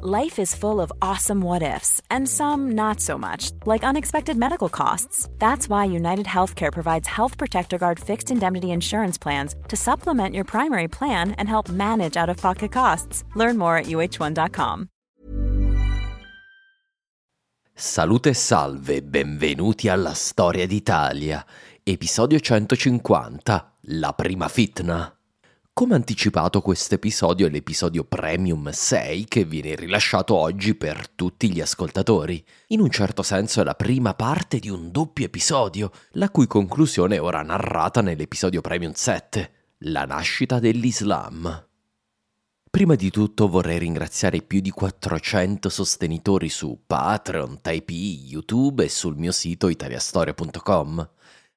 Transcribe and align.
Life 0.00 0.38
is 0.40 0.54
full 0.54 0.80
of 0.80 0.90
awesome 1.00 1.42
what 1.42 1.62
ifs, 1.62 2.00
and 2.10 2.28
some 2.28 2.72
not 2.72 3.00
so 3.00 3.18
much, 3.18 3.52
like 3.66 3.84
unexpected 3.84 4.36
medical 4.36 4.68
costs. 4.68 5.28
That's 5.38 5.68
why 5.68 5.84
United 5.84 6.26
Healthcare 6.26 6.72
provides 6.72 7.06
Health 7.06 7.36
Protector 7.36 7.78
Guard 7.78 8.00
fixed 8.00 8.30
indemnity 8.30 8.70
insurance 8.70 9.18
plans 9.18 9.54
to 9.68 9.76
supplement 9.76 10.34
your 10.34 10.44
primary 10.44 10.88
plan 10.88 11.32
and 11.32 11.48
help 11.48 11.68
manage 11.68 12.16
out 12.16 12.28
of 12.30 12.38
pocket 12.38 12.72
costs. 12.72 13.24
Learn 13.36 13.58
more 13.58 13.76
at 13.76 13.86
uh1.com. 13.86 14.88
Salute 17.74 18.30
e 18.30 18.34
salve, 18.34 19.02
benvenuti 19.02 19.88
alla 19.88 20.14
Storia 20.14 20.66
d'Italia, 20.66 21.44
episodio 21.82 22.38
150, 22.38 23.72
la 23.80 24.12
prima 24.12 24.48
fitna. 24.48 25.16
Come 25.74 25.94
anticipato 25.94 26.60
questo 26.60 26.96
episodio 26.96 27.46
è 27.46 27.50
l'episodio 27.50 28.04
Premium 28.04 28.70
6 28.70 29.24
che 29.24 29.46
viene 29.46 29.74
rilasciato 29.74 30.34
oggi 30.34 30.74
per 30.74 31.08
tutti 31.08 31.50
gli 31.50 31.62
ascoltatori. 31.62 32.44
In 32.68 32.80
un 32.80 32.90
certo 32.90 33.22
senso 33.22 33.62
è 33.62 33.64
la 33.64 33.74
prima 33.74 34.12
parte 34.12 34.58
di 34.58 34.68
un 34.68 34.90
doppio 34.90 35.24
episodio, 35.24 35.90
la 36.12 36.28
cui 36.28 36.46
conclusione 36.46 37.16
è 37.16 37.22
ora 37.22 37.40
narrata 37.40 38.02
nell'episodio 38.02 38.60
Premium 38.60 38.92
7, 38.92 39.52
la 39.78 40.04
nascita 40.04 40.58
dell'Islam. 40.58 41.66
Prima 42.70 42.94
di 42.94 43.10
tutto 43.10 43.48
vorrei 43.48 43.78
ringraziare 43.78 44.36
i 44.38 44.42
più 44.42 44.60
di 44.60 44.70
400 44.70 45.70
sostenitori 45.70 46.50
su 46.50 46.82
Patreon, 46.86 47.62
Typee, 47.62 48.26
YouTube 48.26 48.84
e 48.84 48.90
sul 48.90 49.16
mio 49.16 49.32
sito 49.32 49.68
italiastoria.com. 49.68 51.10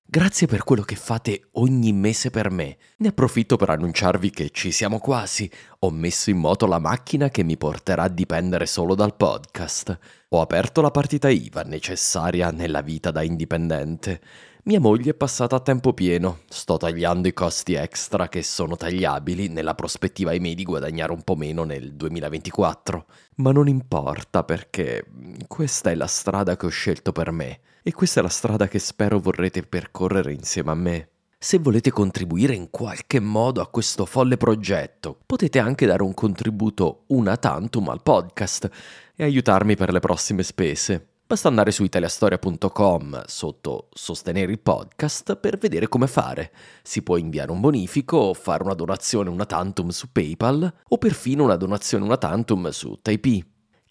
Grazie 0.08 0.46
per 0.46 0.64
quello 0.64 0.84
che 0.84 0.96
fate 0.96 1.48
ogni 1.54 1.92
mese 1.92 2.30
per 2.30 2.52
me. 2.52 2.78
Ne 2.98 3.08
approfitto 3.08 3.58
per 3.58 3.72
annunciarvi 3.72 4.30
che 4.30 4.52
ci 4.52 4.70
siamo 4.72 5.00
quasi. 5.00 5.50
Ho 5.80 5.90
messo 5.90 6.30
in 6.30 6.38
moto 6.38 6.68
la 6.68 6.78
macchina 6.78 7.30
che 7.30 7.44
mi 7.44 7.58
porterà 7.58 8.04
a 8.04 8.08
dipendere 8.08 8.68
solo 8.68 8.94
dal 8.94 9.16
podcast. 9.16 9.98
Ho 10.30 10.42
aperto 10.42 10.82
la 10.82 10.92
partita 10.92 11.28
IVA 11.28 11.64
necessaria 11.64 12.52
nella 12.52 12.82
vita 12.82 13.10
da 13.10 13.24
indipendente. 13.24 14.22
Mia 14.66 14.80
moglie 14.80 15.12
è 15.12 15.16
passata 15.16 15.56
a 15.56 15.60
tempo 15.60 15.92
pieno. 15.94 16.42
Sto 16.50 16.78
tagliando 16.78 17.28
i 17.28 17.34
costi 17.34 17.74
extra 17.74 18.30
che 18.30 18.44
sono 18.44 18.78
tagliabili 18.78 19.48
nella 19.48 19.74
prospettiva 19.74 20.38
miei 20.40 20.56
di 20.56 20.64
guadagnare 20.64 21.14
un 21.14 21.24
po' 21.24 21.36
meno 21.36 21.64
nel 21.64 21.96
2024. 21.96 23.06
Ma 23.38 23.52
non 23.52 23.68
importa 23.68 24.44
perché 24.44 25.04
questa 25.48 25.90
è 25.90 25.96
la 25.96 26.08
strada 26.08 26.56
che 26.56 26.68
ho 26.68 26.70
scelto 26.70 27.12
per 27.12 27.32
me 27.32 27.60
e 27.88 27.94
questa 27.94 28.20
è 28.20 28.24
la 28.24 28.30
strada 28.30 28.68
che 28.68 28.80
spero 28.80 29.20
vorrete 29.20 29.62
percorrere 29.62 30.34
insieme 30.34 30.72
a 30.72 30.74
me. 30.74 31.10
Se 31.38 31.60
volete 31.60 31.92
contribuire 31.92 32.56
in 32.56 32.72
qualche 32.72 33.20
modo 33.20 33.62
a 33.62 33.68
questo 33.68 34.06
folle 34.06 34.38
progetto, 34.38 35.20
potete 35.24 35.60
anche 35.60 35.86
dare 35.86 36.02
un 36.02 36.16
contributo 36.16 37.04
una 37.10 37.38
tantum 37.38 37.90
al 37.90 38.02
podcast 38.02 38.68
e 39.16 39.24
aiutarmi 39.24 39.76
per 39.76 39.94
le 39.94 40.00
prossime 40.00 40.42
spese. 40.42 41.10
Basta 41.28 41.48
andare 41.48 41.70
su 41.70 41.84
italiastoria.com 41.84 43.24
sotto 43.28 43.90
sostenere 43.94 44.52
il 44.52 44.60
podcast 44.60 45.36
per 45.36 45.60
vedere 45.60 45.88
come 45.88 46.08
fare. 46.08 46.52
Si 46.82 47.04
può 47.04 47.18
inviare 47.18 47.52
un 47.52 47.62
bonifico, 47.62 48.34
fare 48.34 48.64
una 48.64 48.74
donazione 48.74 49.30
una 49.30 49.46
tantum 49.46 49.90
su 49.90 50.12
PayPal 50.12 50.74
o 50.88 50.98
perfino 50.98 51.44
una 51.44 51.56
donazione 51.56 52.04
una 52.04 52.18
tantum 52.18 52.68
su 52.70 52.98
Typee. 53.00 53.46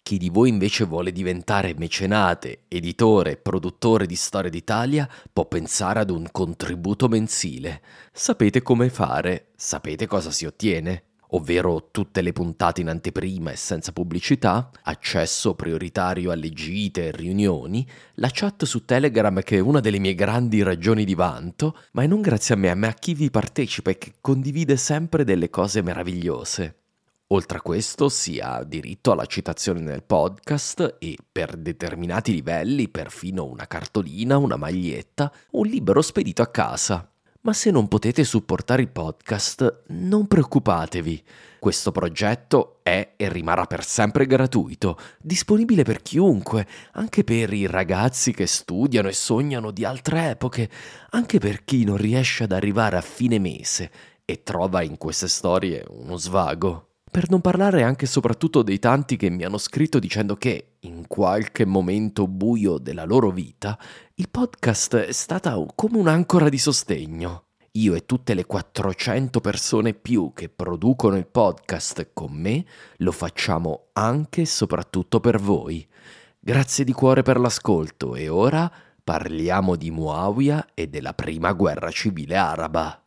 Chi 0.05 0.19
di 0.19 0.29
voi 0.29 0.49
invece 0.49 0.83
vuole 0.83 1.11
diventare 1.11 1.73
mecenate, 1.75 2.65
editore 2.67 3.37
produttore 3.37 4.05
di 4.05 4.15
Storia 4.15 4.51
d'Italia 4.51 5.09
può 5.33 5.47
pensare 5.47 5.99
ad 5.99 6.11
un 6.11 6.27
contributo 6.31 7.07
mensile. 7.07 7.81
Sapete 8.11 8.61
come 8.61 8.89
fare, 8.89 9.47
sapete 9.55 10.05
cosa 10.05 10.29
si 10.29 10.45
ottiene 10.45 11.05
ovvero 11.29 11.89
tutte 11.89 12.21
le 12.21 12.33
puntate 12.33 12.81
in 12.81 12.87
anteprima 12.87 13.51
e 13.51 13.55
senza 13.55 13.91
pubblicità, 13.91 14.69
accesso 14.83 15.55
prioritario 15.55 16.29
alle 16.29 16.51
gite 16.51 17.07
e 17.07 17.11
riunioni, 17.11 17.85
la 18.15 18.29
chat 18.31 18.63
su 18.63 18.85
Telegram 18.85 19.41
che 19.41 19.57
è 19.57 19.59
una 19.59 19.79
delle 19.79 19.97
mie 19.97 20.13
grandi 20.13 20.61
ragioni 20.61 21.03
di 21.03 21.15
vanto, 21.15 21.79
ma 21.93 22.03
è 22.03 22.07
non 22.07 22.21
grazie 22.21 22.53
a 22.53 22.57
me, 22.59 22.73
ma 22.75 22.89
a 22.89 22.93
chi 22.93 23.15
vi 23.15 23.31
partecipa 23.31 23.89
e 23.89 23.97
che 23.97 24.13
condivide 24.21 24.77
sempre 24.77 25.23
delle 25.23 25.49
cose 25.49 25.81
meravigliose. 25.81 26.84
Oltre 27.29 27.57
a 27.57 27.61
questo 27.61 28.07
si 28.07 28.37
ha 28.37 28.63
diritto 28.63 29.11
alla 29.11 29.25
citazione 29.25 29.79
nel 29.79 30.03
podcast 30.03 30.97
e 30.99 31.17
per 31.31 31.57
determinati 31.57 32.31
livelli 32.31 32.87
perfino 32.87 33.45
una 33.45 33.65
cartolina, 33.65 34.37
una 34.37 34.57
maglietta, 34.57 35.33
un 35.53 35.65
libro 35.65 36.03
spedito 36.03 36.43
a 36.43 36.47
casa. 36.47 37.09
Ma 37.41 37.51
se 37.53 37.71
non 37.71 37.87
potete 37.87 38.23
supportare 38.23 38.83
il 38.83 38.89
podcast, 38.89 39.85
non 39.87 40.27
preoccupatevi. 40.27 41.23
Questo 41.57 41.91
progetto 41.91 42.79
è 42.83 43.13
e 43.17 43.29
rimarrà 43.29 43.65
per 43.65 43.83
sempre 43.83 44.27
gratuito, 44.27 44.95
disponibile 45.19 45.81
per 45.81 46.03
chiunque, 46.03 46.67
anche 46.91 47.23
per 47.23 47.51
i 47.53 47.65
ragazzi 47.65 48.33
che 48.33 48.45
studiano 48.45 49.07
e 49.07 49.13
sognano 49.13 49.71
di 49.71 49.83
altre 49.83 50.29
epoche, 50.29 50.69
anche 51.09 51.39
per 51.39 51.63
chi 51.63 51.85
non 51.85 51.97
riesce 51.97 52.43
ad 52.43 52.51
arrivare 52.51 52.97
a 52.97 53.01
fine 53.01 53.39
mese 53.39 53.91
e 54.25 54.43
trova 54.43 54.83
in 54.83 54.97
queste 54.97 55.27
storie 55.27 55.83
uno 55.89 56.17
svago. 56.17 56.84
Per 57.15 57.29
non 57.29 57.39
parlare 57.39 57.81
anche 57.81 58.03
e 58.03 58.07
soprattutto 58.09 58.61
dei 58.61 58.77
tanti 58.77 59.15
che 59.15 59.29
mi 59.29 59.45
hanno 59.45 59.57
scritto 59.57 59.99
dicendo 59.99 60.35
che, 60.35 60.73
in 60.81 61.07
qualche 61.07 61.63
momento 61.63 62.27
buio 62.27 62.77
della 62.77 63.05
loro 63.05 63.31
vita, 63.31 63.79
il 64.15 64.27
podcast 64.27 64.97
è 64.97 65.13
stata 65.13 65.57
come 65.75 65.97
un'ancora 65.97 66.49
di 66.49 66.57
sostegno. 66.57 67.45
Io 67.71 67.93
e 67.95 68.05
tutte 68.05 68.33
le 68.33 68.45
400 68.45 69.39
persone 69.39 69.93
più 69.93 70.33
che 70.35 70.49
producono 70.49 71.15
il 71.15 71.25
podcast 71.25 72.09
con 72.11 72.33
me 72.33 72.65
lo 72.97 73.13
facciamo 73.13 73.91
anche 73.93 74.41
e 74.41 74.45
soprattutto 74.45 75.21
per 75.21 75.39
voi. 75.39 75.87
Grazie 76.37 76.83
di 76.83 76.91
cuore 76.91 77.21
per 77.21 77.39
l'ascolto 77.39 78.15
e 78.15 78.27
ora 78.27 78.69
parliamo 79.01 79.77
di 79.77 79.89
Muawiyah 79.89 80.71
e 80.73 80.89
della 80.89 81.13
prima 81.13 81.53
guerra 81.53 81.91
civile 81.91 82.35
araba. 82.35 83.04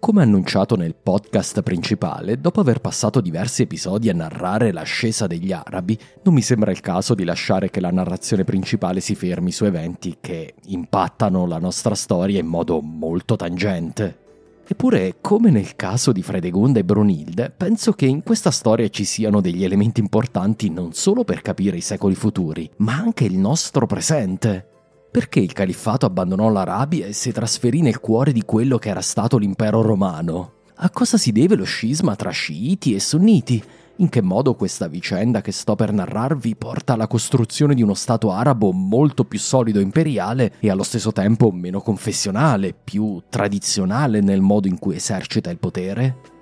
Come 0.00 0.22
annunciato 0.22 0.76
nel 0.76 0.94
podcast 0.94 1.60
principale, 1.62 2.40
dopo 2.40 2.60
aver 2.60 2.80
passato 2.80 3.20
diversi 3.20 3.62
episodi 3.62 4.08
a 4.08 4.14
narrare 4.14 4.72
l'ascesa 4.72 5.26
degli 5.26 5.50
arabi, 5.50 5.98
non 6.22 6.34
mi 6.34 6.40
sembra 6.40 6.70
il 6.70 6.80
caso 6.80 7.14
di 7.14 7.24
lasciare 7.24 7.68
che 7.68 7.80
la 7.80 7.90
narrazione 7.90 8.44
principale 8.44 9.00
si 9.00 9.16
fermi 9.16 9.50
su 9.50 9.64
eventi 9.64 10.18
che 10.20 10.54
impattano 10.66 11.46
la 11.46 11.58
nostra 11.58 11.96
storia 11.96 12.38
in 12.38 12.46
modo 12.46 12.80
molto 12.80 13.34
tangente. 13.34 14.26
Eppure, 14.66 15.16
come 15.20 15.50
nel 15.50 15.74
caso 15.74 16.12
di 16.12 16.22
Fredegunda 16.22 16.78
e 16.78 16.84
Brunilde, 16.84 17.52
penso 17.54 17.92
che 17.92 18.06
in 18.06 18.22
questa 18.22 18.52
storia 18.52 18.88
ci 18.88 19.04
siano 19.04 19.40
degli 19.40 19.64
elementi 19.64 20.00
importanti 20.00 20.70
non 20.70 20.92
solo 20.92 21.24
per 21.24 21.42
capire 21.42 21.76
i 21.76 21.82
secoli 21.82 22.14
futuri, 22.14 22.70
ma 22.76 22.94
anche 22.94 23.24
il 23.24 23.36
nostro 23.36 23.86
presente. 23.86 24.77
Perché 25.18 25.40
il 25.40 25.52
califfato 25.52 26.06
abbandonò 26.06 26.48
l'Arabia 26.48 27.06
e 27.06 27.12
si 27.12 27.32
trasferì 27.32 27.80
nel 27.80 27.98
cuore 27.98 28.30
di 28.30 28.44
quello 28.44 28.78
che 28.78 28.90
era 28.90 29.00
stato 29.00 29.36
l'impero 29.36 29.82
romano? 29.82 30.52
A 30.76 30.90
cosa 30.90 31.16
si 31.16 31.32
deve 31.32 31.56
lo 31.56 31.64
scisma 31.64 32.14
tra 32.14 32.30
sciiti 32.30 32.94
e 32.94 33.00
sunniti? 33.00 33.60
In 33.96 34.10
che 34.10 34.22
modo 34.22 34.54
questa 34.54 34.86
vicenda 34.86 35.40
che 35.40 35.50
sto 35.50 35.74
per 35.74 35.90
narrarvi 35.92 36.54
porta 36.54 36.92
alla 36.92 37.08
costruzione 37.08 37.74
di 37.74 37.82
uno 37.82 37.94
Stato 37.94 38.30
arabo 38.30 38.70
molto 38.70 39.24
più 39.24 39.40
solido 39.40 39.80
e 39.80 39.82
imperiale 39.82 40.52
e 40.60 40.70
allo 40.70 40.84
stesso 40.84 41.10
tempo 41.10 41.50
meno 41.50 41.80
confessionale, 41.80 42.72
più 42.72 43.20
tradizionale 43.28 44.20
nel 44.20 44.40
modo 44.40 44.68
in 44.68 44.78
cui 44.78 44.94
esercita 44.94 45.50
il 45.50 45.58
potere? 45.58 46.37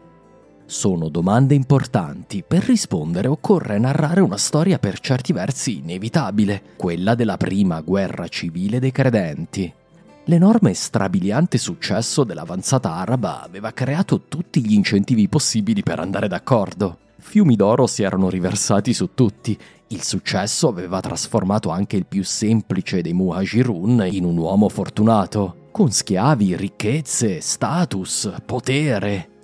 Sono 0.68 1.08
domande 1.08 1.54
importanti. 1.54 2.42
Per 2.46 2.64
rispondere 2.64 3.28
occorre 3.28 3.78
narrare 3.78 4.20
una 4.20 4.36
storia 4.36 4.80
per 4.80 4.98
certi 4.98 5.32
versi 5.32 5.78
inevitabile, 5.78 6.60
quella 6.76 7.14
della 7.14 7.36
prima 7.36 7.80
guerra 7.82 8.26
civile 8.26 8.80
dei 8.80 8.90
credenti. 8.90 9.72
L'enorme 10.24 10.70
e 10.70 10.74
strabiliante 10.74 11.56
successo 11.56 12.24
dell'avanzata 12.24 12.94
araba 12.94 13.44
aveva 13.44 13.70
creato 13.70 14.22
tutti 14.26 14.60
gli 14.60 14.72
incentivi 14.72 15.28
possibili 15.28 15.84
per 15.84 16.00
andare 16.00 16.26
d'accordo. 16.26 16.98
Fiumi 17.16 17.54
d'oro 17.54 17.86
si 17.86 18.02
erano 18.02 18.28
riversati 18.28 18.92
su 18.92 19.10
tutti. 19.14 19.56
Il 19.88 20.02
successo 20.02 20.66
aveva 20.66 20.98
trasformato 20.98 21.70
anche 21.70 21.94
il 21.94 22.06
più 22.06 22.24
semplice 22.24 23.02
dei 23.02 23.12
muhajirun 23.12 24.08
in 24.10 24.24
un 24.24 24.36
uomo 24.36 24.68
fortunato, 24.68 25.68
con 25.70 25.92
schiavi, 25.92 26.56
ricchezze, 26.56 27.40
status, 27.40 28.32
potere 28.44 29.34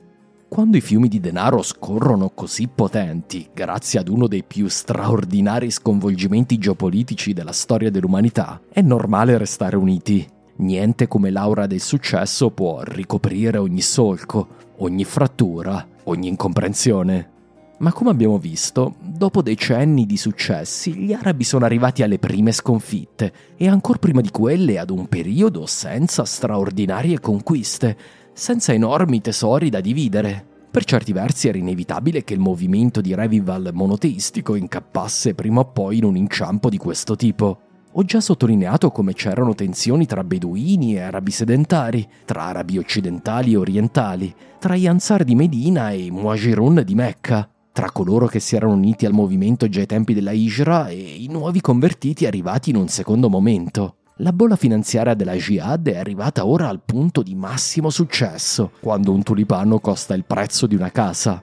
Quando 0.53 0.77
i 0.77 0.83
fiumi 0.83 1.09
di 1.09 1.19
denaro 1.19 1.63
scorrono 1.63 2.29
così 2.35 2.69
potenti, 2.69 3.49
grazie 3.55 4.01
ad 4.01 4.09
uno 4.09 4.27
dei 4.27 4.45
più 4.45 4.69
straordinari 4.69 5.71
sconvolgimenti 5.71 6.59
geopolitici 6.59 7.33
della 7.33 7.53
storia 7.53 7.91
dell'umanità, 7.91 8.61
è 8.71 8.83
normale 8.83 9.39
restare 9.39 9.77
uniti. 9.77 10.29
Niente 10.57 11.09
come 11.09 11.31
l'aura 11.31 11.67
del 11.67 11.81
successo 11.81 12.51
può 12.51 12.83
ricoprire 12.83 13.57
ogni 13.57 13.81
solco, 13.81 14.49
ogni 14.81 15.05
frattura, 15.05 15.89
ogni 16.05 16.29
incomprensione. 16.29 17.31
Ma 17.79 17.91
come 17.95 18.11
abbiamo 18.11 18.37
visto, 18.37 18.97
dopo 19.01 19.41
decenni 19.41 20.05
di 20.05 20.19
successi, 20.19 20.93
gli 20.93 21.15
arabi 21.15 21.45
sono 21.45 21.65
arrivati 21.65 22.03
alle 22.03 22.19
prime 22.19 22.53
sconfitte 22.53 23.33
e 23.57 23.69
ancora 23.69 23.99
prima 23.99 24.21
di 24.21 24.31
quelle 24.31 24.79
ad 24.79 24.91
un 24.91 25.09
periodo 25.09 25.65
senza 25.65 26.27
straordinarie 26.27 27.21
conquiste, 27.21 27.97
senza 28.33 28.73
enormi 28.73 29.21
tesori 29.21 29.71
da 29.71 29.81
dividere. 29.81 30.47
Per 30.71 30.85
certi 30.85 31.13
versi 31.13 31.49
era 31.49 31.59
inevitabile 31.59 32.25
che 32.25 32.33
il 32.33 32.41
movimento 32.41 33.01
di 33.01 33.15
revival 33.15 33.71
monoteistico 33.75 34.55
incappasse 34.55 35.35
prima 35.35 35.61
o 35.61 35.67
poi 35.67 35.99
in 35.99 36.05
un 36.05 36.17
inciampo 36.17 36.71
di 36.71 36.79
questo 36.79 37.15
tipo. 37.15 37.59
Ho 37.93 38.05
già 38.05 38.23
sottolineato 38.23 38.91
come 38.91 39.13
c'erano 39.13 39.55
tensioni 39.55 40.07
tra 40.07 40.25
beduini 40.25 40.95
e 40.95 41.01
arabi 41.01 41.31
sedentari, 41.31 42.09
tra 42.25 42.45
arabi 42.45 42.79
occidentali 42.79 43.53
e 43.53 43.57
orientali, 43.59 44.35
tra 44.59 44.77
gli 44.77 44.87
Ansar 44.87 45.25
di 45.25 45.35
Medina 45.35 45.91
e 45.91 46.05
i 46.05 46.11
Muajirun 46.11 46.83
di 46.87 46.95
Mecca, 46.95 47.47
tra 47.71 47.91
coloro 47.91 48.27
che 48.29 48.41
si 48.41 48.57
erano 48.57 48.73
uniti 48.73 49.05
al 49.05 49.13
movimento 49.13 49.69
già 49.69 49.81
ai 49.81 49.87
tempi 49.87 50.15
della 50.15 50.33
Hijra 50.33 50.89
e 50.89 50.97
i 50.97 51.27
nuovi 51.29 51.61
convertiti 51.61 52.25
arrivati 52.25 52.71
in 52.71 52.77
un 52.77 52.89
secondo 52.89 53.29
momento. 53.29 53.97
La 54.23 54.33
bolla 54.33 54.55
finanziaria 54.55 55.15
della 55.15 55.35
Jihad 55.35 55.89
è 55.89 55.97
arrivata 55.97 56.47
ora 56.47 56.69
al 56.69 56.81
punto 56.81 57.23
di 57.23 57.35
massimo 57.35 57.91
successo, 57.91 58.71
quando 58.79 59.11
un 59.13 59.25
tulipano 59.25 59.81
costa 59.81 60.15
il 60.15 60.25
prezzo 60.25 60.69
di 60.69 60.77
una 60.77 60.93
casa. 60.93 61.43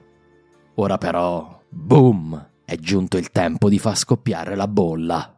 Ora 0.76 0.96
però, 0.96 1.60
boom, 1.68 2.48
è 2.64 2.76
giunto 2.76 3.18
il 3.18 3.32
tempo 3.32 3.68
di 3.68 3.78
far 3.78 3.98
scoppiare 3.98 4.56
la 4.56 4.66
bolla. 4.66 5.36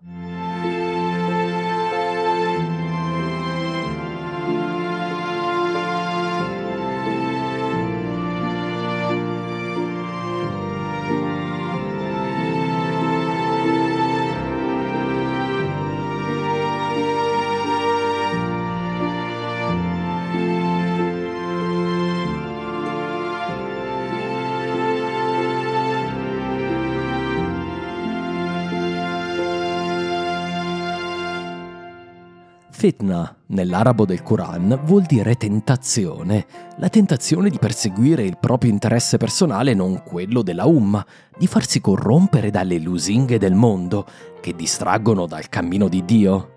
Fitna, 32.82 33.32
nell'arabo 33.46 34.04
del 34.04 34.24
Quran, 34.24 34.80
vuol 34.82 35.02
dire 35.02 35.36
tentazione, 35.36 36.46
la 36.78 36.88
tentazione 36.88 37.48
di 37.48 37.56
perseguire 37.56 38.24
il 38.24 38.38
proprio 38.40 38.72
interesse 38.72 39.18
personale 39.18 39.72
non 39.72 40.02
quello 40.02 40.42
della 40.42 40.64
Umma, 40.64 41.06
di 41.38 41.46
farsi 41.46 41.80
corrompere 41.80 42.50
dalle 42.50 42.80
lusinghe 42.80 43.38
del 43.38 43.54
mondo, 43.54 44.04
che 44.40 44.56
distraggono 44.56 45.26
dal 45.26 45.48
cammino 45.48 45.86
di 45.86 46.04
Dio. 46.04 46.54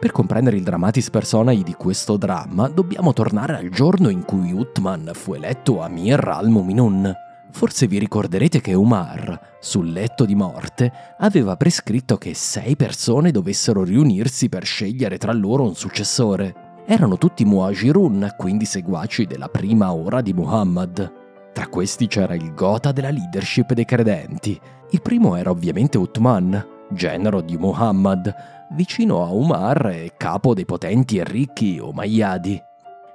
Per 0.00 0.10
comprendere 0.10 0.56
il 0.56 0.64
dramatis 0.64 1.08
personae 1.08 1.62
di 1.62 1.74
questo 1.74 2.16
dramma, 2.16 2.66
dobbiamo 2.66 3.12
tornare 3.12 3.56
al 3.56 3.68
giorno 3.68 4.08
in 4.08 4.24
cui 4.24 4.50
Uthman 4.50 5.12
fu 5.14 5.34
eletto 5.34 5.80
Amir 5.80 6.18
al-Muminun. 6.18 7.14
Forse 7.54 7.86
vi 7.86 8.00
ricorderete 8.00 8.60
che 8.60 8.74
Umar, 8.74 9.58
sul 9.60 9.92
letto 9.92 10.24
di 10.24 10.34
morte, 10.34 10.92
aveva 11.18 11.56
prescritto 11.56 12.16
che 12.16 12.34
sei 12.34 12.74
persone 12.74 13.30
dovessero 13.30 13.84
riunirsi 13.84 14.48
per 14.48 14.64
scegliere 14.64 15.18
tra 15.18 15.32
loro 15.32 15.62
un 15.62 15.76
successore. 15.76 16.82
Erano 16.84 17.16
tutti 17.16 17.44
Muajirun, 17.44 18.34
quindi 18.36 18.64
seguaci 18.64 19.26
della 19.26 19.46
prima 19.46 19.94
ora 19.94 20.20
di 20.20 20.32
Muhammad. 20.32 21.12
Tra 21.52 21.68
questi 21.68 22.08
c'era 22.08 22.34
il 22.34 22.52
gota 22.54 22.90
della 22.90 23.10
leadership 23.10 23.72
dei 23.72 23.84
credenti. 23.84 24.60
Il 24.90 25.00
primo 25.00 25.36
era 25.36 25.50
ovviamente 25.50 25.96
Uthman, 25.96 26.66
genero 26.90 27.40
di 27.40 27.56
Muhammad, 27.56 28.34
vicino 28.72 29.24
a 29.24 29.30
Umar 29.30 29.86
e 29.86 30.14
capo 30.16 30.54
dei 30.54 30.64
potenti 30.64 31.18
e 31.18 31.24
ricchi 31.24 31.78
Umayyadi. 31.78 32.60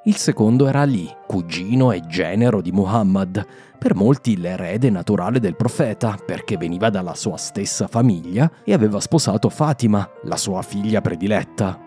Il 0.06 0.16
secondo 0.16 0.66
era 0.66 0.80
Ali, 0.80 1.14
cugino 1.28 1.92
e 1.92 2.00
genero 2.08 2.62
di 2.62 2.72
Muhammad, 2.72 3.46
per 3.80 3.96
molti 3.96 4.38
l'erede 4.38 4.90
naturale 4.90 5.40
del 5.40 5.56
profeta, 5.56 6.18
perché 6.24 6.58
veniva 6.58 6.90
dalla 6.90 7.16
sua 7.16 7.38
stessa 7.38 7.88
famiglia 7.88 8.52
e 8.66 8.74
aveva 8.74 9.00
sposato 9.00 9.50
Fatima, 9.50 10.08
la 10.24 10.36
sua 10.36 10.62
figlia 10.62 11.00
prediletta. 11.00 11.80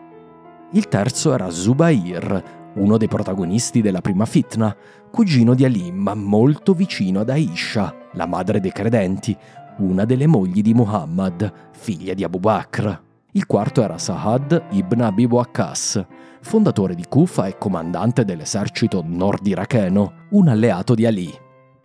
Il 0.72 0.88
terzo 0.88 1.34
era 1.34 1.50
Zubair, 1.50 2.70
uno 2.76 2.96
dei 2.96 3.08
protagonisti 3.08 3.82
della 3.82 4.00
prima 4.00 4.24
fitna, 4.24 4.74
cugino 5.10 5.52
di 5.52 5.66
Ali, 5.66 5.92
ma 5.92 6.14
molto 6.14 6.72
vicino 6.72 7.20
ad 7.20 7.28
Aisha, 7.28 7.94
la 8.14 8.26
madre 8.26 8.58
dei 8.58 8.72
credenti, 8.72 9.36
una 9.78 10.06
delle 10.06 10.26
mogli 10.26 10.62
di 10.62 10.72
Muhammad, 10.72 11.52
figlia 11.72 12.14
di 12.14 12.24
Abu 12.24 12.38
Bakr. 12.38 13.00
Il 13.32 13.46
quarto 13.46 13.82
era 13.82 13.98
Sahad 13.98 14.68
ibn 14.70 15.02
Abi 15.02 15.26
Waqqas, 15.26 16.04
fondatore 16.40 16.94
di 16.94 17.04
Kufa 17.06 17.46
e 17.46 17.58
comandante 17.58 18.24
dell'esercito 18.24 19.02
nord-iracheno, 19.06 20.12
un 20.30 20.48
alleato 20.48 20.94
di 20.94 21.04
Ali. 21.04 21.41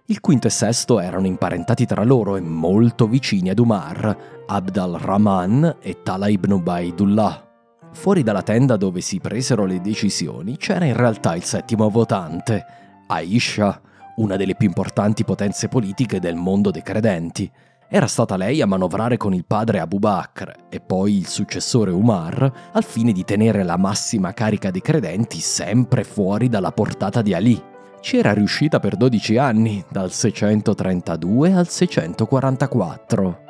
Il 0.09 0.21
quinto 0.21 0.48
e 0.48 0.50
sesto 0.50 1.01
erano 1.01 1.27
imparentati 1.27 1.86
tra 1.86 2.06
loro 2.06 2.38
e 2.38 2.39
molto 2.39 3.07
vicini 3.07 3.50
ad 3.50 3.59
Umar, 3.59 4.44
Abd 4.45 4.77
al-Rahman 4.77 5.80
e 5.81 6.01
Tala 6.01 6.30
ibn 6.30 6.54
Ubaidullah. 6.54 7.45
Fuori 7.92 8.24
dalla 8.24 8.42
tenda 8.42 8.77
dove 8.77 9.01
si 9.01 9.19
presero 9.19 9.65
le 9.65 9.81
decisioni 9.81 10.56
c'era 10.56 10.86
in 10.86 10.95
realtà 10.95 11.36
il 11.36 11.44
settimo 11.44 11.89
votante, 11.89 12.65
Aisha, 13.07 13.81
una 14.15 14.38
delle 14.38 14.56
più 14.56 14.68
importanti 14.68 15.25
potenze 15.25 15.68
politiche 15.68 16.21
del 16.21 16.36
mondo 16.36 16.71
dei 16.71 16.83
credenti, 16.83 17.51
era 17.89 18.07
stata 18.07 18.38
lei 18.38 18.62
a 18.62 18.65
manovrare 18.65 19.18
con 19.18 19.33
il 19.33 19.44
padre 19.45 19.80
Abu 19.80 20.00
Bakr 20.00 20.68
e 20.69 20.80
poi 20.80 21.18
il 21.18 21.27
successore 21.27 21.92
Umar 21.92 22.69
al 22.71 22.83
fine 22.86 23.12
di 23.12 23.25
tenere 23.25 23.62
la 23.63 23.77
massima 23.77 24.31
carica 24.31 24.71
dei 24.71 24.81
credenti 24.81 25.39
sempre 25.39 26.06
fuori 26.06 26.48
dalla 26.48 26.71
portata 26.71 27.21
di 27.21 27.33
Ali. 27.33 27.75
Ci 28.00 28.18
era 28.18 28.34
riuscita 28.34 28.80
per 28.80 28.96
12 28.96 29.38
anni, 29.38 29.84
dal 29.90 30.12
632 30.12 31.54
al 31.54 31.68
644. 31.68 33.45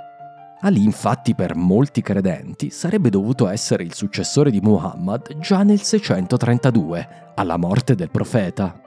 Ali 0.62 0.83
infatti 0.83 1.36
per 1.36 1.55
molti 1.55 2.01
credenti 2.01 2.71
sarebbe 2.71 3.10
dovuto 3.10 3.48
essere 3.48 3.83
il 3.83 3.93
successore 3.93 4.50
di 4.50 4.60
Muhammad 4.60 5.38
già 5.38 5.62
nel 5.62 5.81
632, 5.81 7.07
alla 7.36 7.57
morte 7.57 7.93
del 7.93 8.10
profeta. 8.10 8.81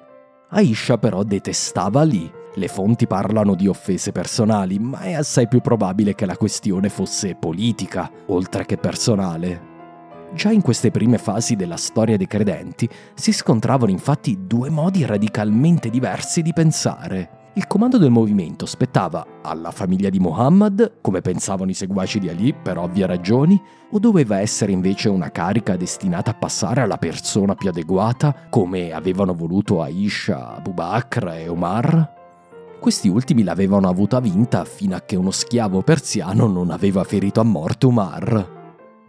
Aisha 0.49 0.99
però 0.99 1.23
detestava 1.23 2.00
Ali 2.00 2.38
le 2.54 2.66
fonti 2.66 3.06
parlano 3.06 3.54
di 3.54 3.68
offese 3.68 4.11
personali, 4.11 4.78
ma 4.80 5.00
è 5.00 5.12
assai 5.12 5.46
più 5.46 5.61
probabile 5.61 6.16
che 6.16 6.26
la 6.26 6.37
questione 6.37 6.88
fosse 6.88 7.37
politica, 7.37 8.11
oltre 8.26 8.66
che 8.66 8.76
personale. 8.76 9.68
Già 10.32 10.50
in 10.50 10.62
queste 10.62 10.90
prime 10.92 11.18
fasi 11.18 11.56
della 11.56 11.76
storia 11.76 12.16
dei 12.16 12.28
credenti 12.28 12.88
si 13.14 13.32
scontravano 13.32 13.90
infatti 13.90 14.46
due 14.46 14.70
modi 14.70 15.04
radicalmente 15.04 15.90
diversi 15.90 16.40
di 16.40 16.52
pensare. 16.52 17.38
Il 17.54 17.66
comando 17.66 17.99
del 17.99 18.12
movimento 18.12 18.64
spettava 18.64 19.26
alla 19.42 19.72
famiglia 19.72 20.08
di 20.08 20.20
Muhammad, 20.20 20.99
come 21.00 21.20
pensavano 21.20 21.72
i 21.72 21.75
seguaci 21.75 22.20
di 22.20 22.28
Ali 22.28 22.54
per 22.54 22.78
ovvie 22.78 23.06
ragioni, 23.06 23.60
o 23.90 23.99
doveva 23.99 24.38
essere 24.38 24.70
invece 24.70 25.08
una 25.08 25.32
carica 25.32 25.76
destinata 25.76 26.30
a 26.30 26.34
passare 26.34 26.80
alla 26.80 26.96
persona 26.96 27.56
più 27.56 27.68
adeguata, 27.68 28.46
come 28.49 28.92
avevano 28.92 29.34
voluto 29.34 29.82
Aisha, 29.82 30.54
Abu 30.54 30.72
Bakr 30.72 31.26
e 31.26 31.49
Omar? 31.49 32.14
Questi 32.78 33.08
ultimi 33.08 33.42
l'avevano 33.42 33.88
avuta 33.88 34.20
vinta 34.20 34.64
fino 34.64 34.94
a 34.94 35.00
che 35.00 35.16
uno 35.16 35.32
schiavo 35.32 35.82
persiano 35.82 36.46
non 36.46 36.70
aveva 36.70 37.02
ferito 37.02 37.40
a 37.40 37.44
morte 37.44 37.87
Umar. 37.87 38.58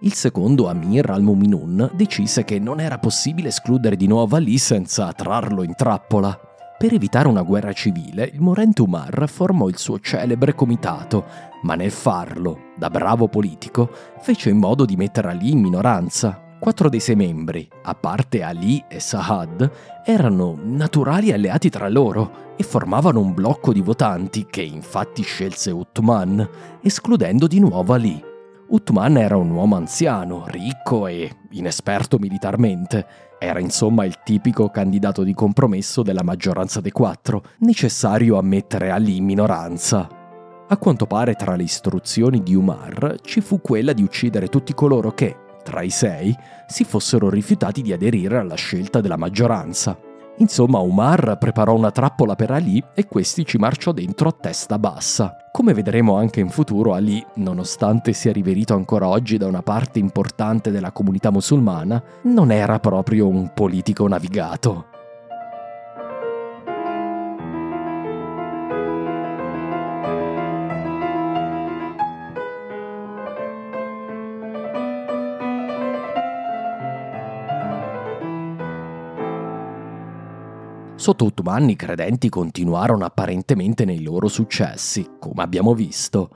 Il 0.04 0.14
secondo 0.14 0.68
Amir 0.68 1.12
al-Muminun 1.12 1.92
decise 1.94 2.44
che 2.44 2.58
non 2.58 2.80
era 2.80 2.98
possibile 2.98 3.50
escludere 3.50 3.96
di 3.96 4.08
nuovo 4.08 4.36
Ali 4.36 4.58
senza 4.58 5.14
trarlo 5.14 5.62
in 5.62 5.76
trappola. 5.76 6.36
Per 6.76 6.92
evitare 6.92 7.28
una 7.28 7.44
guerra 7.44 7.72
civile, 7.72 8.28
il 8.34 8.42
morente 8.42 8.82
Umar 8.82 9.30
formò 9.30 9.70
il 9.70 9.78
suo 9.78 10.00
celebre 10.00 10.56
comitato, 10.56 11.26
ma 11.62 11.76
nel 11.76 11.92
farlo, 11.92 12.72
da 12.76 12.90
bravo 12.90 13.28
politico, 13.28 13.92
fece 14.22 14.50
in 14.50 14.58
modo 14.58 14.86
di 14.86 14.96
mettere 14.96 15.30
Ali 15.30 15.52
in 15.52 15.60
minoranza. 15.60 16.56
Quattro 16.60 16.90
dei 16.90 17.00
sei 17.00 17.16
membri, 17.16 17.70
a 17.84 17.94
parte 17.94 18.42
Ali 18.42 18.84
e 18.88 19.00
Sahad, 19.00 19.72
erano 20.04 20.58
naturali 20.64 21.32
alleati 21.32 21.70
tra 21.70 21.88
loro 21.88 22.56
e 22.58 22.64
formavano 22.64 23.20
un 23.20 23.36
blocco 23.36 23.72
di 23.72 23.82
votanti 23.82 24.48
che 24.50 24.64
infatti 24.64 25.22
scelse 25.22 25.70
Uthman, 25.70 26.50
escludendo 26.82 27.46
di 27.46 27.60
nuovo 27.60 27.94
Ali. 27.94 28.30
Uthman 28.72 29.18
era 29.18 29.36
un 29.36 29.50
uomo 29.50 29.76
anziano, 29.76 30.46
ricco 30.48 31.06
e 31.06 31.30
inesperto 31.52 32.18
militarmente, 32.18 33.06
Era 33.44 33.60
insomma 33.60 34.06
il 34.06 34.20
tipico 34.24 34.70
candidato 34.70 35.24
di 35.24 35.34
compromesso 35.34 36.04
della 36.04 36.22
maggioranza 36.24 36.80
dei 36.80 36.92
quattro, 36.92 37.44
necessario 37.62 38.38
a 38.38 38.44
mettere 38.44 38.92
Ali 38.92 39.18
in 39.18 39.26
minoranza. 39.26 40.08
A 40.68 40.78
quanto 40.78 41.08
pare 41.08 41.34
tra 41.34 41.56
le 41.56 41.64
istruzioni 41.64 42.44
di 42.44 42.54
Umar 42.54 43.18
ci 43.24 43.42
fu 43.42 43.60
quella 43.60 43.94
di 43.94 44.04
uccidere 44.04 44.48
tutti 44.48 44.76
coloro 44.76 45.12
che, 45.12 45.36
tra 45.64 45.82
i 45.82 45.90
sei, 45.90 46.38
si 46.68 46.84
fossero 46.84 47.32
rifiutati 47.32 47.82
di 47.82 47.92
aderire 47.92 48.38
alla 48.38 48.56
scelta 48.56 49.02
della 49.02 49.18
maggioranza. 49.18 49.98
Insomma, 50.38 50.80
Umar 50.80 51.38
preparò 51.38 51.76
una 51.76 51.92
trappola 51.92 52.36
per 52.36 52.52
Ali 52.52 52.84
e 52.94 53.06
questi 53.06 53.46
ci 53.46 53.58
marciò 53.58 53.92
dentro 53.92 54.30
a 54.30 54.36
testa 54.40 54.80
bassa. 54.80 55.36
Come 55.52 55.74
vedremo 55.74 56.16
anche 56.16 56.40
in 56.40 56.50
futuro, 56.50 56.94
Ali, 56.94 57.24
nonostante 57.36 58.14
sia 58.14 58.32
riverito 58.32 58.74
ancora 58.74 59.08
oggi 59.08 59.38
da 59.38 59.48
una 59.48 59.62
parte 59.62 60.00
importante 60.00 60.72
della 60.72 60.92
comunità 60.92 61.30
musulmana, 61.30 62.02
non 62.24 62.52
era 62.52 62.80
proprio 62.80 63.28
un 63.28 63.52
politico 63.54 64.08
navigato. 64.08 64.91
Sotto 81.02 81.26
Ottoman 81.26 81.68
i 81.68 81.76
credenti 81.76 82.30
continuarono 82.30 83.06
apparentemente 83.06 83.86
nei 83.86 84.04
loro 84.04 84.28
successi, 84.28 85.04
come 85.18 85.42
abbiamo 85.42 85.74
visto. 85.74 86.30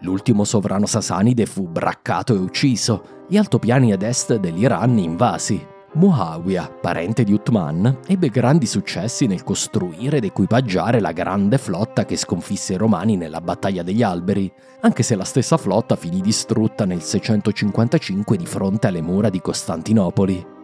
L'ultimo 0.00 0.44
sovrano 0.44 0.86
sasanide 0.86 1.44
fu 1.44 1.68
braccato 1.68 2.34
e 2.34 2.38
ucciso, 2.38 3.24
gli 3.28 3.36
altopiani 3.36 3.92
ad 3.92 4.00
est 4.00 4.36
dell'Iran 4.36 4.96
invasi. 4.96 5.62
Muawiyah, 5.92 6.78
parente 6.80 7.24
di 7.24 7.34
Uthman, 7.34 7.98
ebbe 8.06 8.30
grandi 8.30 8.64
successi 8.64 9.26
nel 9.26 9.44
costruire 9.44 10.16
ed 10.16 10.24
equipaggiare 10.24 10.98
la 11.00 11.12
grande 11.12 11.58
flotta 11.58 12.06
che 12.06 12.16
sconfisse 12.16 12.72
i 12.72 12.78
romani 12.78 13.18
nella 13.18 13.42
battaglia 13.42 13.82
degli 13.82 14.02
alberi, 14.02 14.50
anche 14.80 15.02
se 15.02 15.14
la 15.14 15.24
stessa 15.24 15.58
flotta 15.58 15.94
finì 15.94 16.22
distrutta 16.22 16.86
nel 16.86 17.02
655 17.02 18.38
di 18.38 18.46
fronte 18.46 18.86
alle 18.86 19.02
mura 19.02 19.28
di 19.28 19.42
Costantinopoli. 19.42 20.54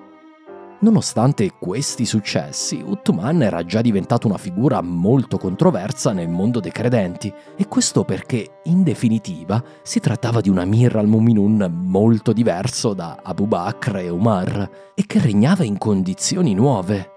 Nonostante 0.83 1.53
questi 1.61 2.05
successi, 2.05 2.83
Uthman 2.85 3.43
era 3.43 3.65
già 3.65 3.81
diventato 3.81 4.27
una 4.27 4.37
figura 4.37 4.83
molto 4.83 5.39
controversa 5.39 6.13
nel 6.13 6.29
mondo 6.29 6.59
dei 6.59 6.73
credenti, 6.73 7.33
e 7.57 7.69
questo 7.69 8.03
perché, 8.05 8.59
in 8.65 8.83
definitiva, 8.83 9.63
si 9.85 10.01
trattava 10.01 10.41
di 10.41 10.49
un 10.49 10.59
Amir 10.59 10.97
al-Muminun 10.97 11.71
molto 11.73 12.33
diverso 12.33 12.95
da 12.95 13.21
Abu 13.23 13.47
Bakr 13.47 13.99
e 13.99 14.09
Umar, 14.09 14.93
e 14.97 15.07
che 15.07 15.21
regnava 15.21 15.63
in 15.63 15.79
condizioni 15.79 16.53
nuove. 16.53 17.11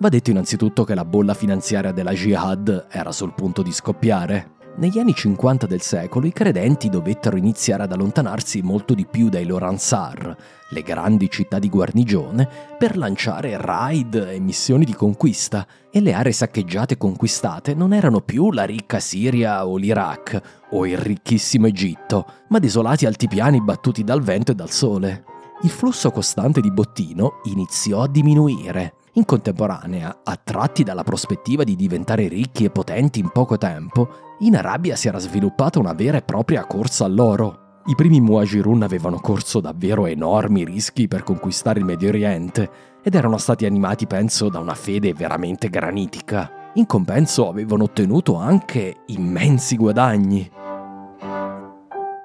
Va 0.00 0.08
detto 0.08 0.30
innanzitutto 0.30 0.82
che 0.82 0.96
la 0.96 1.04
bolla 1.04 1.34
finanziaria 1.34 1.92
della 1.92 2.12
jihad 2.12 2.88
era 2.90 3.12
sul 3.12 3.32
punto 3.32 3.62
di 3.62 3.70
scoppiare. 3.70 4.50
Negli 4.76 4.98
anni 4.98 5.14
50 5.14 5.68
del 5.68 5.82
secolo 5.82 6.26
i 6.26 6.32
credenti 6.32 6.88
dovettero 6.88 7.36
iniziare 7.36 7.84
ad 7.84 7.92
allontanarsi 7.92 8.60
molto 8.60 8.92
di 8.92 9.06
più 9.06 9.28
dai 9.28 9.46
loro 9.46 9.68
ansar, 9.68 10.36
le 10.70 10.82
grandi 10.82 11.30
città 11.30 11.60
di 11.60 11.68
guarnigione, 11.68 12.48
per 12.76 12.96
lanciare 12.96 13.56
raid 13.56 14.14
e 14.16 14.40
missioni 14.40 14.84
di 14.84 14.92
conquista, 14.92 15.64
e 15.92 16.00
le 16.00 16.12
aree 16.12 16.32
saccheggiate 16.32 16.94
e 16.94 16.96
conquistate 16.96 17.72
non 17.72 17.92
erano 17.92 18.20
più 18.20 18.50
la 18.50 18.64
ricca 18.64 18.98
Siria 18.98 19.64
o 19.64 19.76
l'Iraq 19.76 20.40
o 20.70 20.84
il 20.86 20.98
ricchissimo 20.98 21.68
Egitto, 21.68 22.26
ma 22.48 22.58
desolati 22.58 23.06
altipiani 23.06 23.62
battuti 23.62 24.02
dal 24.02 24.22
vento 24.22 24.50
e 24.50 24.54
dal 24.56 24.70
sole. 24.70 25.24
Il 25.62 25.70
flusso 25.70 26.10
costante 26.10 26.60
di 26.60 26.72
bottino 26.72 27.40
iniziò 27.44 28.02
a 28.02 28.08
diminuire 28.08 28.94
in 29.16 29.24
contemporanea, 29.24 30.20
attratti 30.24 30.82
dalla 30.82 31.04
prospettiva 31.04 31.62
di 31.62 31.76
diventare 31.76 32.26
ricchi 32.26 32.64
e 32.64 32.70
potenti 32.70 33.20
in 33.20 33.30
poco 33.30 33.56
tempo, 33.58 34.08
in 34.40 34.56
Arabia 34.56 34.96
si 34.96 35.06
era 35.06 35.18
sviluppata 35.18 35.78
una 35.78 35.92
vera 35.92 36.18
e 36.18 36.22
propria 36.22 36.66
corsa 36.66 37.04
all'oro. 37.04 37.82
I 37.86 37.94
primi 37.94 38.20
Muajirun 38.20 38.82
avevano 38.82 39.20
corso 39.20 39.60
davvero 39.60 40.06
enormi 40.06 40.64
rischi 40.64 41.06
per 41.06 41.22
conquistare 41.22 41.78
il 41.78 41.84
Medio 41.84 42.08
Oriente 42.08 42.70
ed 43.02 43.14
erano 43.14 43.36
stati 43.36 43.66
animati, 43.66 44.06
penso, 44.06 44.48
da 44.48 44.58
una 44.58 44.74
fede 44.74 45.12
veramente 45.12 45.68
granitica. 45.68 46.72
In 46.74 46.86
compenso 46.86 47.48
avevano 47.48 47.84
ottenuto 47.84 48.34
anche 48.34 49.02
immensi 49.06 49.76
guadagni. 49.76 50.50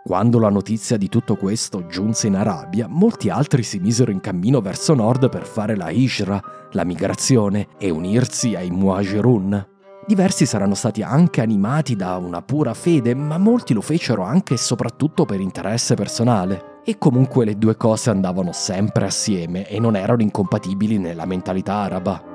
Quando 0.03 0.39
la 0.39 0.49
notizia 0.49 0.97
di 0.97 1.07
tutto 1.07 1.35
questo 1.35 1.85
giunse 1.85 2.25
in 2.25 2.35
Arabia, 2.35 2.87
molti 2.87 3.29
altri 3.29 3.61
si 3.61 3.77
misero 3.77 4.09
in 4.09 4.21
cammino 4.21 4.59
verso 4.59 4.95
nord 4.95 5.29
per 5.29 5.45
fare 5.45 5.75
la 5.75 5.91
Hijra, 5.91 6.41
la 6.71 6.83
migrazione, 6.83 7.67
e 7.77 7.89
unirsi 7.89 8.55
ai 8.55 8.69
Muajirun. 8.69 9.67
Diversi 10.05 10.45
saranno 10.45 10.73
stati 10.73 11.03
anche 11.03 11.41
animati 11.41 11.95
da 11.95 12.17
una 12.17 12.41
pura 12.41 12.73
fede, 12.73 13.13
ma 13.13 13.37
molti 13.37 13.73
lo 13.73 13.81
fecero 13.81 14.23
anche 14.23 14.55
e 14.55 14.57
soprattutto 14.57 15.25
per 15.25 15.39
interesse 15.39 15.93
personale. 15.93 16.81
E 16.83 16.97
comunque 16.97 17.45
le 17.45 17.57
due 17.57 17.77
cose 17.77 18.09
andavano 18.09 18.51
sempre 18.51 19.05
assieme 19.05 19.67
e 19.67 19.79
non 19.79 19.95
erano 19.95 20.23
incompatibili 20.23 20.97
nella 20.97 21.25
mentalità 21.25 21.75
araba. 21.75 22.28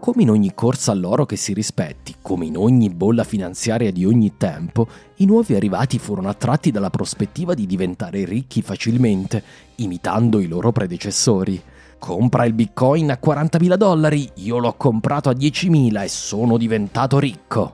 Come 0.00 0.22
in 0.22 0.30
ogni 0.30 0.54
corsa 0.54 0.92
all'oro 0.92 1.26
che 1.26 1.36
si 1.36 1.52
rispetti, 1.52 2.14
come 2.22 2.46
in 2.46 2.56
ogni 2.56 2.88
bolla 2.88 3.24
finanziaria 3.24 3.90
di 3.90 4.06
ogni 4.06 4.36
tempo, 4.38 4.86
i 5.16 5.26
nuovi 5.26 5.54
arrivati 5.54 5.98
furono 5.98 6.28
attratti 6.28 6.70
dalla 6.70 6.88
prospettiva 6.88 7.52
di 7.52 7.66
diventare 7.66 8.24
ricchi 8.24 8.62
facilmente, 8.62 9.42
imitando 9.76 10.38
i 10.38 10.46
loro 10.46 10.70
predecessori. 10.72 11.60
Compra 11.98 12.44
il 12.44 12.54
bitcoin 12.54 13.10
a 13.10 13.18
40.000 13.22 13.74
dollari, 13.74 14.30
io 14.36 14.58
l'ho 14.58 14.74
comprato 14.74 15.28
a 15.30 15.32
10.000 15.32 16.02
e 16.02 16.08
sono 16.08 16.56
diventato 16.56 17.18
ricco. 17.18 17.72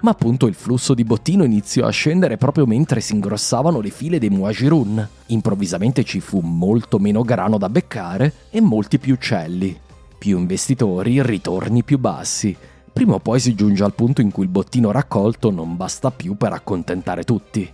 Ma 0.00 0.10
appunto 0.10 0.46
il 0.46 0.54
flusso 0.54 0.92
di 0.92 1.04
bottino 1.04 1.44
iniziò 1.44 1.86
a 1.86 1.90
scendere 1.90 2.36
proprio 2.36 2.66
mentre 2.66 3.00
si 3.00 3.14
ingrossavano 3.14 3.80
le 3.80 3.90
file 3.90 4.18
dei 4.18 4.28
Muajirun. 4.28 5.08
Improvvisamente 5.26 6.04
ci 6.04 6.20
fu 6.20 6.40
molto 6.40 6.98
meno 6.98 7.22
grano 7.22 7.56
da 7.56 7.70
beccare 7.70 8.32
e 8.50 8.60
molti 8.60 8.98
più 8.98 9.14
uccelli 9.14 9.80
più 10.24 10.38
investitori, 10.38 11.22
ritorni 11.22 11.84
più 11.84 11.98
bassi. 11.98 12.56
Prima 12.90 13.12
o 13.12 13.18
poi 13.18 13.38
si 13.38 13.54
giunge 13.54 13.84
al 13.84 13.92
punto 13.92 14.22
in 14.22 14.30
cui 14.30 14.44
il 14.44 14.48
bottino 14.48 14.90
raccolto 14.90 15.50
non 15.50 15.76
basta 15.76 16.10
più 16.10 16.34
per 16.34 16.54
accontentare 16.54 17.24
tutti. 17.24 17.70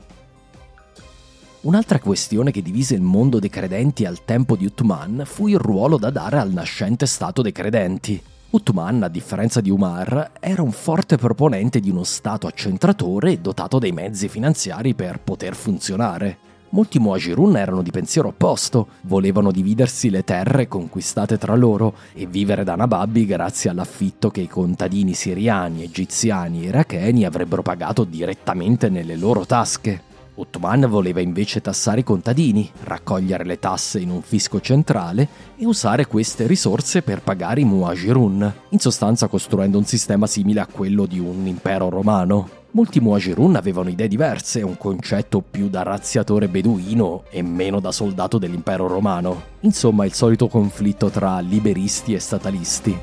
Un'altra 1.61 2.01
questione 2.01 2.51
che 2.51 2.61
divise 2.61 2.97
il 2.97 3.03
mondo 3.03 3.39
dei 3.39 3.51
credenti 3.51 4.05
al 4.05 4.25
tempo 4.25 4.57
di 4.57 4.65
Uthman 4.65 5.23
fu 5.27 5.47
il 5.47 5.61
ruolo 5.61 5.97
da 5.97 6.11
dare 6.11 6.39
al 6.39 6.51
nascente 6.51 7.07
stato 7.07 7.41
dei 7.41 7.53
credenti. 7.53 8.21
Uthman, 8.51 9.05
a 9.05 9.09
differenza 9.09 9.61
di 9.61 9.71
Umar, 9.71 10.33
era 10.41 10.61
un 10.61 10.73
forte 10.73 11.19
proponente 11.19 11.79
di 11.79 11.89
uno 11.89 12.03
stato 12.03 12.49
accentratore 12.49 13.41
dotato 13.41 13.79
dei 13.79 13.93
mezzi 13.93 14.29
finanziari 14.29 14.95
per 14.95 15.21
poter 15.21 15.55
funzionare. 15.55 16.50
Molti 16.73 17.01
Muajirun 17.01 17.57
erano 17.57 17.83
di 17.83 17.91
pensiero 17.91 18.29
opposto, 18.29 18.87
volevano 19.03 19.51
dividersi 19.51 20.09
le 20.09 20.23
terre 20.23 20.69
conquistate 20.69 21.37
tra 21.37 21.57
loro 21.57 21.95
e 22.13 22.27
vivere 22.27 22.63
da 22.63 22.77
nababbi 22.77 23.27
grazie 23.27 23.71
all'affitto 23.71 24.31
che 24.31 24.43
i 24.43 24.47
contadini 24.47 25.13
siriani, 25.13 25.83
egiziani 25.83 26.63
e 26.63 26.69
iracheni 26.69 27.25
avrebbero 27.25 27.63
pagato 27.63 28.05
direttamente 28.05 28.89
nelle 28.89 29.17
loro 29.17 29.45
tasche. 29.45 30.03
Ottoman 30.37 30.87
voleva 30.89 31.21
invece 31.21 31.61
tassare 31.61 32.01
i 32.01 32.05
contadini, 32.05 32.71
raccogliere 32.85 33.45
le 33.45 33.59
tasse 33.59 33.99
in 33.99 34.11
un 34.11 34.23
fisco 34.23 34.61
centrale 34.61 35.29
e 35.57 35.67
usare 35.67 36.07
queste 36.07 36.47
risorse 36.47 37.03
per 37.03 37.21
pagare 37.21 37.63
i 37.63 37.65
Muajirun, 37.65 38.53
in 38.69 38.79
sostanza 38.79 39.27
costruendo 39.27 39.77
un 39.77 39.85
sistema 39.85 40.29
simile 40.29 40.61
a 40.61 40.69
quello 40.71 41.05
di 41.05 41.19
un 41.19 41.47
impero 41.47 41.89
romano. 41.89 42.60
Molti 42.73 43.01
Muajirun 43.01 43.57
avevano 43.57 43.89
idee 43.89 44.07
diverse, 44.07 44.63
un 44.63 44.77
concetto 44.77 45.41
più 45.41 45.69
da 45.69 45.83
razziatore 45.83 46.47
beduino 46.47 47.25
e 47.29 47.43
meno 47.43 47.81
da 47.81 47.91
soldato 47.91 48.39
dell'impero 48.39 48.87
romano. 48.87 49.43
Insomma, 49.61 50.05
il 50.05 50.13
solito 50.13 50.47
conflitto 50.47 51.09
tra 51.09 51.41
liberisti 51.41 52.15
e 52.15 52.21
statalisti. 52.21 52.97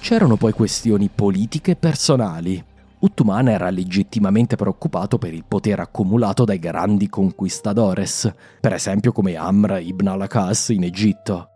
C'erano 0.00 0.34
poi 0.34 0.52
questioni 0.52 1.08
politiche 1.14 1.72
e 1.72 1.76
personali. 1.76 2.64
Uttuman 2.98 3.48
era 3.48 3.70
legittimamente 3.70 4.56
preoccupato 4.56 5.16
per 5.16 5.32
il 5.32 5.44
potere 5.46 5.82
accumulato 5.82 6.44
dai 6.44 6.58
grandi 6.58 7.08
conquistadores, 7.08 8.34
per 8.60 8.72
esempio 8.72 9.12
come 9.12 9.36
Amr 9.36 9.80
ibn 9.80 10.08
al-Akas 10.08 10.70
in 10.70 10.82
Egitto. 10.82 11.49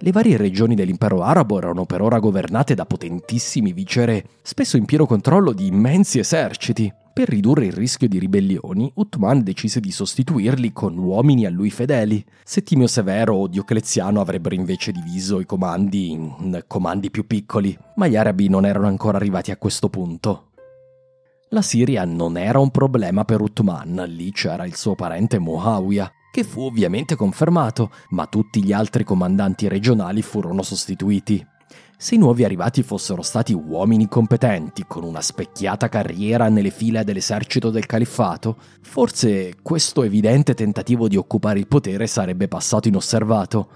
Le 0.00 0.12
varie 0.12 0.36
regioni 0.36 0.76
dell'impero 0.76 1.22
arabo 1.22 1.58
erano 1.58 1.84
per 1.84 2.02
ora 2.02 2.20
governate 2.20 2.74
da 2.74 2.86
potentissimi 2.86 3.72
viceré, 3.72 4.24
spesso 4.42 4.76
in 4.76 4.84
pieno 4.84 5.06
controllo 5.06 5.52
di 5.52 5.66
immensi 5.66 6.20
eserciti. 6.20 6.92
Per 7.12 7.28
ridurre 7.28 7.66
il 7.66 7.72
rischio 7.72 8.06
di 8.06 8.20
ribellioni, 8.20 8.92
Uthman 8.94 9.42
decise 9.42 9.80
di 9.80 9.90
sostituirli 9.90 10.72
con 10.72 10.96
uomini 10.96 11.46
a 11.46 11.50
lui 11.50 11.70
fedeli. 11.70 12.24
Settimio 12.44 12.86
Severo 12.86 13.34
o 13.34 13.48
Diocleziano 13.48 14.20
avrebbero 14.20 14.54
invece 14.54 14.92
diviso 14.92 15.40
i 15.40 15.46
comandi 15.46 16.12
in 16.12 16.62
comandi 16.68 17.10
più 17.10 17.26
piccoli, 17.26 17.76
ma 17.96 18.06
gli 18.06 18.14
arabi 18.14 18.48
non 18.48 18.64
erano 18.64 18.86
ancora 18.86 19.16
arrivati 19.16 19.50
a 19.50 19.56
questo 19.56 19.88
punto. 19.88 20.50
La 21.48 21.62
Siria 21.62 22.04
non 22.04 22.36
era 22.36 22.60
un 22.60 22.70
problema 22.70 23.24
per 23.24 23.40
Uthman, 23.40 24.04
lì 24.06 24.30
c'era 24.30 24.64
il 24.64 24.76
suo 24.76 24.94
parente 24.94 25.40
Muawiyah, 25.40 26.12
che 26.30 26.44
fu 26.44 26.62
ovviamente 26.62 27.16
confermato, 27.16 27.90
ma 28.10 28.26
tutti 28.26 28.62
gli 28.62 28.72
altri 28.72 29.04
comandanti 29.04 29.68
regionali 29.68 30.22
furono 30.22 30.62
sostituiti. 30.62 31.44
Se 32.00 32.14
i 32.14 32.18
nuovi 32.18 32.44
arrivati 32.44 32.84
fossero 32.84 33.22
stati 33.22 33.52
uomini 33.52 34.06
competenti, 34.06 34.84
con 34.86 35.02
una 35.02 35.20
specchiata 35.20 35.88
carriera 35.88 36.48
nelle 36.48 36.70
file 36.70 37.02
dell'esercito 37.02 37.70
del 37.70 37.86
califfato, 37.86 38.56
forse 38.82 39.54
questo 39.62 40.04
evidente 40.04 40.54
tentativo 40.54 41.08
di 41.08 41.16
occupare 41.16 41.58
il 41.58 41.66
potere 41.66 42.06
sarebbe 42.06 42.46
passato 42.46 42.86
inosservato. 42.86 43.68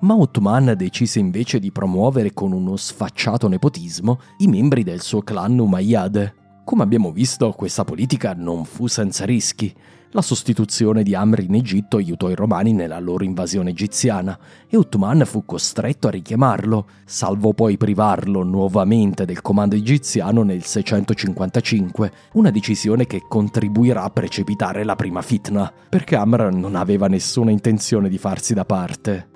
Ma 0.00 0.16
Ottoman 0.16 0.74
decise 0.76 1.20
invece 1.20 1.60
di 1.60 1.70
promuovere 1.70 2.32
con 2.32 2.50
uno 2.50 2.76
sfacciato 2.76 3.46
nepotismo 3.46 4.20
i 4.38 4.48
membri 4.48 4.82
del 4.82 5.00
suo 5.00 5.22
clan 5.22 5.56
Umayyad. 5.56 6.34
Come 6.64 6.82
abbiamo 6.82 7.12
visto, 7.12 7.52
questa 7.52 7.84
politica 7.84 8.34
non 8.34 8.64
fu 8.64 8.88
senza 8.88 9.24
rischi. 9.24 9.72
La 10.12 10.22
sostituzione 10.22 11.02
di 11.02 11.14
Amr 11.14 11.40
in 11.40 11.54
Egitto 11.54 11.98
aiutò 11.98 12.30
i 12.30 12.34
romani 12.34 12.72
nella 12.72 12.98
loro 12.98 13.24
invasione 13.24 13.70
egiziana 13.70 14.38
e 14.66 14.78
Ottoman 14.78 15.24
fu 15.26 15.44
costretto 15.44 16.08
a 16.08 16.10
richiamarlo, 16.10 16.86
salvo 17.04 17.52
poi 17.52 17.76
privarlo 17.76 18.42
nuovamente 18.42 19.26
del 19.26 19.42
comando 19.42 19.74
egiziano 19.74 20.42
nel 20.42 20.62
655, 20.64 22.12
una 22.32 22.50
decisione 22.50 23.06
che 23.06 23.20
contribuirà 23.28 24.02
a 24.02 24.10
precipitare 24.10 24.82
la 24.82 24.96
prima 24.96 25.20
fitna, 25.20 25.70
perché 25.90 26.16
Amr 26.16 26.54
non 26.54 26.74
aveva 26.74 27.06
nessuna 27.06 27.50
intenzione 27.50 28.08
di 28.08 28.16
farsi 28.16 28.54
da 28.54 28.64
parte. 28.64 29.28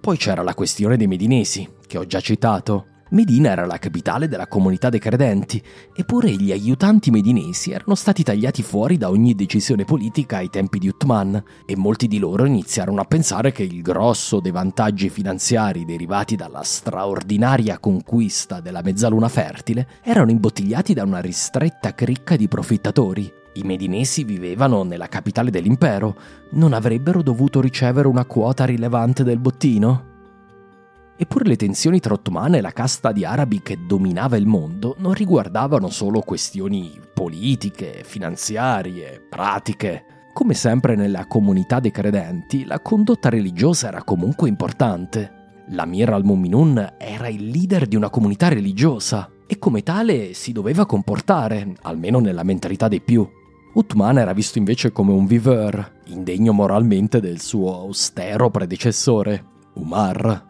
Poi 0.00 0.16
c'era 0.16 0.44
la 0.44 0.54
questione 0.54 0.96
dei 0.96 1.08
Medinesi, 1.08 1.68
che 1.84 1.98
ho 1.98 2.06
già 2.06 2.20
citato. 2.20 2.86
Medina 3.10 3.50
era 3.50 3.64
la 3.64 3.78
capitale 3.78 4.28
della 4.28 4.46
comunità 4.46 4.90
dei 4.90 5.00
credenti, 5.00 5.62
eppure 5.94 6.30
gli 6.32 6.52
aiutanti 6.52 7.10
medinesi 7.10 7.70
erano 7.70 7.94
stati 7.94 8.22
tagliati 8.22 8.62
fuori 8.62 8.98
da 8.98 9.08
ogni 9.08 9.34
decisione 9.34 9.84
politica 9.84 10.36
ai 10.36 10.50
tempi 10.50 10.78
di 10.78 10.88
Uthman, 10.88 11.42
e 11.64 11.76
molti 11.76 12.06
di 12.06 12.18
loro 12.18 12.44
iniziarono 12.44 13.00
a 13.00 13.04
pensare 13.04 13.50
che 13.50 13.62
il 13.62 13.80
grosso 13.80 14.40
dei 14.40 14.52
vantaggi 14.52 15.08
finanziari 15.08 15.86
derivati 15.86 16.36
dalla 16.36 16.62
straordinaria 16.62 17.78
conquista 17.78 18.60
della 18.60 18.82
mezzaluna 18.82 19.28
fertile 19.28 19.88
erano 20.02 20.30
imbottigliati 20.30 20.92
da 20.92 21.04
una 21.04 21.20
ristretta 21.20 21.94
cricca 21.94 22.36
di 22.36 22.48
profittatori. 22.48 23.32
I 23.54 23.62
medinesi 23.62 24.22
vivevano 24.22 24.82
nella 24.82 25.08
capitale 25.08 25.50
dell'impero, 25.50 26.16
non 26.50 26.74
avrebbero 26.74 27.22
dovuto 27.22 27.60
ricevere 27.60 28.06
una 28.06 28.26
quota 28.26 28.64
rilevante 28.64 29.24
del 29.24 29.38
bottino? 29.38 30.17
Eppure 31.20 31.48
le 31.48 31.56
tensioni 31.56 31.98
tra 31.98 32.14
ottomane 32.14 32.58
e 32.58 32.60
la 32.60 32.70
casta 32.70 33.10
di 33.10 33.24
arabi 33.24 33.60
che 33.60 33.76
dominava 33.84 34.36
il 34.36 34.46
mondo 34.46 34.94
non 34.98 35.14
riguardavano 35.14 35.88
solo 35.88 36.20
questioni 36.20 36.92
politiche, 37.12 38.02
finanziarie, 38.04 39.20
pratiche. 39.28 40.04
Come 40.32 40.54
sempre 40.54 40.94
nella 40.94 41.26
comunità 41.26 41.80
dei 41.80 41.90
credenti, 41.90 42.64
la 42.64 42.78
condotta 42.78 43.28
religiosa 43.30 43.88
era 43.88 44.04
comunque 44.04 44.48
importante. 44.48 45.62
L'Amir 45.70 46.10
al-Muminun 46.10 46.94
era 46.96 47.26
il 47.26 47.48
leader 47.48 47.88
di 47.88 47.96
una 47.96 48.10
comunità 48.10 48.46
religiosa 48.46 49.28
e 49.44 49.58
come 49.58 49.82
tale 49.82 50.34
si 50.34 50.52
doveva 50.52 50.86
comportare, 50.86 51.74
almeno 51.82 52.20
nella 52.20 52.44
mentalità 52.44 52.86
dei 52.86 53.00
più. 53.00 53.28
Uthman 53.74 54.18
era 54.18 54.32
visto 54.32 54.58
invece 54.58 54.92
come 54.92 55.10
un 55.10 55.26
viveur, 55.26 56.00
indegno 56.06 56.52
moralmente 56.52 57.18
del 57.20 57.40
suo 57.40 57.74
austero 57.74 58.50
predecessore, 58.50 59.44
Umar. 59.74 60.46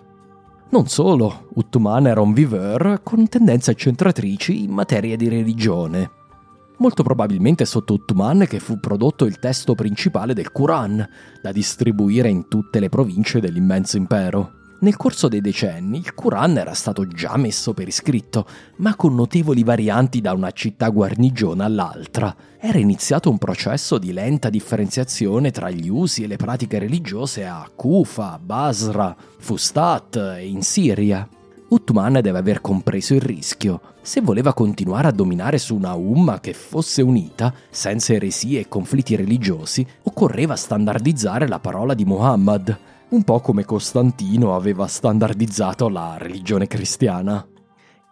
Non 0.71 0.87
solo, 0.87 1.49
Uthman 1.55 2.09
era 2.09 2.21
un 2.21 2.35
viveur 2.35 3.01
con 3.03 3.27
tendenze 3.27 3.71
accentratrici 3.71 4.65
in 4.65 4.71
materia 4.71 5.17
di 5.17 5.27
religione. 5.27 6.11
Molto 6.77 7.03
probabilmente 7.03 7.65
sotto 7.65 7.95
Uthman 7.95 8.45
che 8.47 8.61
fu 8.61 8.79
prodotto 8.79 9.25
il 9.25 9.39
testo 9.39 9.75
principale 9.75 10.35
del 10.35 10.53
Quran, 10.53 11.09
da 11.41 11.53
distribuire 11.53 12.29
in 12.29 12.49
tutte 12.49 12.81
le 12.81 12.91
province 12.91 13.41
dell'immenso 13.41 13.97
impero. 13.97 14.58
Nel 14.81 14.95
corso 14.95 15.27
dei 15.27 15.41
decenni 15.41 15.99
il 15.99 16.15
Quran 16.15 16.57
era 16.57 16.73
stato 16.73 17.05
già 17.09 17.37
messo 17.37 17.75
per 17.75 17.89
iscritto, 17.89 18.47
ma 18.77 18.95
con 18.95 19.13
notevoli 19.13 19.65
varianti 19.65 20.21
da 20.21 20.33
una 20.33 20.53
città 20.53 20.89
guarnigione 20.91 21.65
all'altra. 21.65 22.33
Era 22.61 22.79
iniziato 22.79 23.29
un 23.29 23.39
processo 23.39 23.99
di 23.99 24.13
lenta 24.13 24.51
differenziazione 24.51 25.51
tra 25.51 25.69
gli 25.69 25.89
usi 25.89 26.23
e 26.23 26.29
le 26.29 26.37
pratiche 26.37 26.79
religiose 26.79 27.45
a 27.45 27.69
Kufa, 27.75 28.39
Basra, 28.41 29.17
Fustat 29.39 30.15
e 30.39 30.47
in 30.47 30.63
Siria. 30.63 31.29
Uthman 31.71 32.21
deve 32.23 32.39
aver 32.39 32.61
compreso 32.61 33.15
il 33.15 33.21
rischio. 33.21 33.81
Se 34.01 34.21
voleva 34.21 34.55
continuare 34.55 35.09
a 35.09 35.13
dominare 35.13 35.59
su 35.59 35.75
una 35.75 35.95
Umma 35.95 36.39
che 36.39 36.55
fosse 36.55 37.03
unita, 37.03 37.53
senza 37.69 38.13
eresie 38.13 38.61
e 38.61 38.69
conflitti 38.69 39.17
religiosi, 39.17 39.85
occorreva 40.05 40.55
standardizzare 40.55 41.49
la 41.49 41.59
parola 41.59 41.95
di 41.95 42.05
Muhammad 42.05 42.79
un 43.11 43.25
po' 43.25 43.41
come 43.41 43.65
Costantino 43.65 44.55
aveva 44.55 44.87
standardizzato 44.87 45.89
la 45.89 46.17
religione 46.19 46.67
cristiana. 46.67 47.47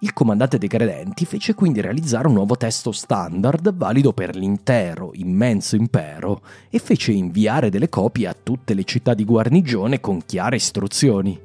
Il 0.01 0.13
comandante 0.15 0.57
dei 0.57 0.69
credenti 0.69 1.27
fece 1.27 1.55
quindi 1.55 1.83
realizzare 1.83 2.29
un 2.29 2.35
nuovo 2.35 2.57
testo 2.57 2.93
standard 2.93 3.75
valido 3.75 4.13
per 4.13 4.35
l'intero 4.35 5.11
immenso 5.15 5.77
impero 5.77 6.41
e 6.71 6.79
fece 6.79 7.13
inviare 7.13 7.69
delle 7.69 7.91
copie 7.91 8.27
a 8.27 8.37
tutte 8.41 8.73
le 8.73 8.85
città 8.85 9.13
di 9.13 9.25
guarnigione 9.25 10.01
con 10.01 10.25
chiare 10.25 10.57
istruzioni. 10.57 11.39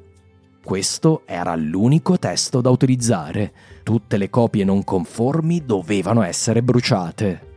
Questo 0.64 1.22
era 1.26 1.54
l'unico 1.56 2.18
testo 2.18 2.60
da 2.60 2.70
utilizzare. 2.70 3.52
Tutte 3.82 4.16
le 4.16 4.30
copie 4.30 4.64
non 4.64 4.84
conformi 4.84 5.64
dovevano 5.64 6.22
essere 6.22 6.62
bruciate. 6.62 7.50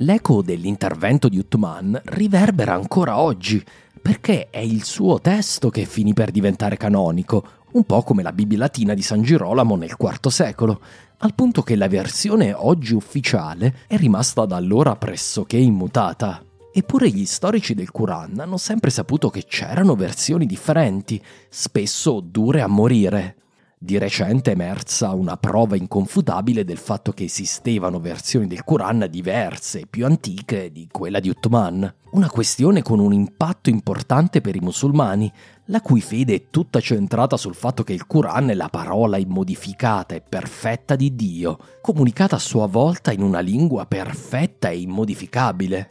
L'eco 0.00 0.42
dell'intervento 0.42 1.28
di 1.28 1.38
Uthman 1.38 2.00
riverbera 2.04 2.74
ancora 2.74 3.18
oggi 3.18 3.64
perché 3.98 4.48
è 4.50 4.58
il 4.58 4.84
suo 4.84 5.20
testo 5.20 5.70
che 5.70 5.84
finì 5.84 6.12
per 6.12 6.30
diventare 6.30 6.76
canonico, 6.76 7.44
un 7.72 7.84
po' 7.84 8.02
come 8.02 8.22
la 8.22 8.32
Bibbia 8.32 8.58
latina 8.58 8.94
di 8.94 9.02
San 9.02 9.22
Girolamo 9.22 9.76
nel 9.76 9.96
IV 9.98 10.28
secolo, 10.28 10.80
al 11.18 11.34
punto 11.34 11.62
che 11.62 11.76
la 11.76 11.88
versione 11.88 12.52
oggi 12.52 12.94
ufficiale 12.94 13.80
è 13.86 13.96
rimasta 13.96 14.46
da 14.46 14.56
allora 14.56 14.96
pressoché 14.96 15.56
immutata. 15.56 16.42
Eppure 16.72 17.10
gli 17.10 17.24
storici 17.24 17.74
del 17.74 17.90
Quran 17.90 18.38
hanno 18.38 18.56
sempre 18.56 18.90
saputo 18.90 19.30
che 19.30 19.44
c'erano 19.44 19.96
versioni 19.96 20.46
differenti, 20.46 21.20
spesso 21.48 22.20
dure 22.20 22.60
a 22.62 22.68
morire. 22.68 23.36
Di 23.80 23.96
recente 23.96 24.50
è 24.50 24.54
emersa 24.54 25.12
una 25.12 25.36
prova 25.36 25.76
inconfutabile 25.76 26.64
del 26.64 26.78
fatto 26.78 27.12
che 27.12 27.22
esistevano 27.24 28.00
versioni 28.00 28.48
del 28.48 28.64
Quran 28.64 29.06
diverse, 29.08 29.86
più 29.88 30.04
antiche 30.04 30.72
di 30.72 30.88
quella 30.90 31.20
di 31.20 31.28
Uthman. 31.28 31.94
Una 32.10 32.28
questione 32.28 32.82
con 32.82 32.98
un 32.98 33.12
impatto 33.12 33.70
importante 33.70 34.40
per 34.40 34.56
i 34.56 34.60
musulmani, 34.60 35.32
la 35.66 35.80
cui 35.80 36.00
fede 36.00 36.34
è 36.34 36.44
tutta 36.50 36.80
centrata 36.80 37.36
sul 37.36 37.54
fatto 37.54 37.84
che 37.84 37.92
il 37.92 38.08
Quran 38.08 38.48
è 38.48 38.54
la 38.54 38.68
parola 38.68 39.16
immodificata 39.16 40.16
e 40.16 40.22
perfetta 40.22 40.96
di 40.96 41.14
Dio, 41.14 41.56
comunicata 41.80 42.34
a 42.34 42.40
sua 42.40 42.66
volta 42.66 43.12
in 43.12 43.22
una 43.22 43.38
lingua 43.38 43.86
perfetta 43.86 44.70
e 44.70 44.80
immodificabile. 44.80 45.90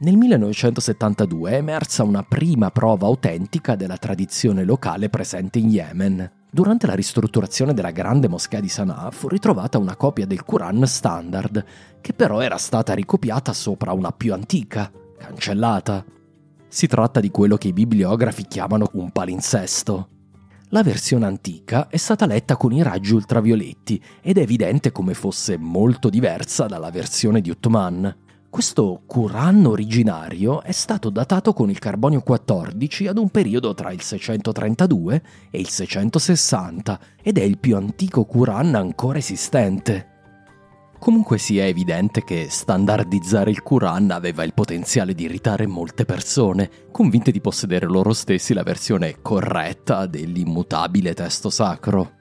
Nel 0.00 0.16
1972 0.16 1.50
è 1.50 1.54
emersa 1.56 2.04
una 2.04 2.22
prima 2.22 2.70
prova 2.70 3.06
autentica 3.06 3.76
della 3.76 3.98
tradizione 3.98 4.64
locale 4.64 5.10
presente 5.10 5.58
in 5.58 5.68
Yemen. 5.68 6.40
Durante 6.54 6.86
la 6.86 6.92
ristrutturazione 6.92 7.72
della 7.72 7.92
grande 7.92 8.28
moschea 8.28 8.60
di 8.60 8.68
Sana'a 8.68 9.10
fu 9.10 9.26
ritrovata 9.26 9.78
una 9.78 9.96
copia 9.96 10.26
del 10.26 10.44
Quran 10.44 10.86
standard, 10.86 11.64
che 12.02 12.12
però 12.12 12.40
era 12.40 12.58
stata 12.58 12.92
ricopiata 12.92 13.54
sopra 13.54 13.92
una 13.92 14.12
più 14.12 14.34
antica, 14.34 14.92
cancellata. 15.16 16.04
Si 16.68 16.86
tratta 16.86 17.20
di 17.20 17.30
quello 17.30 17.56
che 17.56 17.68
i 17.68 17.72
bibliografi 17.72 18.42
chiamano 18.42 18.90
un 18.92 19.10
palinsesto. 19.12 20.08
La 20.68 20.82
versione 20.82 21.24
antica 21.24 21.88
è 21.88 21.96
stata 21.96 22.26
letta 22.26 22.58
con 22.58 22.72
i 22.72 22.82
raggi 22.82 23.14
ultravioletti 23.14 24.02
ed 24.20 24.36
è 24.36 24.42
evidente 24.42 24.92
come 24.92 25.14
fosse 25.14 25.56
molto 25.56 26.10
diversa 26.10 26.66
dalla 26.66 26.90
versione 26.90 27.40
di 27.40 27.48
Uthman. 27.48 28.14
Questo 28.52 29.04
Quran 29.06 29.64
originario 29.64 30.60
è 30.60 30.72
stato 30.72 31.08
datato 31.08 31.54
con 31.54 31.70
il 31.70 31.78
carbonio 31.78 32.20
14 32.20 33.06
ad 33.06 33.16
un 33.16 33.30
periodo 33.30 33.72
tra 33.72 33.92
il 33.92 34.02
632 34.02 35.22
e 35.50 35.58
il 35.58 35.70
660 35.70 37.00
ed 37.22 37.38
è 37.38 37.42
il 37.42 37.56
più 37.56 37.76
antico 37.76 38.26
Quran 38.26 38.74
ancora 38.74 39.16
esistente. 39.16 40.08
Comunque 40.98 41.38
sia 41.38 41.64
evidente 41.64 42.24
che 42.24 42.48
standardizzare 42.50 43.50
il 43.50 43.62
Quran 43.62 44.10
aveva 44.10 44.44
il 44.44 44.52
potenziale 44.52 45.14
di 45.14 45.24
irritare 45.24 45.66
molte 45.66 46.04
persone, 46.04 46.68
convinte 46.92 47.30
di 47.30 47.40
possedere 47.40 47.86
loro 47.86 48.12
stessi 48.12 48.52
la 48.52 48.62
versione 48.62 49.22
corretta 49.22 50.04
dell'immutabile 50.04 51.14
testo 51.14 51.48
sacro. 51.48 52.20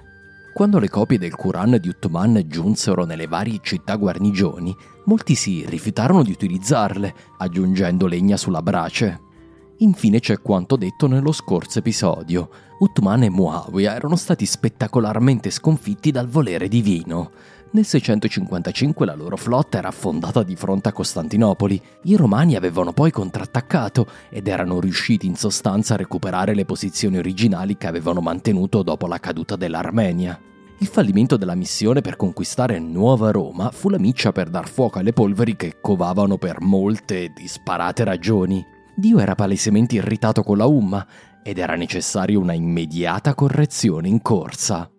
Quando 0.54 0.80
le 0.80 0.90
copie 0.90 1.18
del 1.18 1.34
Quran 1.34 1.78
di 1.80 1.88
Uthman 1.88 2.44
giunsero 2.46 3.06
nelle 3.06 3.26
varie 3.26 3.60
città 3.64 3.96
guarnigioni, 3.96 4.76
molti 5.06 5.34
si 5.34 5.66
rifiutarono 5.66 6.24
di 6.24 6.32
utilizzarle, 6.32 7.14
aggiungendo 7.38 8.06
legna 8.06 8.36
sulla 8.36 8.62
brace. 8.62 9.30
Infine 9.78 10.20
c'è 10.20 10.42
quanto 10.42 10.76
detto 10.76 11.08
nello 11.08 11.32
scorso 11.32 11.80
episodio. 11.80 12.50
Uthman 12.80 13.24
e 13.24 13.30
Muawiyah 13.30 13.96
erano 13.96 14.16
stati 14.16 14.46
spettacolarmente 14.46 15.50
sconfitti 15.50 16.12
dal 16.12 16.28
volere 16.28 16.68
divino. 16.68 17.32
Nel 17.74 17.86
655 17.86 19.06
la 19.06 19.16
loro 19.16 19.38
flotta 19.38 19.78
era 19.78 19.88
affondata 19.88 20.44
di 20.44 20.58
fronte 20.58 20.90
a 20.90 20.92
Costantinopoli. 20.92 21.82
I 22.04 22.18
romani 22.18 22.58
avevano 22.58 22.92
poi 22.92 23.12
contrattaccato 23.12 24.08
ed 24.30 24.50
erano 24.50 24.82
riusciti 24.82 25.26
in 25.26 25.38
sostanza 25.38 25.94
a 25.94 25.98
recuperare 25.98 26.54
le 26.54 26.66
posizioni 26.66 27.18
originali 27.18 27.78
che 27.78 27.88
avevano 27.88 28.20
mantenuto 28.20 28.84
dopo 28.84 29.08
la 29.08 29.20
caduta 29.20 29.56
dell'Armenia. 29.56 30.38
Il 30.80 30.88
fallimento 30.88 31.38
della 31.38 31.56
missione 31.56 32.02
per 32.02 32.18
conquistare 32.18 32.78
Nuova 32.78 33.32
Roma 33.32 33.72
fu 33.72 33.88
la 33.88 34.00
miccia 34.00 34.34
per 34.34 34.50
dar 34.50 34.68
fuoco 34.68 35.00
alle 35.00 35.14
polveri 35.14 35.56
che 35.56 35.78
covavano 35.80 36.38
per 36.38 36.60
molte 36.60 37.32
disparate 37.34 38.04
ragioni. 38.04 38.66
Dio 38.94 39.20
era 39.20 39.36
palesemente 39.36 39.96
irritato 39.96 40.44
con 40.44 40.58
la 40.58 40.66
Umma 40.66 41.08
ed 41.42 41.58
era 41.58 41.76
necessaria 41.76 42.38
una 42.38 42.54
immediata 42.54 43.34
correzione 43.34 44.10
in 44.10 44.22
corsa. 44.22 44.92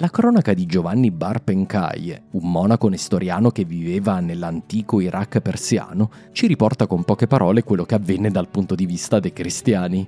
La 0.00 0.10
cronaca 0.10 0.54
di 0.54 0.64
Giovanni 0.64 1.10
Bar 1.10 1.42
Penkai, 1.42 2.16
un 2.30 2.48
monaco 2.52 2.88
nestoriano 2.88 3.50
che 3.50 3.64
viveva 3.64 4.20
nell'antico 4.20 5.00
Iraq 5.00 5.40
persiano, 5.40 6.08
ci 6.30 6.46
riporta 6.46 6.86
con 6.86 7.02
poche 7.02 7.26
parole 7.26 7.64
quello 7.64 7.84
che 7.84 7.96
avvenne 7.96 8.30
dal 8.30 8.48
punto 8.48 8.76
di 8.76 8.86
vista 8.86 9.18
dei 9.18 9.32
cristiani. 9.32 10.06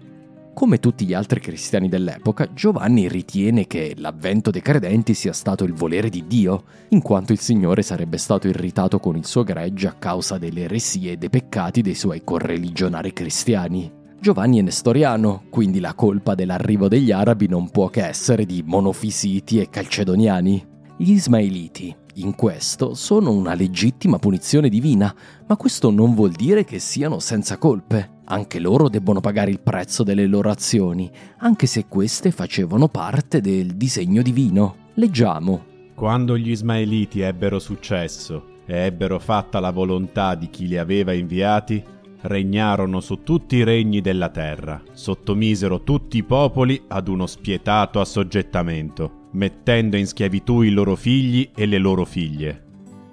Come 0.54 0.78
tutti 0.78 1.04
gli 1.04 1.12
altri 1.12 1.40
cristiani 1.40 1.88
dell'epoca, 1.88 2.52
Giovanni 2.52 3.08
ritiene 3.08 3.66
che 3.66 3.94
l'avvento 3.96 4.52
dei 4.52 4.62
credenti 4.62 5.12
sia 5.12 5.32
stato 5.32 5.64
il 5.64 5.72
volere 5.72 6.08
di 6.08 6.24
Dio, 6.24 6.62
in 6.90 7.02
quanto 7.02 7.32
il 7.32 7.40
Signore 7.40 7.82
sarebbe 7.82 8.16
stato 8.16 8.46
irritato 8.46 9.00
con 9.00 9.16
il 9.16 9.26
suo 9.26 9.42
gregge 9.42 9.88
a 9.88 9.96
causa 9.98 10.38
delle 10.38 10.62
eresie 10.62 11.12
e 11.12 11.16
dei 11.16 11.30
peccati 11.30 11.82
dei 11.82 11.96
suoi 11.96 12.22
correligionari 12.22 13.12
cristiani. 13.12 13.98
Giovanni 14.20 14.58
è 14.58 14.62
nestoriano, 14.62 15.44
quindi 15.48 15.80
la 15.80 15.94
colpa 15.94 16.34
dell'arrivo 16.34 16.88
degli 16.88 17.10
arabi 17.10 17.48
non 17.48 17.70
può 17.70 17.88
che 17.88 18.04
essere 18.06 18.44
di 18.44 18.62
monofisiti 18.62 19.58
e 19.58 19.70
calcedoniani. 19.70 20.62
Gli 20.98 21.12
ismaeliti, 21.12 21.96
in 22.16 22.34
questo, 22.34 22.92
sono 22.92 23.32
una 23.32 23.54
legittima 23.54 24.18
punizione 24.18 24.68
divina, 24.68 25.14
ma 25.46 25.56
questo 25.56 25.90
non 25.90 26.14
vuol 26.14 26.32
dire 26.32 26.64
che 26.64 26.78
siano 26.78 27.18
senza 27.18 27.56
colpe. 27.56 28.18
Anche 28.26 28.58
loro 28.58 28.90
debbono 28.90 29.20
pagare 29.20 29.50
il 29.50 29.60
prezzo 29.60 30.02
delle 30.02 30.26
loro 30.26 30.50
azioni, 30.50 31.10
anche 31.38 31.64
se 31.64 31.86
queste 31.88 32.30
facevano 32.30 32.88
parte 32.88 33.40
del 33.40 33.68
disegno 33.68 34.20
divino. 34.20 34.88
Leggiamo. 34.96 35.64
Quando 35.94 36.36
gli 36.36 36.50
ismaeliti 36.50 37.22
ebbero 37.22 37.58
successo 37.58 38.58
e 38.66 38.80
ebbero 38.80 39.18
fatta 39.18 39.60
la 39.60 39.70
volontà 39.70 40.34
di 40.34 40.50
chi 40.50 40.66
li 40.66 40.76
aveva 40.76 41.14
inviati, 41.14 41.82
regnarono 42.22 43.00
su 43.00 43.22
tutti 43.22 43.56
i 43.56 43.64
regni 43.64 44.00
della 44.00 44.28
terra, 44.28 44.82
sottomisero 44.92 45.82
tutti 45.82 46.18
i 46.18 46.22
popoli 46.22 46.82
ad 46.88 47.08
uno 47.08 47.26
spietato 47.26 48.00
assoggettamento, 48.00 49.28
mettendo 49.32 49.96
in 49.96 50.06
schiavitù 50.06 50.62
i 50.62 50.70
loro 50.70 50.96
figli 50.96 51.50
e 51.54 51.66
le 51.66 51.78
loro 51.78 52.04
figlie. 52.04 52.64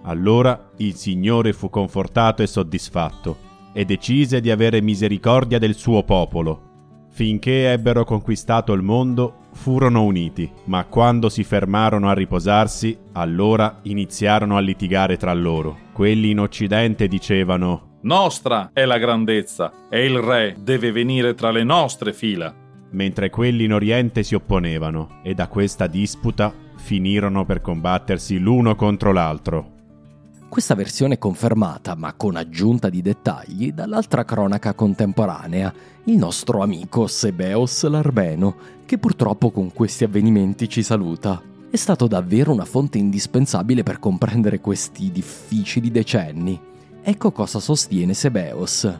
Allora 0.04 0.72
il 0.78 0.96
Signore 0.96 1.54
fu 1.54 1.70
confortato 1.70 2.42
e 2.42 2.48
soddisfatto, 2.48 3.46
e 3.74 3.86
decise 3.86 4.42
di 4.42 4.50
avere 4.50 4.82
misericordia 4.82 5.60
del 5.60 5.76
suo 5.76 6.04
popolo. 6.04 6.64
Finché 7.10 7.72
ebbero 7.72 8.04
conquistato 8.06 8.74
il 8.74 8.82
mondo, 8.82 9.46
furono 9.52 10.04
uniti, 10.04 10.50
ma 10.66 10.86
quando 10.86 11.30
si 11.30 11.44
fermarono 11.44 12.10
a 12.10 12.14
riposarsi, 12.14 12.98
allora 13.14 13.80
iniziarono 13.84 14.56
a 14.56 14.60
litigare 14.60 15.18
tra 15.18 15.34
loro. 15.34 15.78
Quelli 15.94 16.30
in 16.30 16.40
Occidente 16.40 17.08
dicevano 17.08 17.97
nostra 18.08 18.70
è 18.72 18.86
la 18.86 18.98
grandezza 19.00 19.90
e 19.90 20.06
il 20.06 20.18
re 20.20 20.56
deve 20.58 20.94
venire 20.94 21.36
tra 21.36 21.52
le 21.52 21.66
nostre 21.66 22.14
fila. 22.14 22.56
Mentre 22.92 23.30
quelli 23.30 23.66
in 23.66 23.74
Oriente 23.74 24.24
si 24.24 24.34
opponevano 24.34 25.20
e 25.24 25.34
da 25.34 25.50
questa 25.50 25.88
disputa 25.88 26.54
finirono 26.78 27.44
per 27.44 27.60
combattersi 27.60 28.40
l'uno 28.40 28.76
contro 28.76 29.12
l'altro. 29.12 29.72
Questa 30.48 30.74
versione 30.74 31.16
è 31.16 31.18
confermata, 31.18 31.96
ma 31.96 32.14
con 32.14 32.38
aggiunta 32.38 32.90
di 32.90 33.02
dettagli, 33.02 33.74
dall'altra 33.74 34.24
cronaca 34.24 34.74
contemporanea, 34.74 35.74
il 36.06 36.16
nostro 36.16 36.62
amico 36.62 37.08
Sebeos 37.08 37.86
l'Armeno, 37.90 38.56
che 38.86 38.98
purtroppo 38.98 39.52
con 39.52 39.74
questi 39.74 40.06
avvenimenti 40.06 40.70
ci 40.70 40.82
saluta. 40.82 41.42
È 41.70 41.76
stato 41.76 42.08
davvero 42.08 42.54
una 42.54 42.64
fonte 42.64 42.98
indispensabile 42.98 43.84
per 43.84 44.00
comprendere 44.00 44.62
questi 44.62 45.12
difficili 45.12 45.92
decenni. 45.92 46.76
Ecco 47.04 47.32
cosa 47.32 47.60
sostiene 47.60 48.14
Sebeos. 48.14 49.00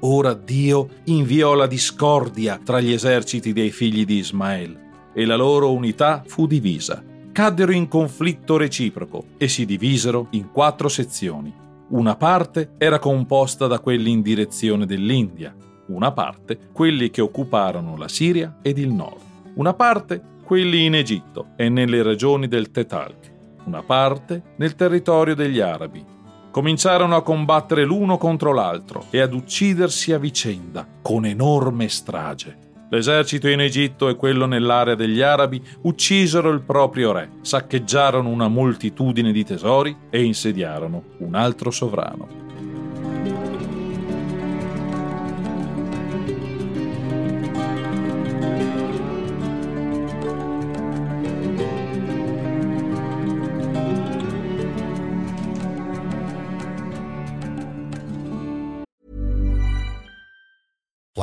Ora 0.00 0.32
Dio 0.32 0.88
inviò 1.04 1.54
la 1.54 1.66
discordia 1.66 2.60
tra 2.62 2.80
gli 2.80 2.92
eserciti 2.92 3.52
dei 3.52 3.70
figli 3.70 4.04
di 4.04 4.18
Ismael 4.18 4.78
e 5.12 5.24
la 5.26 5.34
loro 5.34 5.72
unità 5.72 6.22
fu 6.24 6.46
divisa. 6.46 7.02
Caddero 7.32 7.72
in 7.72 7.88
conflitto 7.88 8.56
reciproco 8.56 9.24
e 9.36 9.48
si 9.48 9.66
divisero 9.66 10.28
in 10.30 10.52
quattro 10.52 10.88
sezioni. 10.88 11.52
Una 11.88 12.14
parte 12.14 12.74
era 12.78 13.00
composta 13.00 13.66
da 13.66 13.80
quelli 13.80 14.10
in 14.10 14.22
direzione 14.22 14.86
dell'India, 14.86 15.52
una 15.88 16.12
parte 16.12 16.58
quelli 16.72 17.10
che 17.10 17.20
occuparono 17.20 17.96
la 17.96 18.08
Siria 18.08 18.58
ed 18.62 18.78
il 18.78 18.92
nord, 18.92 19.22
una 19.54 19.74
parte 19.74 20.22
quelli 20.44 20.84
in 20.84 20.94
Egitto 20.94 21.48
e 21.56 21.68
nelle 21.68 22.02
regioni 22.02 22.46
del 22.46 22.70
Tetalc, 22.70 23.32
una 23.64 23.82
parte 23.82 24.54
nel 24.58 24.76
territorio 24.76 25.34
degli 25.34 25.58
Arabi 25.58 26.16
cominciarono 26.50 27.16
a 27.16 27.22
combattere 27.22 27.84
l'uno 27.84 28.18
contro 28.18 28.52
l'altro 28.52 29.06
e 29.10 29.20
ad 29.20 29.32
uccidersi 29.32 30.12
a 30.12 30.18
vicenda, 30.18 30.86
con 31.02 31.24
enorme 31.24 31.88
strage. 31.88 32.66
L'esercito 32.90 33.48
in 33.48 33.60
Egitto 33.60 34.08
e 34.08 34.16
quello 34.16 34.46
nell'area 34.46 34.94
degli 34.94 35.20
Arabi 35.20 35.62
uccisero 35.82 36.50
il 36.50 36.62
proprio 36.62 37.12
re, 37.12 37.32
saccheggiarono 37.42 38.30
una 38.30 38.48
moltitudine 38.48 39.30
di 39.30 39.44
tesori 39.44 39.94
e 40.08 40.24
insediarono 40.24 41.02
un 41.18 41.34
altro 41.34 41.70
sovrano. 41.70 42.47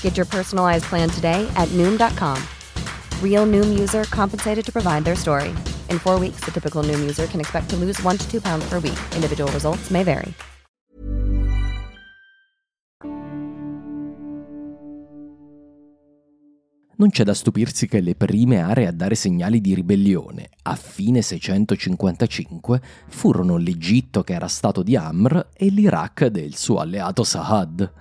Get 0.00 0.16
your 0.16 0.24
personalized 0.26 0.84
plan 0.84 1.10
today 1.10 1.46
at 1.56 1.68
Noom.com. 1.74 2.40
Real 3.20 3.44
Noom 3.46 3.78
user 3.78 4.04
compensated 4.04 4.64
to 4.64 4.72
provide 4.72 5.04
their 5.04 5.16
story. 5.16 5.54
In 5.90 5.98
four 5.98 6.18
weeks, 6.18 6.40
the 6.46 6.50
typical 6.50 6.82
Noom 6.82 7.00
user 7.00 7.26
can 7.26 7.40
expect 7.40 7.68
to 7.70 7.76
lose 7.76 8.02
one 8.02 8.16
to 8.16 8.26
two 8.30 8.40
pounds 8.40 8.66
per 8.68 8.78
week. 8.78 8.98
Individual 9.14 9.50
results 9.52 9.90
may 9.90 10.02
vary. 10.02 10.32
Non 16.98 17.10
c'è 17.10 17.24
da 17.24 17.34
stupirsi 17.34 17.88
che 17.88 18.00
le 18.00 18.14
prime 18.14 18.58
aree 18.62 18.86
a 18.86 18.90
dare 18.90 19.14
segnali 19.16 19.60
di 19.60 19.74
ribellione, 19.74 20.48
a 20.62 20.74
fine 20.76 21.20
655, 21.20 22.80
furono 23.08 23.58
l'Egitto 23.58 24.22
che 24.22 24.32
era 24.32 24.48
stato 24.48 24.82
di 24.82 24.96
Amr 24.96 25.48
e 25.52 25.68
l'Iraq 25.68 26.28
del 26.28 26.54
suo 26.54 26.78
alleato 26.78 27.22
Sahad 27.22 27.92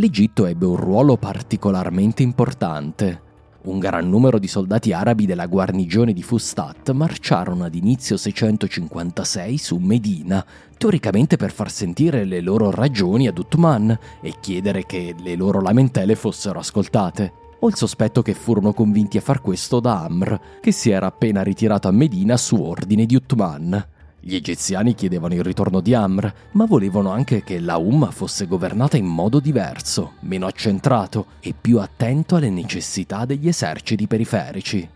l'Egitto 0.00 0.46
ebbe 0.46 0.64
un 0.64 0.76
ruolo 0.76 1.18
particolarmente 1.18 2.22
importante. 2.22 3.28
Un 3.64 3.78
gran 3.78 4.08
numero 4.08 4.38
di 4.38 4.48
soldati 4.48 4.94
arabi 4.94 5.26
della 5.26 5.44
guarnigione 5.44 6.14
di 6.14 6.22
Fustat 6.22 6.90
marciarono 6.92 7.64
ad 7.64 7.74
inizio 7.74 8.16
656 8.16 9.58
su 9.58 9.76
Medina, 9.76 10.42
teoricamente 10.78 11.36
per 11.36 11.52
far 11.52 11.70
sentire 11.70 12.24
le 12.24 12.40
loro 12.40 12.70
ragioni 12.70 13.28
ad 13.28 13.36
Uthman 13.36 13.98
e 14.22 14.34
chiedere 14.40 14.86
che 14.86 15.14
le 15.22 15.36
loro 15.36 15.60
lamentele 15.60 16.14
fossero 16.14 16.60
ascoltate. 16.60 17.32
Ho 17.60 17.68
il 17.68 17.76
sospetto 17.76 18.22
che 18.22 18.32
furono 18.32 18.72
convinti 18.72 19.18
a 19.18 19.20
far 19.20 19.42
questo 19.42 19.80
da 19.80 20.04
Amr, 20.04 20.34
che 20.62 20.72
si 20.72 20.88
era 20.88 21.08
appena 21.08 21.42
ritirato 21.42 21.88
a 21.88 21.92
Medina 21.92 22.38
su 22.38 22.56
ordine 22.58 23.04
di 23.04 23.16
Uthman. 23.16 23.86
Gli 24.22 24.34
egiziani 24.34 24.94
chiedevano 24.94 25.32
il 25.32 25.42
ritorno 25.42 25.80
di 25.80 25.94
Amr, 25.94 26.30
ma 26.52 26.66
volevano 26.66 27.10
anche 27.10 27.42
che 27.42 27.58
la 27.58 27.78
Umma 27.78 28.10
fosse 28.10 28.46
governata 28.46 28.98
in 28.98 29.06
modo 29.06 29.40
diverso, 29.40 30.12
meno 30.20 30.46
accentrato 30.46 31.26
e 31.40 31.54
più 31.58 31.78
attento 31.78 32.36
alle 32.36 32.50
necessità 32.50 33.24
degli 33.24 33.48
eserciti 33.48 34.06
periferici. 34.06 34.86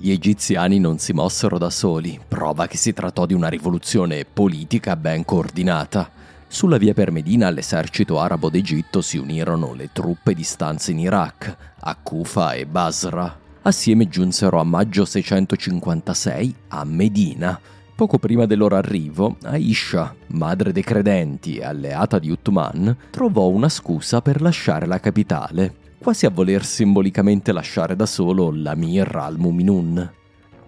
Gli 0.00 0.12
egiziani 0.12 0.78
non 0.78 0.98
si 0.98 1.12
mossero 1.12 1.58
da 1.58 1.70
soli, 1.70 2.20
prova 2.28 2.68
che 2.68 2.76
si 2.76 2.92
trattò 2.92 3.26
di 3.26 3.34
una 3.34 3.48
rivoluzione 3.48 4.24
politica 4.24 4.94
ben 4.94 5.24
coordinata. 5.24 6.08
Sulla 6.46 6.78
via 6.78 6.94
per 6.94 7.10
Medina 7.10 7.48
all'esercito 7.48 8.20
arabo 8.20 8.48
d'Egitto 8.48 9.00
si 9.00 9.18
unirono 9.18 9.74
le 9.74 9.90
truppe 9.92 10.34
di 10.34 10.44
stanze 10.44 10.92
in 10.92 11.00
Iraq, 11.00 11.56
a 11.80 11.96
Kufa 12.00 12.52
e 12.52 12.64
Basra. 12.64 13.36
Assieme 13.62 14.08
giunsero 14.08 14.60
a 14.60 14.64
maggio 14.64 15.04
656 15.04 16.54
a 16.68 16.84
Medina, 16.84 17.60
Poco 17.98 18.18
prima 18.18 18.46
del 18.46 18.58
loro 18.58 18.76
arrivo, 18.76 19.38
Aisha, 19.42 20.14
madre 20.28 20.70
dei 20.70 20.84
credenti 20.84 21.56
e 21.56 21.64
alleata 21.64 22.20
di 22.20 22.30
Uthman, 22.30 22.96
trovò 23.10 23.48
una 23.48 23.68
scusa 23.68 24.22
per 24.22 24.40
lasciare 24.40 24.86
la 24.86 25.00
capitale, 25.00 25.74
quasi 25.98 26.24
a 26.24 26.30
voler 26.30 26.64
simbolicamente 26.64 27.50
lasciare 27.50 27.96
da 27.96 28.06
solo 28.06 28.52
l'Amir 28.54 29.16
al-Muminun. 29.16 30.12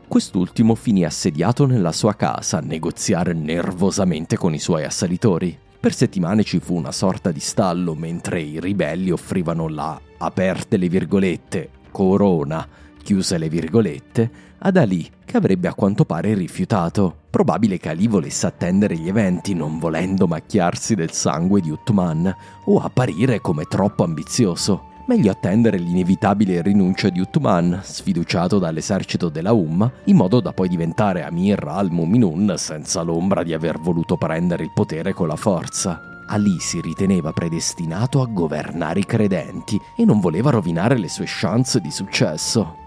Quest'ultimo 0.08 0.74
finì 0.74 1.04
assediato 1.04 1.66
nella 1.66 1.92
sua 1.92 2.16
casa 2.16 2.58
a 2.58 2.62
negoziare 2.62 3.32
nervosamente 3.32 4.36
con 4.36 4.52
i 4.52 4.58
suoi 4.58 4.82
assalitori. 4.82 5.56
Per 5.78 5.94
settimane 5.94 6.42
ci 6.42 6.58
fu 6.58 6.74
una 6.74 6.90
sorta 6.90 7.30
di 7.30 7.38
stallo 7.38 7.94
mentre 7.94 8.40
i 8.40 8.58
ribelli 8.58 9.12
offrivano 9.12 9.68
la, 9.68 10.00
aperte 10.18 10.76
le 10.76 10.88
virgolette, 10.88 11.70
corona, 11.92 12.66
chiuse 13.00 13.38
le 13.38 13.48
virgolette, 13.48 14.30
ad 14.60 14.76
Ali, 14.76 15.08
che 15.24 15.36
avrebbe 15.36 15.68
a 15.68 15.74
quanto 15.74 16.04
pare 16.04 16.34
rifiutato. 16.34 17.14
Probabile 17.30 17.78
che 17.78 17.88
Ali 17.88 18.08
volesse 18.08 18.46
attendere 18.46 18.96
gli 18.96 19.08
eventi, 19.08 19.54
non 19.54 19.78
volendo 19.78 20.26
macchiarsi 20.26 20.94
del 20.94 21.12
sangue 21.12 21.60
di 21.60 21.70
Uthman, 21.70 22.34
o 22.64 22.78
apparire 22.80 23.40
come 23.40 23.64
troppo 23.64 24.04
ambizioso. 24.04 24.88
Meglio 25.06 25.30
attendere 25.30 25.76
l'inevitabile 25.76 26.62
rinuncia 26.62 27.08
di 27.08 27.20
Uthman, 27.20 27.80
sfiduciato 27.82 28.58
dall'esercito 28.58 29.28
della 29.28 29.52
Umma, 29.52 29.90
in 30.04 30.16
modo 30.16 30.40
da 30.40 30.52
poi 30.52 30.68
diventare 30.68 31.24
Amir 31.24 31.64
al-Muminun 31.66 32.54
senza 32.56 33.02
l'ombra 33.02 33.42
di 33.42 33.52
aver 33.52 33.78
voluto 33.80 34.16
prendere 34.16 34.62
il 34.62 34.70
potere 34.72 35.12
con 35.12 35.26
la 35.26 35.36
forza. 35.36 36.00
Ali 36.28 36.60
si 36.60 36.80
riteneva 36.80 37.32
predestinato 37.32 38.22
a 38.22 38.26
governare 38.26 39.00
i 39.00 39.04
credenti 39.04 39.80
e 39.96 40.04
non 40.04 40.20
voleva 40.20 40.50
rovinare 40.50 40.96
le 40.96 41.08
sue 41.08 41.24
chance 41.26 41.80
di 41.80 41.90
successo. 41.90 42.79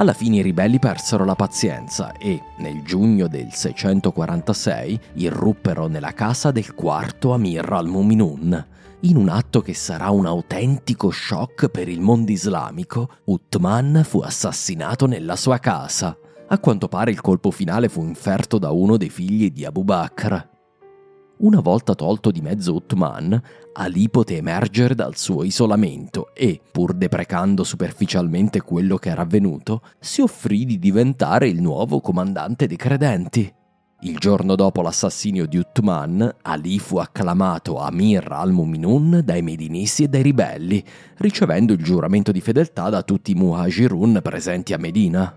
Alla 0.00 0.14
fine 0.14 0.36
i 0.36 0.42
ribelli 0.42 0.78
persero 0.78 1.26
la 1.26 1.34
pazienza 1.34 2.12
e, 2.12 2.40
nel 2.56 2.82
giugno 2.82 3.28
del 3.28 3.52
646, 3.52 4.98
irruppero 5.16 5.88
nella 5.88 6.14
casa 6.14 6.50
del 6.50 6.74
quarto 6.74 7.34
Amir 7.34 7.70
al-Muminun. 7.70 8.66
In 9.00 9.18
un 9.18 9.28
atto 9.28 9.60
che 9.60 9.74
sarà 9.74 10.08
un 10.08 10.24
autentico 10.24 11.10
shock 11.10 11.68
per 11.68 11.90
il 11.90 12.00
mondo 12.00 12.32
islamico, 12.32 13.10
Uthman 13.24 14.00
fu 14.02 14.20
assassinato 14.20 15.04
nella 15.04 15.36
sua 15.36 15.58
casa. 15.58 16.16
A 16.48 16.58
quanto 16.58 16.88
pare 16.88 17.10
il 17.10 17.20
colpo 17.20 17.50
finale 17.50 17.90
fu 17.90 18.02
inferto 18.02 18.56
da 18.56 18.70
uno 18.70 18.96
dei 18.96 19.10
figli 19.10 19.50
di 19.50 19.66
Abu 19.66 19.84
Bakr, 19.84 20.48
una 21.40 21.60
volta 21.60 21.94
tolto 21.94 22.30
di 22.30 22.40
mezzo 22.40 22.74
Uthman, 22.74 23.40
Ali 23.72 24.08
poté 24.10 24.36
emergere 24.36 24.94
dal 24.94 25.16
suo 25.16 25.44
isolamento 25.44 26.34
e, 26.34 26.60
pur 26.70 26.92
deprecando 26.92 27.64
superficialmente 27.64 28.60
quello 28.60 28.96
che 28.96 29.10
era 29.10 29.22
avvenuto, 29.22 29.82
si 29.98 30.20
offrì 30.20 30.64
di 30.64 30.78
diventare 30.78 31.48
il 31.48 31.60
nuovo 31.60 32.00
comandante 32.00 32.66
dei 32.66 32.76
credenti. 32.76 33.52
Il 34.02 34.18
giorno 34.18 34.54
dopo 34.54 34.80
l'assassinio 34.80 35.46
di 35.46 35.58
Uthman, 35.58 36.36
Ali 36.42 36.78
fu 36.78 36.96
acclamato 36.96 37.78
Amir 37.78 38.32
al-Muminun 38.32 39.20
dai 39.22 39.42
medinisi 39.42 40.04
e 40.04 40.08
dai 40.08 40.22
ribelli, 40.22 40.82
ricevendo 41.18 41.74
il 41.74 41.82
giuramento 41.82 42.32
di 42.32 42.40
fedeltà 42.40 42.88
da 42.88 43.02
tutti 43.02 43.32
i 43.32 43.34
muhajirun 43.34 44.20
presenti 44.22 44.72
a 44.72 44.78
Medina. 44.78 45.36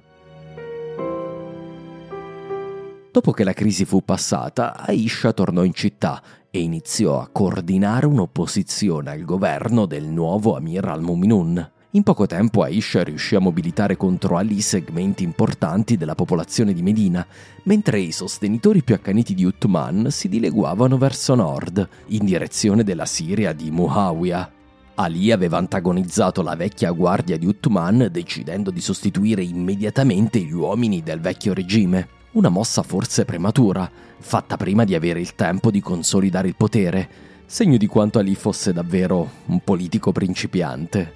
Dopo 3.13 3.30
che 3.30 3.43
la 3.43 3.54
crisi 3.54 3.86
fu 3.86 4.04
passata, 4.04 4.76
Aisha 4.76 5.34
tornò 5.34 5.63
in 5.63 5.76
città 5.76 6.19
e 6.49 6.62
iniziò 6.62 7.21
a 7.21 7.30
coordinare 7.32 8.08
un'opposizione 8.08 9.12
al 9.12 9.23
governo 9.23 9.86
del 9.86 10.06
nuovo 10.06 10.56
Amir 10.56 10.86
al-Muminun. 10.86 11.71
In 11.91 12.02
poco 12.02 12.26
tempo 12.26 12.63
Aisha 12.63 13.04
riuscì 13.04 13.36
a 13.36 13.39
mobilitare 13.39 13.97
contro 13.97 14.36
Ali 14.38 14.62
segmenti 14.62 15.23
importanti 15.23 15.95
della 15.95 16.15
popolazione 16.15 16.73
di 16.73 16.82
Medina, 16.82 17.23
mentre 17.65 17.99
i 17.99 18.12
sostenitori 18.12 18.82
più 18.82 18.95
accaniti 18.95 19.36
di 19.36 19.45
Uthman 19.45 20.08
si 20.10 20.28
dileguavano 20.28 20.97
verso 20.97 21.36
nord, 21.36 21.88
in 22.08 22.26
direzione 22.26 22.84
della 22.84 23.06
Siria 23.06 23.54
di 23.54 23.69
Muawiyah. 23.69 24.52
Ali 24.95 25.32
aveva 25.32 25.60
antagonizzato 25.60 26.41
la 26.41 26.56
vecchia 26.56 26.89
guardia 26.89 27.38
di 27.38 27.45
Uthman 27.45 28.08
decidendo 28.12 28.71
di 28.71 28.82
sostituire 28.82 29.43
immediatamente 29.43 30.39
gli 30.39 30.54
uomini 30.54 31.04
del 31.04 31.19
vecchio 31.19 31.54
regime. 31.54 32.21
Una 32.33 32.49
mossa 32.49 32.81
forse 32.81 33.25
prematura, 33.25 33.89
fatta 34.17 34.57
prima 34.57 34.85
di 34.85 34.95
avere 34.95 35.19
il 35.19 35.35
tempo 35.35 35.69
di 35.69 35.81
consolidare 35.81 36.47
il 36.47 36.55
potere, 36.55 37.07
segno 37.45 37.77
di 37.77 37.85
quanto 37.85 38.17
Ali 38.17 38.33
fosse 38.33 38.73
davvero 38.73 39.29
un 39.45 39.59
politico 39.59 40.11
principiante. 40.11 41.13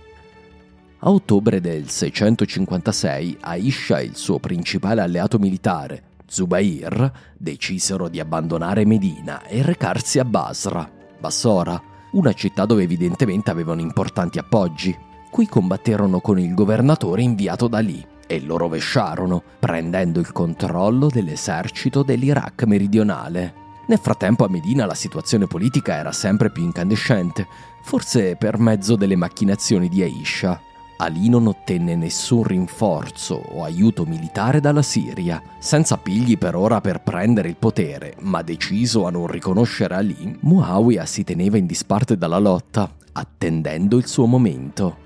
A 0.99 1.09
ottobre 1.09 1.59
del 1.59 1.89
656 1.89 3.37
Aisha 3.39 3.97
e 3.97 4.03
il 4.03 4.15
suo 4.15 4.37
principale 4.37 5.01
alleato 5.01 5.39
militare, 5.39 6.03
Zubair, 6.27 7.11
decisero 7.35 8.09
di 8.09 8.19
abbandonare 8.19 8.85
Medina 8.85 9.43
e 9.45 9.63
recarsi 9.63 10.19
a 10.19 10.25
Basra, 10.25 10.87
Bassora, 11.19 11.81
una 12.11 12.33
città 12.33 12.65
dove 12.65 12.83
evidentemente 12.83 13.49
avevano 13.49 13.81
importanti 13.81 14.37
appoggi. 14.37 14.95
Qui 15.31 15.47
combatterono 15.47 16.19
con 16.19 16.37
il 16.37 16.53
governatore 16.53 17.23
inviato 17.23 17.67
da 17.67 17.79
lì 17.79 18.05
e 18.27 18.41
lo 18.41 18.57
rovesciarono, 18.57 19.41
prendendo 19.59 20.19
il 20.19 20.31
controllo 20.31 21.07
dell'esercito 21.07 22.03
dell'Iraq 22.03 22.63
meridionale. 22.65 23.65
Nel 23.87 23.99
frattempo 23.99 24.43
a 24.43 24.49
Medina 24.49 24.85
la 24.85 24.93
situazione 24.93 25.47
politica 25.47 25.95
era 25.95 26.11
sempre 26.11 26.51
più 26.51 26.63
incandescente, 26.63 27.47
forse 27.81 28.35
per 28.35 28.59
mezzo 28.59 28.97
delle 28.97 29.15
macchinazioni 29.15 29.87
di 29.87 30.03
Aisha. 30.03 30.59
Ali 30.97 31.29
non 31.29 31.47
ottenne 31.47 31.95
nessun 31.95 32.43
rinforzo 32.43 33.35
o 33.35 33.63
aiuto 33.63 34.03
militare 34.05 34.59
dalla 34.59 34.81
Siria, 34.81 35.41
senza 35.59 35.93
appigli 35.93 36.37
per 36.37 36.55
ora 36.55 36.81
per 36.81 37.01
prendere 37.01 37.47
il 37.47 37.55
potere, 37.55 38.15
ma 38.21 38.41
deciso 38.41 39.05
a 39.05 39.11
non 39.11 39.27
riconoscere 39.27 39.95
Ali, 39.95 40.37
Muawiyah 40.41 41.05
si 41.05 41.23
teneva 41.23 41.57
in 41.57 41.67
disparte 41.67 42.17
dalla 42.17 42.39
lotta, 42.39 42.91
attendendo 43.13 43.97
il 43.97 44.07
suo 44.07 44.25
momento. 44.25 45.05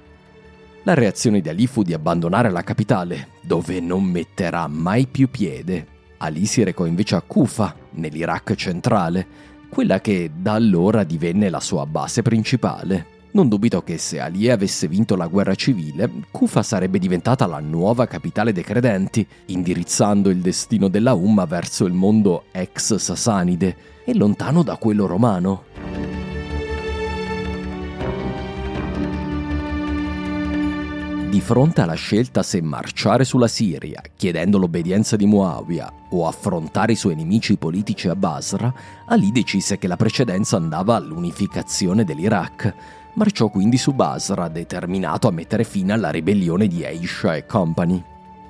La 0.84 0.96
reazione 0.96 1.42
di 1.42 1.50
Ali 1.50 1.68
fu 1.68 1.84
di 1.84 1.94
abbandonare 1.94 2.50
la 2.50 2.64
capitale, 2.64 3.34
dove 3.42 3.80
non 3.80 4.04
metterà 4.04 4.66
mai 4.68 5.06
più 5.06 5.30
piede. 5.30 5.86
Ali 6.18 6.48
si 6.48 6.64
recò 6.64 6.86
invece 6.86 7.16
a 7.16 7.22
Kufa, 7.22 7.76
nell'Iraq 7.92 8.56
centrale, 8.56 9.28
quella 9.70 10.02
che 10.02 10.32
da 10.36 10.54
allora 10.54 11.04
divenne 11.04 11.52
la 11.52 11.60
sua 11.60 11.86
base 11.86 12.24
principale. 12.24 13.20
Non 13.34 13.48
dubito 13.48 13.84
che 13.84 14.00
se 14.00 14.20
Ali 14.20 14.50
avesse 14.50 14.88
vinto 14.88 15.16
la 15.16 15.28
guerra 15.28 15.54
civile, 15.54 16.10
Kufa 16.32 16.64
sarebbe 16.64 16.98
diventata 16.98 17.46
la 17.46 17.60
nuova 17.60 18.08
capitale 18.08 18.52
dei 18.52 18.64
credenti, 18.64 19.26
indirizzando 19.46 20.32
il 20.32 20.40
destino 20.40 20.88
della 20.88 21.14
Umma 21.14 21.46
verso 21.46 21.86
il 21.86 21.94
mondo 21.94 22.46
ex 22.52 22.96
sasanide 22.96 23.76
e 24.04 24.16
lontano 24.16 24.64
da 24.64 24.78
quello 24.78 25.06
romano. 25.06 26.21
Di 31.32 31.40
fronte 31.40 31.80
alla 31.80 31.94
scelta 31.94 32.44
se 32.44 32.62
marciare 32.62 33.24
sulla 33.24 33.48
Siria, 33.48 34.02
chiedendo 34.18 34.58
l'obbedienza 34.58 35.16
di 35.16 35.26
Muawiyah, 35.26 35.94
o 36.10 36.28
affrontare 36.28 36.92
i 36.92 36.98
suoi 36.98 37.16
nemici 37.16 37.56
politici 37.56 38.10
a 38.10 38.18
Basra, 38.18 38.74
Ali 39.06 39.32
decise 39.32 39.78
che 39.78 39.88
la 39.88 39.96
precedenza 39.96 40.58
andava 40.58 40.98
all'unificazione 40.98 42.04
dell'Iraq. 42.04 42.74
Marciò 43.14 43.48
quindi 43.48 43.78
su 43.78 43.94
Basra, 43.94 44.50
determinato 44.50 45.30
a 45.30 45.32
mettere 45.32 45.64
fine 45.64 45.94
alla 45.94 46.10
ribellione 46.10 46.68
di 46.68 46.84
Aisha 46.84 47.34
e 47.34 47.46
Company. 47.46 48.04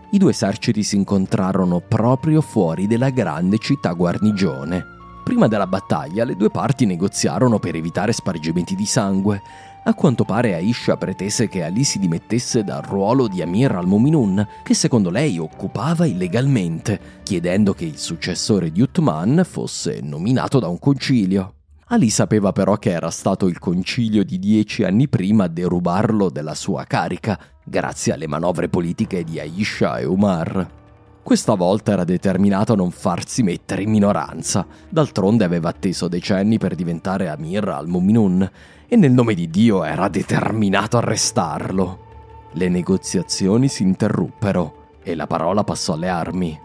I 0.10 0.17
due 0.17 0.32
eserciti 0.32 0.82
si 0.82 0.96
incontrarono 0.96 1.82
proprio 1.88 2.41
fuori 2.41 2.88
della 2.88 3.12
grande 3.12 3.60
città 3.60 3.94
guarnigione. 3.94 4.84
Prima 5.24 5.48
della 5.48 5.67
battaglia 5.67 6.24
le 6.24 6.36
due 6.36 6.50
parti 6.50 6.88
negoziarono 6.88 7.60
per 7.60 7.76
evitare 7.76 8.12
spargimenti 8.12 8.74
di 8.74 8.88
sangue, 8.88 9.39
a 9.84 9.94
quanto 9.96 10.26
pare 10.26 10.54
Aisha 10.54 10.96
pretese 10.96 11.48
che 11.48 11.63
Ali 11.63 11.84
si 11.84 11.98
dimettesse 11.98 12.63
dal 12.63 12.84
ruolo 12.84 13.28
di 13.28 13.41
Amir 13.41 13.72
al-Muminun, 13.72 14.48
che 14.63 14.76
secondo 14.76 15.10
lei 15.10 15.39
occupava 15.39 16.06
illegalmente, 16.06 17.20
chiedendo 17.24 17.74
che 17.74 17.86
il 17.86 17.98
successore 17.98 18.72
di 18.72 18.82
Uthman 18.82 19.41
fosse 19.44 20.00
nominato 20.02 20.60
da 20.60 20.67
un 20.67 20.78
concilio. 20.78 21.56
Ali 21.88 22.10
sapeva 22.10 22.52
però 22.52 22.78
che 22.78 22.91
era 22.91 23.10
stato 23.10 23.48
il 23.48 23.58
concilio 23.58 24.24
di 24.24 24.38
dieci 24.38 24.84
anni 24.84 25.10
prima 25.10 25.46
a 25.46 25.50
derubarlo 25.50 26.30
della 26.30 26.56
sua 26.56 26.86
carica, 26.86 27.39
grazie 27.63 28.13
alle 28.13 28.28
manovre 28.28 28.70
politiche 28.70 29.24
di 29.24 29.39
Aisha 29.39 29.98
e 29.98 30.06
Umar. 30.06 30.81
Questa 31.24 31.54
volta 31.54 31.92
era 31.92 32.04
determinato 32.04 32.74
a 32.74 32.76
non 32.76 32.90
farsi 32.90 33.44
mettere 33.44 33.84
in 33.84 33.92
minoranza, 33.92 34.66
d'altronde 34.90 35.44
aveva 35.44 35.70
atteso 35.70 36.08
decenni 36.08 36.58
per 36.58 36.74
diventare 36.76 37.30
Amir 37.30 37.68
al-Muminun 37.68 38.50
e 38.88 38.96
nel 38.96 39.12
nome 39.12 39.36
di 39.36 39.50
Dio 39.50 39.84
era 39.84 40.08
determinato 40.10 40.98
a 40.98 41.02
restarlo. 41.02 42.10
Le 42.54 42.68
negoziazioni 42.70 43.70
si 43.70 43.84
interruppero 43.84 44.98
e 45.04 45.16
la 45.16 45.28
parola 45.28 45.64
passò 45.64 45.94
alle 45.94 46.10
armi. 46.10 46.60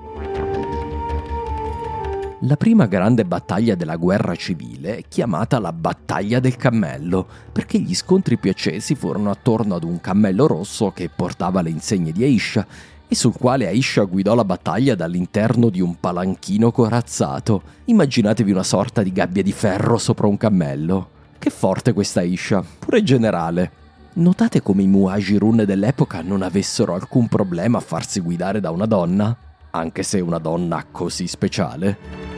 La 2.41 2.57
prima 2.57 2.87
grande 2.87 3.25
battaglia 3.25 3.75
della 3.75 3.97
guerra 3.97 4.35
civile 4.35 4.99
è 4.99 5.05
chiamata 5.07 5.59
la 5.59 5.73
battaglia 5.73 6.41
del 6.41 6.57
cammello, 6.57 7.27
perché 7.53 7.79
gli 7.79 7.95
scontri 7.95 8.37
più 8.37 8.51
accesi 8.51 8.95
furono 8.95 9.31
attorno 9.31 9.75
ad 9.75 9.85
un 9.85 10.01
cammello 10.01 10.47
rosso 10.47 10.91
che 10.91 11.09
portava 11.09 11.63
le 11.63 11.71
insegne 11.71 12.13
di 12.13 12.25
Aisha 12.25 12.67
e 13.09 13.15
sul 13.15 13.35
quale 13.37 13.67
Aisha 13.67 14.03
guidò 14.05 14.35
la 14.35 14.45
battaglia 14.45 14.95
dall'interno 14.95 15.69
di 15.69 15.81
un 15.81 15.99
palanchino 15.99 16.73
corazzato. 16.73 17.63
Immaginatevi 17.85 18.51
una 18.51 18.63
sorta 18.63 19.03
di 19.03 19.13
gabbia 19.13 19.43
di 19.43 19.53
ferro 19.53 19.99
sopra 19.99 20.27
un 20.27 20.37
cammello. 20.37 21.11
Che 21.39 21.51
forte 21.51 21.93
questa 21.93 22.21
Aisha, 22.21 22.65
pure 22.79 23.03
generale. 23.03 23.85
Notate 24.15 24.63
come 24.63 24.83
i 24.83 24.87
Muajirun 24.87 25.65
dell'epoca 25.67 26.23
non 26.23 26.43
avessero 26.43 26.95
alcun 26.95 27.29
problema 27.29 27.79
a 27.79 27.83
farsi 27.83 28.21
guidare 28.21 28.61
da 28.61 28.71
una 28.71 28.87
donna, 28.87 29.37
anche 29.71 30.03
se 30.03 30.21
una 30.21 30.39
donna 30.39 30.85
così 30.91 31.27
speciale 31.27 32.35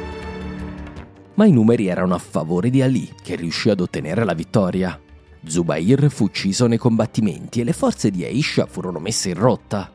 ma 1.38 1.46
i 1.46 1.52
numeri 1.52 1.86
erano 1.86 2.14
a 2.16 2.18
favore 2.18 2.68
di 2.68 2.82
Ali, 2.82 3.08
che 3.22 3.36
riuscì 3.36 3.70
ad 3.70 3.78
ottenere 3.78 4.24
la 4.24 4.34
vittoria. 4.34 5.00
Zubair 5.46 6.10
fu 6.10 6.24
ucciso 6.24 6.66
nei 6.66 6.78
combattimenti 6.78 7.60
e 7.60 7.64
le 7.64 7.72
forze 7.72 8.10
di 8.10 8.24
Aisha 8.24 8.66
furono 8.66 8.98
messe 8.98 9.28
in 9.28 9.36
rotta. 9.36 9.88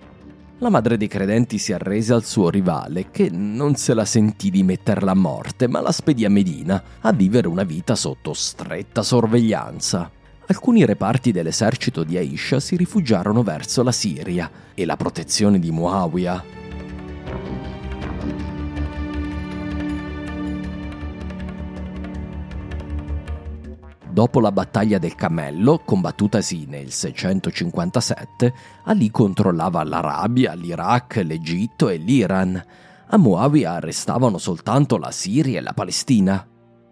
La 0.63 0.69
madre 0.69 0.95
dei 0.95 1.09
credenti 1.09 1.57
si 1.57 1.73
arrese 1.73 2.13
al 2.13 2.23
suo 2.23 2.49
rivale, 2.49 3.11
che 3.11 3.29
non 3.29 3.75
se 3.75 3.93
la 3.93 4.05
sentì 4.05 4.49
di 4.49 4.63
metterla 4.63 5.11
a 5.11 5.13
morte, 5.13 5.67
ma 5.67 5.81
la 5.81 5.91
spedì 5.91 6.23
a 6.23 6.29
Medina 6.29 6.81
a 7.01 7.11
vivere 7.11 7.49
una 7.49 7.63
vita 7.63 7.95
sotto 7.95 8.31
stretta 8.31 9.03
sorveglianza. 9.03 10.09
Alcuni 10.45 10.85
reparti 10.85 11.33
dell'esercito 11.33 12.05
di 12.05 12.15
Aisha 12.15 12.61
si 12.61 12.77
rifugiarono 12.77 13.43
verso 13.43 13.83
la 13.83 13.91
Siria 13.91 14.49
e 14.73 14.85
la 14.85 14.95
protezione 14.95 15.59
di 15.59 15.69
Muawiyah 15.69 16.43
Dopo 24.13 24.39
la 24.39 24.51
battaglia 24.51 24.99
del 24.99 25.15
Cammello, 25.15 25.79
combattutasi 25.79 26.67
nel 26.67 26.91
657, 26.91 28.53
Ali 28.83 29.09
controllava 29.09 29.83
l'Arabia, 29.83 30.53
l'Iraq, 30.53 31.23
l'Egitto 31.25 31.89
e 31.89 31.97
l'Iran. 31.97 32.63
A 33.07 33.17
Muawiyah 33.17 33.79
restavano 33.79 34.37
soltanto 34.37 34.97
la 34.97 35.09
Siria 35.09 35.57
e 35.57 35.63
la 35.63 35.73
Palestina. 35.73 36.47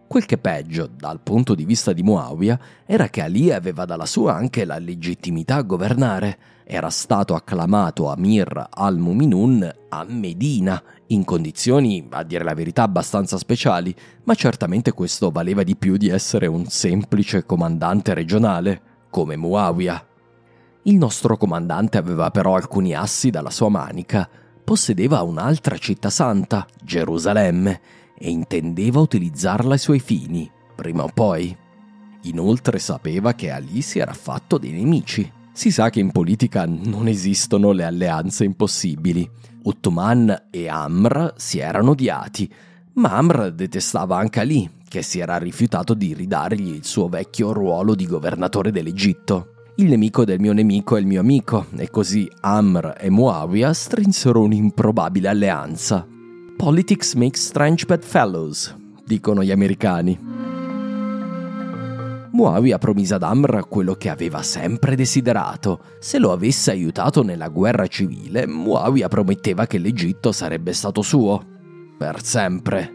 Quel 0.07 0.25
che 0.25 0.39
peggio, 0.39 0.87
dal 0.87 1.21
punto 1.21 1.53
di 1.53 1.63
vista 1.63 1.93
di 1.93 2.01
Muawiyah, 2.01 2.59
era 2.87 3.07
che 3.09 3.21
Ali 3.21 3.51
aveva 3.51 3.85
dalla 3.85 4.07
sua 4.07 4.33
anche 4.33 4.65
la 4.65 4.79
legittimità 4.79 5.57
a 5.57 5.61
governare. 5.61 6.39
Era 6.63 6.89
stato 6.89 7.35
acclamato 7.35 8.09
Amir 8.09 8.65
al-Muminun 8.67 9.71
a 9.89 10.05
Medina 10.05 10.81
in 11.11 11.23
condizioni, 11.25 12.07
a 12.09 12.23
dire 12.23 12.43
la 12.43 12.53
verità, 12.53 12.83
abbastanza 12.83 13.37
speciali, 13.37 13.93
ma 14.23 14.33
certamente 14.33 14.91
questo 14.91 15.29
valeva 15.29 15.63
di 15.63 15.75
più 15.75 15.97
di 15.97 16.09
essere 16.09 16.47
un 16.47 16.65
semplice 16.65 17.45
comandante 17.45 18.13
regionale, 18.13 18.81
come 19.09 19.35
Muawiyah. 19.35 20.07
Il 20.83 20.95
nostro 20.95 21.37
comandante 21.37 21.97
aveva 21.97 22.31
però 22.31 22.55
alcuni 22.55 22.93
assi 22.93 23.29
dalla 23.29 23.49
sua 23.49 23.69
manica, 23.69 24.27
possedeva 24.63 25.21
un'altra 25.21 25.77
città 25.77 26.09
santa, 26.09 26.65
Gerusalemme, 26.81 27.81
e 28.17 28.29
intendeva 28.29 28.99
utilizzarla 28.99 29.73
ai 29.73 29.79
suoi 29.79 29.99
fini, 29.99 30.49
prima 30.75 31.03
o 31.03 31.09
poi. 31.13 31.55
Inoltre 32.23 32.79
sapeva 32.79 33.33
che 33.33 33.49
Ali 33.49 33.81
si 33.81 33.99
era 33.99 34.13
fatto 34.13 34.57
dei 34.57 34.71
nemici. 34.71 35.39
Si 35.53 35.71
sa 35.71 35.89
che 35.89 35.99
in 35.99 36.11
politica 36.11 36.65
non 36.65 37.07
esistono 37.07 37.71
le 37.71 37.83
alleanze 37.83 38.45
impossibili 38.45 39.29
Uthman 39.63 40.47
e 40.49 40.67
Amr 40.67 41.33
si 41.35 41.59
erano 41.59 41.91
odiati, 41.91 42.51
ma 42.93 43.15
Amr 43.17 43.51
detestava 43.51 44.17
anche 44.17 44.39
Ali, 44.39 44.69
che 44.87 45.01
si 45.01 45.19
era 45.19 45.37
rifiutato 45.37 45.93
di 45.93 46.13
ridargli 46.13 46.73
il 46.73 46.83
suo 46.85 47.07
vecchio 47.07 47.51
ruolo 47.51 47.93
di 47.93 48.07
governatore 48.07 48.71
dell'Egitto. 48.71 49.53
Il 49.75 49.87
nemico 49.87 50.25
del 50.25 50.39
mio 50.39 50.53
nemico 50.53 50.95
è 50.97 50.99
il 50.99 51.05
mio 51.05 51.19
amico, 51.19 51.67
e 51.77 51.89
così 51.89 52.29
Amr 52.41 52.95
e 52.97 53.09
Muawiyah 53.09 53.73
strinsero 53.73 54.41
un'improbabile 54.41 55.27
alleanza. 55.27 56.05
Politics 56.57 57.13
makes 57.13 57.45
strange 57.45 57.85
bedfellows, 57.85 58.75
dicono 59.05 59.43
gli 59.43 59.51
americani. 59.51 60.40
Muawiyah 62.33 62.77
promise 62.77 63.13
ad 63.13 63.23
Amr 63.23 63.67
quello 63.67 63.95
che 63.95 64.07
aveva 64.07 64.41
sempre 64.41 64.95
desiderato. 64.95 65.81
Se 65.99 66.17
lo 66.17 66.31
avesse 66.31 66.71
aiutato 66.71 67.23
nella 67.23 67.49
guerra 67.49 67.87
civile, 67.87 68.47
Muawiyah 68.47 69.09
prometteva 69.09 69.67
che 69.67 69.77
l'Egitto 69.77 70.31
sarebbe 70.31 70.71
stato 70.71 71.01
suo. 71.01 71.43
Per 71.97 72.23
sempre. 72.23 72.89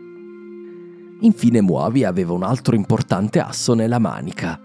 Infine 1.20 1.60
Muawiyah 1.60 2.08
aveva 2.08 2.32
un 2.32 2.44
altro 2.44 2.74
importante 2.74 3.38
asso 3.38 3.74
nella 3.74 3.98
manica. 3.98 4.58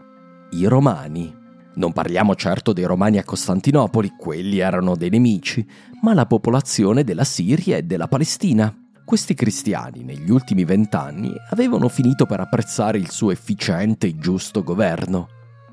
I 0.51 0.65
Romani. 0.65 1.39
Non 1.73 1.91
parliamo 1.91 2.35
certo 2.35 2.71
dei 2.71 2.85
Romani 2.85 3.17
a 3.17 3.23
Costantinopoli, 3.23 4.13
quelli 4.17 4.59
erano 4.59 4.95
dei 4.95 5.09
nemici, 5.09 5.65
ma 6.01 6.13
la 6.13 6.25
popolazione 6.25 7.03
della 7.03 7.23
Siria 7.25 7.75
e 7.75 7.83
della 7.83 8.07
Palestina. 8.07 8.73
Questi 9.11 9.33
cristiani, 9.33 10.03
negli 10.05 10.31
ultimi 10.31 10.63
vent'anni, 10.63 11.33
avevano 11.49 11.89
finito 11.89 12.25
per 12.25 12.39
apprezzare 12.39 12.97
il 12.97 13.11
suo 13.11 13.31
efficiente 13.31 14.07
e 14.07 14.17
giusto 14.17 14.63
governo. 14.63 15.27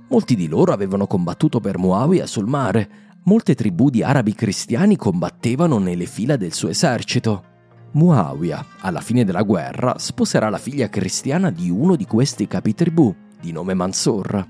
Molti 0.08 0.34
di 0.34 0.48
loro 0.48 0.72
avevano 0.72 1.06
combattuto 1.06 1.60
per 1.60 1.78
Muawiyah 1.78 2.26
sul 2.26 2.48
mare, 2.48 2.90
molte 3.26 3.54
tribù 3.54 3.90
di 3.90 4.02
arabi 4.02 4.34
cristiani 4.34 4.96
combattevano 4.96 5.78
nelle 5.78 6.06
fila 6.06 6.34
del 6.34 6.52
suo 6.52 6.68
esercito. 6.68 7.44
Muawiyah, 7.92 8.66
alla 8.80 9.00
fine 9.00 9.24
della 9.24 9.42
guerra, 9.42 10.00
sposerà 10.00 10.48
la 10.48 10.58
figlia 10.58 10.88
cristiana 10.88 11.50
di 11.50 11.70
uno 11.70 11.94
di 11.94 12.06
questi 12.06 12.48
capitribù, 12.48 13.14
di 13.40 13.52
nome 13.52 13.72
Mansur. 13.72 14.44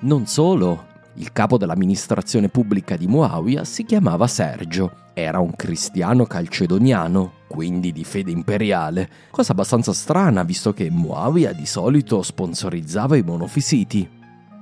Non 0.00 0.26
solo, 0.26 0.86
il 1.14 1.32
capo 1.32 1.58
dell'amministrazione 1.58 2.48
pubblica 2.48 2.96
di 2.96 3.06
Muawiyah 3.06 3.64
si 3.64 3.84
chiamava 3.84 4.26
Sergio, 4.26 5.10
era 5.14 5.40
un 5.40 5.54
cristiano 5.54 6.24
calcedoniano, 6.24 7.32
quindi 7.48 7.92
di 7.92 8.02
fede 8.02 8.30
imperiale, 8.30 9.08
cosa 9.30 9.52
abbastanza 9.52 9.92
strana 9.92 10.42
visto 10.42 10.72
che 10.72 10.90
Muawiyah 10.90 11.52
di 11.52 11.66
solito 11.66 12.22
sponsorizzava 12.22 13.16
i 13.16 13.22
monofisiti. 13.22 14.08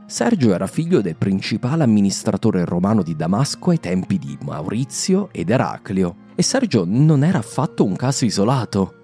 Sergio 0.06 0.52
era 0.52 0.66
figlio 0.66 1.00
del 1.00 1.14
principale 1.14 1.84
amministratore 1.84 2.64
romano 2.64 3.04
di 3.04 3.14
Damasco 3.14 3.70
ai 3.70 3.78
tempi 3.78 4.18
di 4.18 4.36
Maurizio 4.42 5.28
ed 5.30 5.50
Eraclio, 5.50 6.16
e 6.34 6.42
Sergio 6.42 6.84
non 6.84 7.22
era 7.22 7.38
affatto 7.38 7.84
un 7.84 7.94
caso 7.94 8.24
isolato. 8.24 8.99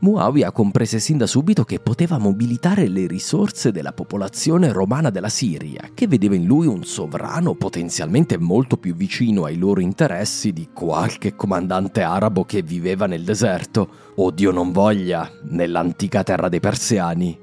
Muawiyah 0.00 0.52
comprese 0.52 1.00
sin 1.00 1.16
da 1.16 1.26
subito 1.26 1.64
che 1.64 1.80
poteva 1.80 2.18
mobilitare 2.18 2.86
le 2.86 3.08
risorse 3.08 3.72
della 3.72 3.92
popolazione 3.92 4.70
romana 4.70 5.10
della 5.10 5.28
Siria, 5.28 5.90
che 5.92 6.06
vedeva 6.06 6.36
in 6.36 6.44
lui 6.44 6.68
un 6.68 6.84
sovrano 6.84 7.54
potenzialmente 7.54 8.38
molto 8.38 8.76
più 8.76 8.94
vicino 8.94 9.42
ai 9.44 9.56
loro 9.56 9.80
interessi 9.80 10.52
di 10.52 10.68
qualche 10.72 11.34
comandante 11.34 12.02
arabo 12.02 12.44
che 12.44 12.62
viveva 12.62 13.06
nel 13.06 13.24
deserto, 13.24 13.88
o 14.14 14.30
Dio 14.30 14.52
non 14.52 14.70
voglia, 14.70 15.28
nell'antica 15.48 16.22
terra 16.22 16.48
dei 16.48 16.60
persiani. 16.60 17.36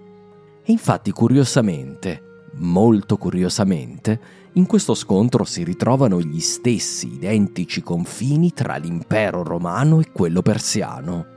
E 0.63 0.71
infatti, 0.71 1.11
curiosamente, 1.11 2.43
molto 2.53 3.17
curiosamente, 3.17 4.19
in 4.53 4.65
questo 4.65 4.93
scontro 4.93 5.43
si 5.43 5.65
ritrovano 5.65 6.21
gli 6.21 6.39
stessi 6.39 7.15
identici 7.15 7.81
confini 7.81 8.53
tra 8.53 8.77
l'impero 8.77 9.43
romano 9.43 9.99
e 9.99 10.09
quello 10.13 10.41
persiano. 10.41 11.34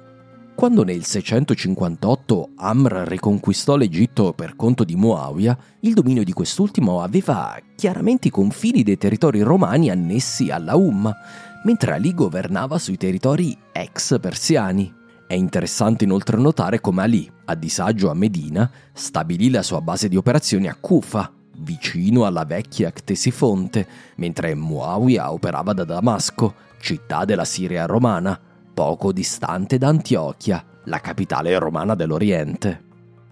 Quando 0.58 0.82
nel 0.82 1.04
658 1.04 2.48
Amr 2.56 3.04
riconquistò 3.06 3.76
l'Egitto 3.76 4.32
per 4.32 4.56
conto 4.56 4.82
di 4.82 4.96
Muawiyah, 4.96 5.56
il 5.82 5.94
dominio 5.94 6.24
di 6.24 6.32
quest'ultimo 6.32 7.00
aveva 7.00 7.56
chiaramente 7.76 8.26
i 8.26 8.32
confini 8.32 8.82
dei 8.82 8.98
territori 8.98 9.40
romani 9.42 9.88
annessi 9.88 10.50
alla 10.50 10.74
Umma, 10.74 11.14
mentre 11.62 11.92
Ali 11.92 12.12
governava 12.12 12.76
sui 12.78 12.96
territori 12.96 13.56
ex 13.70 14.18
persiani. 14.18 14.92
È 15.28 15.34
interessante 15.34 16.02
inoltre 16.02 16.38
notare 16.38 16.80
come 16.80 17.02
Ali, 17.02 17.30
a 17.44 17.54
disagio 17.54 18.10
a 18.10 18.14
Medina, 18.14 18.68
stabilì 18.92 19.50
la 19.50 19.62
sua 19.62 19.80
base 19.80 20.08
di 20.08 20.16
operazioni 20.16 20.66
a 20.66 20.74
Kufa, 20.74 21.32
vicino 21.58 22.26
alla 22.26 22.44
vecchia 22.44 22.90
Ctesifonte, 22.90 23.86
mentre 24.16 24.56
Muawiyah 24.56 25.32
operava 25.32 25.72
da 25.72 25.84
Damasco, 25.84 26.52
città 26.80 27.24
della 27.24 27.44
Siria 27.44 27.86
romana, 27.86 28.40
poco 28.78 29.10
distante 29.10 29.76
da 29.76 29.88
Antiochia, 29.88 30.64
la 30.84 31.00
capitale 31.00 31.58
romana 31.58 31.96
dell'Oriente. 31.96 32.84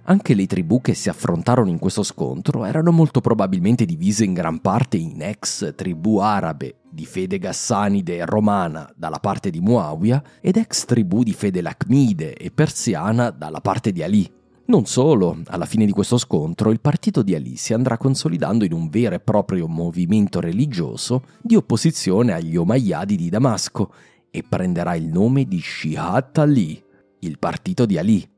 Anche 0.06 0.34
le 0.34 0.44
tribù 0.46 0.80
che 0.80 0.92
si 0.92 1.08
affrontarono 1.08 1.70
in 1.70 1.78
questo 1.78 2.02
scontro 2.02 2.64
erano 2.64 2.90
molto 2.90 3.20
probabilmente 3.20 3.84
divise 3.84 4.24
in 4.24 4.32
gran 4.32 4.60
parte 4.60 4.96
in 4.96 5.22
ex 5.22 5.72
tribù 5.76 6.16
arabe 6.16 6.78
di 6.90 7.06
fede 7.06 7.38
gassanide 7.38 8.16
e 8.16 8.24
romana 8.24 8.92
dalla 8.96 9.20
parte 9.20 9.50
di 9.50 9.60
Muawiyah 9.60 10.22
ed 10.40 10.56
ex 10.56 10.84
tribù 10.84 11.22
di 11.22 11.32
fede 11.32 11.60
lacmide 11.60 12.34
e 12.34 12.50
persiana 12.50 13.30
dalla 13.30 13.60
parte 13.60 13.92
di 13.92 14.02
Ali. 14.02 14.28
Non 14.68 14.84
solo, 14.86 15.42
alla 15.46 15.64
fine 15.64 15.86
di 15.86 15.92
questo 15.92 16.18
scontro 16.18 16.72
il 16.72 16.80
partito 16.80 17.22
di 17.22 17.36
Ali 17.36 17.54
si 17.54 17.72
andrà 17.72 17.96
consolidando 17.96 18.64
in 18.64 18.72
un 18.72 18.88
vero 18.88 19.14
e 19.14 19.20
proprio 19.20 19.68
movimento 19.68 20.40
religioso 20.40 21.22
di 21.40 21.54
opposizione 21.54 22.32
agli 22.32 22.56
Omayyadi 22.56 23.14
di 23.14 23.28
Damasco 23.28 23.92
e 24.36 24.44
prenderà 24.46 24.94
il 24.94 25.06
nome 25.06 25.46
di 25.46 25.58
Shihat 25.58 26.36
Ali, 26.36 26.84
il 27.20 27.38
partito 27.38 27.86
di 27.86 27.96
Ali, 27.96 28.28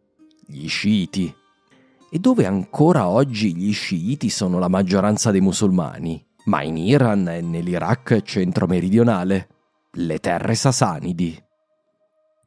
gli 0.47 0.69
sciiti 0.69 1.35
e 2.09 2.19
dove 2.21 2.47
ancora 2.47 3.09
oggi 3.09 3.53
gli 3.57 3.73
sciiti 3.73 4.31
sono 4.31 4.61
la 4.61 4.69
maggioranza 4.69 5.33
dei 5.33 5.41
musulmani, 5.41 6.25
ma 6.45 6.63
in 6.63 6.77
Iran 6.77 7.29
e 7.29 7.41
nell'Iraq 7.41 8.23
centro-meridionale, 8.23 9.49
le 9.91 10.19
terre 10.21 10.55
sasanidi. 10.55 11.37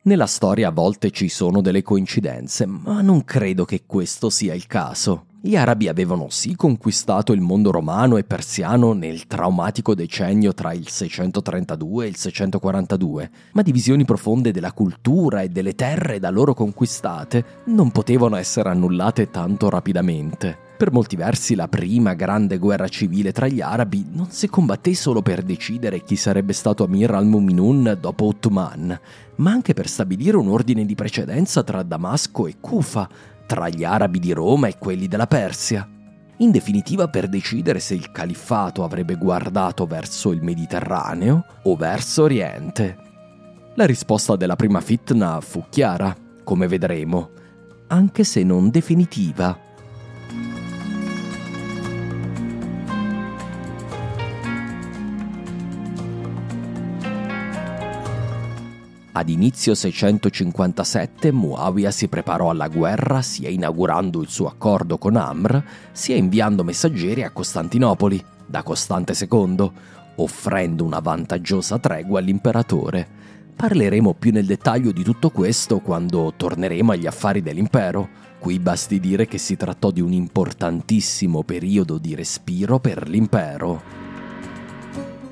Nella 0.04 0.28
storia 0.28 0.70
a 0.70 0.72
volte 0.72 1.12
ci 1.12 1.28
sono 1.28 1.60
delle 1.60 1.82
coincidenze, 1.82 2.66
ma 2.66 3.02
non 3.02 3.26
credo 3.26 3.66
che 3.66 3.84
questo 3.86 4.30
sia 4.30 4.54
il 4.54 4.66
caso. 4.66 5.26
Gli 5.44 5.56
arabi 5.56 5.88
avevano 5.88 6.28
sì 6.30 6.56
conquistato 6.56 7.34
il 7.34 7.42
mondo 7.42 7.72
romano 7.72 8.18
e 8.18 8.24
persiano 8.24 8.94
nel 8.94 9.26
traumatico 9.26 9.96
decennio 9.96 10.54
tra 10.54 10.72
il 10.72 10.88
632 10.88 12.06
e 12.06 12.08
il 12.10 12.16
642, 12.16 13.32
ma 13.54 13.64
divisioni 13.64 14.06
profonde 14.06 14.52
della 14.52 14.72
cultura 14.72 15.42
e 15.42 15.50
delle 15.50 15.74
terre 15.74 16.20
da 16.20 16.30
loro 16.30 16.54
conquistate 16.54 17.64
non 17.66 17.90
potevano 17.90 18.36
essere 18.36 18.70
annullate 18.70 19.32
tanto 19.32 19.68
rapidamente. 19.68 20.70
Per 20.82 20.92
molti 20.92 21.16
versi 21.16 21.54
la 21.54 21.68
prima 21.68 22.14
grande 22.14 22.58
guerra 22.58 22.88
civile 22.88 23.32
tra 23.32 23.48
gli 23.48 23.62
arabi 23.62 24.06
non 24.12 24.30
si 24.30 24.48
combatté 24.48 24.94
solo 24.96 25.22
per 25.22 25.44
decidere 25.44 26.04
chi 26.04 26.16
sarebbe 26.16 26.54
stato 26.54 26.84
Amir 26.84 27.12
al-Muminun 27.12 27.98
dopo 28.00 28.26
Ottoman, 28.26 29.00
ma 29.36 29.52
anche 29.52 29.74
per 29.74 29.88
stabilire 29.88 30.38
un 30.38 30.50
ordine 30.50 30.86
di 30.86 30.96
precedenza 30.96 31.62
tra 31.62 31.84
Damasco 31.84 32.48
e 32.48 32.56
Kufa, 32.60 33.08
tra 33.52 33.68
gli 33.68 33.84
arabi 33.84 34.20
di 34.20 34.32
Roma 34.32 34.68
e 34.68 34.78
quelli 34.78 35.10
della 35.10 35.28
Persia. 35.28 35.86
In 36.38 36.52
definitiva 36.52 37.10
per 37.10 37.28
decidere 37.28 37.82
se 37.82 37.96
il 37.96 38.10
califfato 38.10 38.82
avrebbe 38.82 39.16
guardato 39.16 39.86
verso 39.86 40.32
il 40.32 40.42
Mediterraneo 40.42 41.44
o 41.64 41.76
verso 41.76 42.24
Oriente. 42.24 42.98
La 43.76 43.86
risposta 43.86 44.38
della 44.38 44.56
prima 44.56 44.80
fitna 44.80 45.42
fu 45.42 45.66
chiara, 45.70 46.16
come 46.46 46.66
vedremo, 46.70 47.32
anche 47.88 48.24
se 48.24 48.42
non 48.42 48.70
definitiva. 48.70 49.60
Ad 59.14 59.28
inizio 59.28 59.76
657 59.76 61.34
Muawiyah 61.34 61.92
si 61.92 62.08
preparò 62.08 62.50
alla 62.50 62.70
guerra 62.70 63.22
sia 63.22 63.50
inaugurando 63.50 64.22
il 64.22 64.30
suo 64.30 64.48
accordo 64.48 64.98
con 64.98 65.18
Amr, 65.18 65.62
sia 65.92 66.16
inviando 66.16 66.64
messaggeri 66.64 67.24
a 67.24 67.32
Costantinopoli, 67.32 68.24
da 68.46 68.64
Costante 68.64 69.14
II, 69.20 69.72
offrendo 70.16 70.86
una 70.86 71.00
vantaggiosa 71.00 71.78
tregua 71.78 72.20
all'imperatore. 72.20 73.20
Parleremo 73.54 74.14
più 74.14 74.32
nel 74.32 74.46
dettaglio 74.46 74.94
di 74.94 75.04
tutto 75.04 75.30
questo 75.30 75.80
quando 75.80 76.34
torneremo 76.36 76.94
agli 76.94 77.06
affari 77.06 77.42
dell'impero. 77.42 78.08
Qui 78.40 78.60
basti 78.60 79.02
dire 79.02 79.28
che 79.28 79.38
si 79.38 79.58
trattò 79.58 79.92
di 79.92 80.00
un 80.00 80.14
importantissimo 80.14 81.44
periodo 81.44 81.98
di 81.98 82.16
respiro 82.16 82.80
per 82.80 83.10
l'impero. 83.10 84.01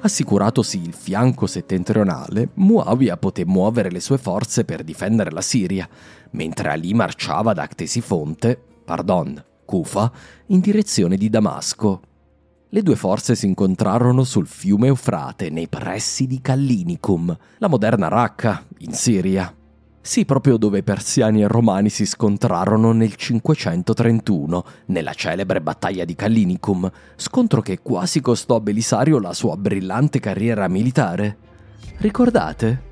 Assicuratosi 0.02 0.82
il 0.82 0.94
fianco 0.94 1.46
settentrionale, 1.46 2.52
Muawiyah 2.54 3.18
poté 3.18 3.44
muovere 3.44 3.92
le 3.92 4.00
sue 4.00 4.18
forze 4.18 4.64
per 4.64 4.84
difendere 4.84 5.30
la 5.30 5.42
Siria, 5.42 5.90
mentre 6.32 6.70
Ali 6.70 6.94
marciava 6.94 7.52
da 7.52 7.68
Ctesifonte, 7.68 8.58
pardon, 8.86 9.44
Kufa, 9.66 10.10
in 10.48 10.62
direzione 10.62 11.18
di 11.18 11.30
Damasco. 11.30 12.02
Le 12.70 12.82
due 12.82 12.96
forze 12.96 13.36
si 13.36 13.46
incontrarono 13.46 14.24
sul 14.24 14.48
fiume 14.48 14.88
Eufrate, 14.88 15.50
nei 15.50 15.68
pressi 15.68 16.28
di 16.28 16.40
Callinicum, 16.40 17.38
la 17.58 17.68
moderna 17.68 18.08
Raqqa, 18.08 18.64
in 18.80 18.94
Siria. 18.94 19.54
Sì, 20.02 20.26
proprio 20.26 20.58
dove 20.58 20.82
persiani 20.82 21.42
e 21.42 21.48
romani 21.48 21.90
si 21.90 22.06
scontrarono 22.06 22.94
nel 22.94 23.16
531, 23.16 24.64
nella 24.86 25.14
celebre 25.14 25.62
battaglia 25.62 26.06
di 26.06 26.16
Callinicum, 26.16 26.90
scontro 27.16 27.62
che 27.62 27.80
quasi 27.82 28.22
costò 28.22 28.56
a 28.56 28.60
Belisario 28.62 29.20
la 29.20 29.34
sua 29.34 29.58
brillante 29.58 30.20
carriera 30.20 30.68
militare. 30.68 31.38
Ricordate? 31.98 32.88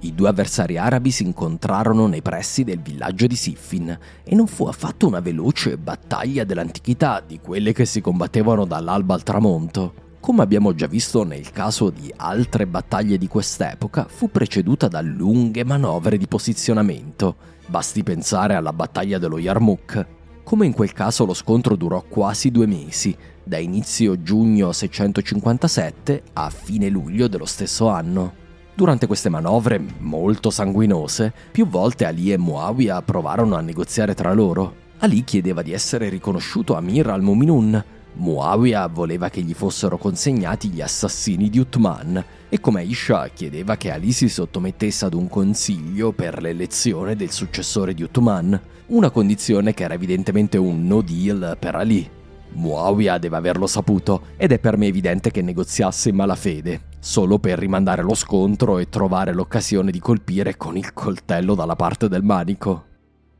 I 0.00 0.14
due 0.14 0.28
avversari 0.28 0.78
arabi 0.78 1.10
si 1.10 1.24
incontrarono 1.24 2.06
nei 2.06 2.22
pressi 2.22 2.62
del 2.62 2.80
villaggio 2.80 3.26
di 3.26 3.34
Siffin 3.34 3.98
e 4.22 4.34
non 4.34 4.46
fu 4.46 4.66
affatto 4.66 5.08
una 5.08 5.20
veloce 5.20 5.76
battaglia 5.76 6.44
dell'antichità 6.44 7.22
di 7.26 7.40
quelle 7.40 7.72
che 7.72 7.84
si 7.86 8.00
combattevano 8.00 8.64
dall'alba 8.66 9.14
al 9.14 9.24
tramonto. 9.24 10.05
Come 10.26 10.42
abbiamo 10.42 10.74
già 10.74 10.88
visto 10.88 11.22
nel 11.22 11.52
caso 11.52 11.88
di 11.88 12.12
altre 12.16 12.66
battaglie 12.66 13.16
di 13.16 13.28
quest'epoca, 13.28 14.06
fu 14.08 14.28
preceduta 14.28 14.88
da 14.88 15.00
lunghe 15.00 15.64
manovre 15.64 16.18
di 16.18 16.26
posizionamento. 16.26 17.36
Basti 17.68 18.02
pensare 18.02 18.56
alla 18.56 18.72
battaglia 18.72 19.18
dello 19.18 19.38
Yarmouk. 19.38 20.06
Come 20.42 20.66
in 20.66 20.72
quel 20.72 20.92
caso 20.92 21.24
lo 21.24 21.32
scontro 21.32 21.76
durò 21.76 22.02
quasi 22.08 22.50
due 22.50 22.66
mesi, 22.66 23.16
da 23.44 23.58
inizio 23.58 24.20
giugno 24.20 24.72
657 24.72 26.22
a 26.32 26.50
fine 26.50 26.88
luglio 26.88 27.28
dello 27.28 27.46
stesso 27.46 27.86
anno. 27.86 28.32
Durante 28.74 29.06
queste 29.06 29.28
manovre, 29.28 29.80
molto 29.98 30.50
sanguinose, 30.50 31.32
più 31.52 31.68
volte 31.68 32.04
Ali 32.04 32.32
e 32.32 32.36
Muawiyah 32.36 33.00
provarono 33.02 33.54
a 33.54 33.60
negoziare 33.60 34.14
tra 34.14 34.32
loro. 34.32 34.74
Ali 34.98 35.22
chiedeva 35.22 35.62
di 35.62 35.70
essere 35.70 36.08
riconosciuto 36.08 36.74
Amir 36.74 37.10
al-Muminun, 37.10 37.84
Muawiyah 38.18 38.88
voleva 38.88 39.28
che 39.28 39.42
gli 39.42 39.52
fossero 39.52 39.98
consegnati 39.98 40.70
gli 40.70 40.80
assassini 40.80 41.50
di 41.50 41.58
Uthman 41.58 42.24
e 42.48 42.60
come 42.60 42.80
Aisha 42.80 43.28
chiedeva 43.28 43.76
che 43.76 43.90
Ali 43.90 44.10
si 44.12 44.30
sottomettesse 44.30 45.04
ad 45.04 45.12
un 45.12 45.28
consiglio 45.28 46.12
per 46.12 46.40
l'elezione 46.40 47.14
del 47.14 47.30
successore 47.30 47.92
di 47.92 48.02
Uthman, 48.02 48.58
una 48.86 49.10
condizione 49.10 49.74
che 49.74 49.84
era 49.84 49.94
evidentemente 49.94 50.56
un 50.56 50.86
no 50.86 51.02
deal 51.02 51.56
per 51.58 51.74
Ali. 51.74 52.08
Muawiyah 52.52 53.18
deve 53.18 53.36
averlo 53.36 53.66
saputo 53.66 54.28
ed 54.38 54.50
è 54.50 54.58
per 54.58 54.78
me 54.78 54.86
evidente 54.86 55.30
che 55.30 55.42
negoziasse 55.42 56.08
in 56.08 56.14
malafede, 56.16 56.80
solo 56.98 57.38
per 57.38 57.58
rimandare 57.58 58.02
lo 58.02 58.14
scontro 58.14 58.78
e 58.78 58.88
trovare 58.88 59.34
l'occasione 59.34 59.90
di 59.90 59.98
colpire 59.98 60.56
con 60.56 60.78
il 60.78 60.94
coltello 60.94 61.54
dalla 61.54 61.76
parte 61.76 62.08
del 62.08 62.22
manico. 62.22 62.94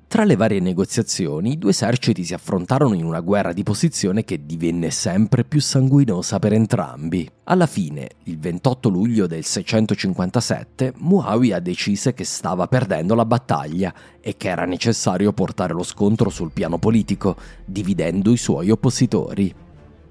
Tra 0.08 0.22
le 0.22 0.36
varie 0.36 0.60
negoziazioni, 0.60 1.52
i 1.52 1.58
due 1.58 1.70
eserciti 1.70 2.22
si 2.22 2.32
affrontarono 2.32 2.94
in 2.94 3.04
una 3.04 3.18
guerra 3.18 3.52
di 3.52 3.64
posizione 3.64 4.22
che 4.22 4.46
divenne 4.46 4.90
sempre 4.90 5.42
più 5.42 5.60
sanguinosa 5.60 6.38
per 6.38 6.52
entrambi. 6.52 7.28
Alla 7.42 7.66
fine, 7.66 8.10
il 8.22 8.38
28 8.38 8.88
luglio 8.88 9.26
del 9.26 9.44
657, 9.44 10.92
Muawiyah 10.96 11.58
decise 11.58 12.14
che 12.14 12.22
stava 12.22 12.68
perdendo 12.68 13.16
la 13.16 13.24
battaglia 13.24 13.92
e 14.20 14.36
che 14.36 14.48
era 14.48 14.64
necessario 14.64 15.32
portare 15.32 15.74
lo 15.74 15.82
scontro 15.82 16.30
sul 16.30 16.52
piano 16.52 16.78
politico, 16.78 17.36
dividendo 17.64 18.30
i 18.30 18.36
suoi 18.36 18.70
oppositori. 18.70 19.52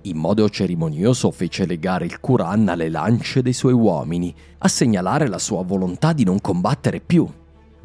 In 0.02 0.18
modo 0.18 0.48
cerimonioso 0.50 1.32
fece 1.32 1.66
legare 1.66 2.04
il 2.04 2.20
Quran 2.20 2.68
alle 2.68 2.90
lance 2.90 3.42
dei 3.42 3.54
suoi 3.54 3.74
uomini, 3.74 4.36
a 4.58 4.68
segnalare 4.68 5.30
la 5.30 5.40
sua 5.40 5.64
volontà 5.64 6.12
di 6.12 6.26
non 6.26 6.42
combattere 6.42 7.00
più 7.00 7.28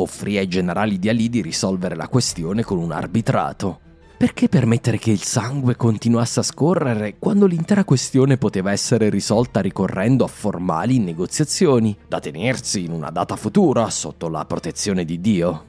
offrì 0.01 0.39
ai 0.39 0.49
generali 0.49 0.99
di 0.99 1.09
Ali 1.09 1.29
di 1.29 1.43
risolvere 1.43 1.95
la 1.95 2.09
questione 2.09 2.63
con 2.63 2.79
un 2.79 2.93
arbitrato. 2.93 3.81
Perché 4.21 4.49
permettere 4.49 4.99
che 4.99 5.11
il 5.11 5.23
sangue 5.23 5.77
continuasse 5.77 6.41
a 6.41 6.43
scorrere 6.43 7.17
quando 7.19 7.47
l'intera 7.47 7.85
questione 7.85 8.37
poteva 8.37 8.71
essere 8.71 9.09
risolta 9.09 9.61
ricorrendo 9.61 10.25
a 10.25 10.29
formali 10.29 10.99
negoziazioni, 10.99 11.97
da 12.07 12.21
tenersi 12.21 12.85
in 12.85 12.93
una 12.93 13.09
data 13.09 13.35
futura 13.37 13.89
sotto 13.89 14.29
la 14.29 14.45
protezione 14.45 15.07
di 15.07 15.21
Dio? 15.23 15.65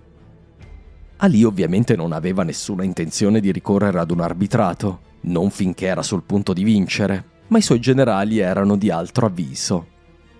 Ali 1.17 1.43
ovviamente 1.43 1.95
non 1.95 2.11
aveva 2.11 2.43
nessuna 2.43 2.83
intenzione 2.83 3.39
di 3.39 3.51
ricorrere 3.51 3.99
ad 3.99 4.11
un 4.11 4.19
arbitrato, 4.19 4.99
non 5.21 5.49
finché 5.49 5.85
era 5.85 6.03
sul 6.03 6.23
punto 6.23 6.51
di 6.51 6.63
vincere, 6.63 7.23
ma 7.47 7.57
i 7.57 7.61
suoi 7.61 7.79
generali 7.79 8.39
erano 8.39 8.75
di 8.75 8.89
altro 8.89 9.27
avviso. 9.27 9.87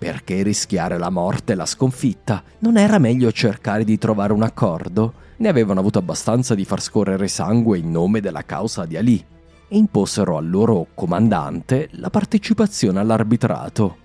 Perché 0.02 0.42
rischiare 0.42 0.98
la 0.98 1.10
morte 1.10 1.52
e 1.52 1.54
la 1.54 1.64
sconfitta? 1.64 2.42
Non 2.58 2.76
era 2.76 2.98
meglio 2.98 3.30
cercare 3.30 3.84
di 3.84 3.98
trovare 3.98 4.32
un 4.32 4.42
accordo? 4.42 5.12
Ne 5.36 5.48
avevano 5.48 5.78
avuto 5.78 6.00
abbastanza 6.00 6.56
di 6.56 6.64
far 6.64 6.82
scorrere 6.82 7.28
sangue 7.28 7.78
in 7.78 7.92
nome 7.92 8.20
della 8.20 8.42
causa 8.44 8.84
di 8.84 8.96
Ali 8.96 9.24
e 9.68 9.76
imposero 9.76 10.38
al 10.38 10.50
loro 10.50 10.88
comandante 10.94 11.88
la 11.92 12.10
partecipazione 12.10 12.98
all'arbitrato. 12.98 13.98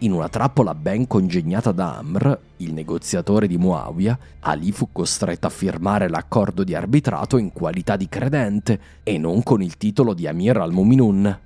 In 0.00 0.12
una 0.12 0.28
trappola 0.28 0.74
ben 0.74 1.06
congegnata 1.06 1.72
da 1.72 1.96
Amr, 1.96 2.38
il 2.58 2.74
negoziatore 2.74 3.46
di 3.46 3.56
Muawiyah, 3.56 4.18
Ali 4.40 4.70
fu 4.70 4.90
costretto 4.92 5.46
a 5.46 5.50
firmare 5.50 6.10
l'accordo 6.10 6.62
di 6.62 6.74
arbitrato 6.74 7.38
in 7.38 7.54
qualità 7.54 7.96
di 7.96 8.06
credente 8.10 8.80
e 9.02 9.16
non 9.16 9.42
con 9.42 9.62
il 9.62 9.78
titolo 9.78 10.12
di 10.12 10.26
Amir 10.26 10.58
al-Muminun. 10.58 11.38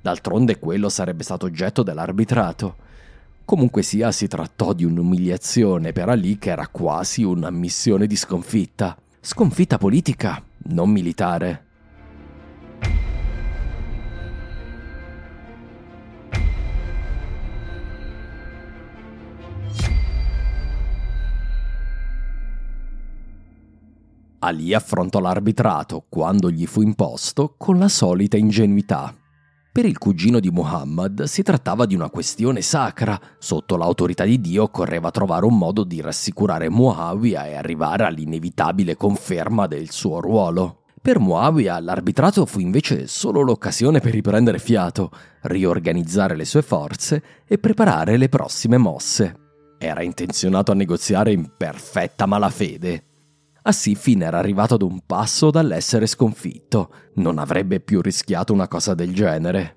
D'altronde 0.00 0.60
quello 0.60 0.88
sarebbe 0.88 1.24
stato 1.24 1.46
oggetto 1.46 1.82
dell'arbitrato. 1.82 2.86
Comunque 3.48 3.80
sia, 3.80 4.12
si 4.12 4.26
trattò 4.28 4.74
di 4.74 4.84
un'umiliazione 4.84 5.92
per 5.92 6.10
Ali 6.10 6.36
che 6.36 6.50
era 6.50 6.68
quasi 6.68 7.22
una 7.22 7.48
missione 7.48 8.06
di 8.06 8.14
sconfitta. 8.14 8.94
Sconfitta 9.22 9.78
politica, 9.78 10.44
non 10.64 10.90
militare. 10.90 11.64
Ali 24.40 24.74
affrontò 24.74 25.20
l'arbitrato, 25.20 26.04
quando 26.06 26.50
gli 26.50 26.66
fu 26.66 26.82
imposto, 26.82 27.54
con 27.56 27.78
la 27.78 27.88
solita 27.88 28.36
ingenuità. 28.36 29.14
Per 29.70 29.84
il 29.86 29.98
cugino 29.98 30.40
di 30.40 30.50
Muhammad 30.50 31.24
si 31.24 31.42
trattava 31.42 31.86
di 31.86 31.94
una 31.94 32.10
questione 32.10 32.62
sacra. 32.62 33.20
Sotto 33.38 33.76
l'autorità 33.76 34.24
di 34.24 34.40
Dio 34.40 34.64
occorreva 34.64 35.10
trovare 35.12 35.44
un 35.44 35.56
modo 35.56 35.84
di 35.84 36.00
rassicurare 36.00 36.68
Muawiyah 36.68 37.46
e 37.46 37.54
arrivare 37.54 38.04
all'inevitabile 38.04 38.96
conferma 38.96 39.68
del 39.68 39.90
suo 39.90 40.20
ruolo. 40.20 40.82
Per 41.00 41.20
Muawiyah 41.20 41.78
l'arbitrato 41.78 42.44
fu 42.44 42.58
invece 42.58 43.06
solo 43.06 43.40
l'occasione 43.42 44.00
per 44.00 44.12
riprendere 44.12 44.58
fiato, 44.58 45.10
riorganizzare 45.42 46.34
le 46.34 46.44
sue 46.44 46.62
forze 46.62 47.22
e 47.46 47.58
preparare 47.58 48.16
le 48.16 48.28
prossime 48.28 48.78
mosse. 48.78 49.34
Era 49.78 50.02
intenzionato 50.02 50.72
a 50.72 50.74
negoziare 50.74 51.30
in 51.30 51.52
perfetta 51.56 52.26
malafede, 52.26 53.04
Assifin 53.68 54.22
era 54.22 54.38
arrivato 54.38 54.76
ad 54.76 54.82
un 54.82 55.00
passo 55.04 55.50
dall'essere 55.50 56.06
sconfitto, 56.06 56.90
non 57.16 57.36
avrebbe 57.36 57.80
più 57.80 58.00
rischiato 58.00 58.54
una 58.54 58.66
cosa 58.66 58.94
del 58.94 59.12
genere. 59.12 59.76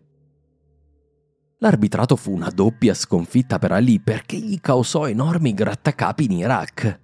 L'arbitrato 1.58 2.16
fu 2.16 2.32
una 2.32 2.50
doppia 2.50 2.94
sconfitta 2.94 3.60
per 3.60 3.74
Ali 3.74 4.00
perché 4.00 4.38
gli 4.38 4.62
causò 4.62 5.10
enormi 5.10 5.54
grattacapi 5.54 6.24
in 6.24 6.32
Iraq. 6.32 7.00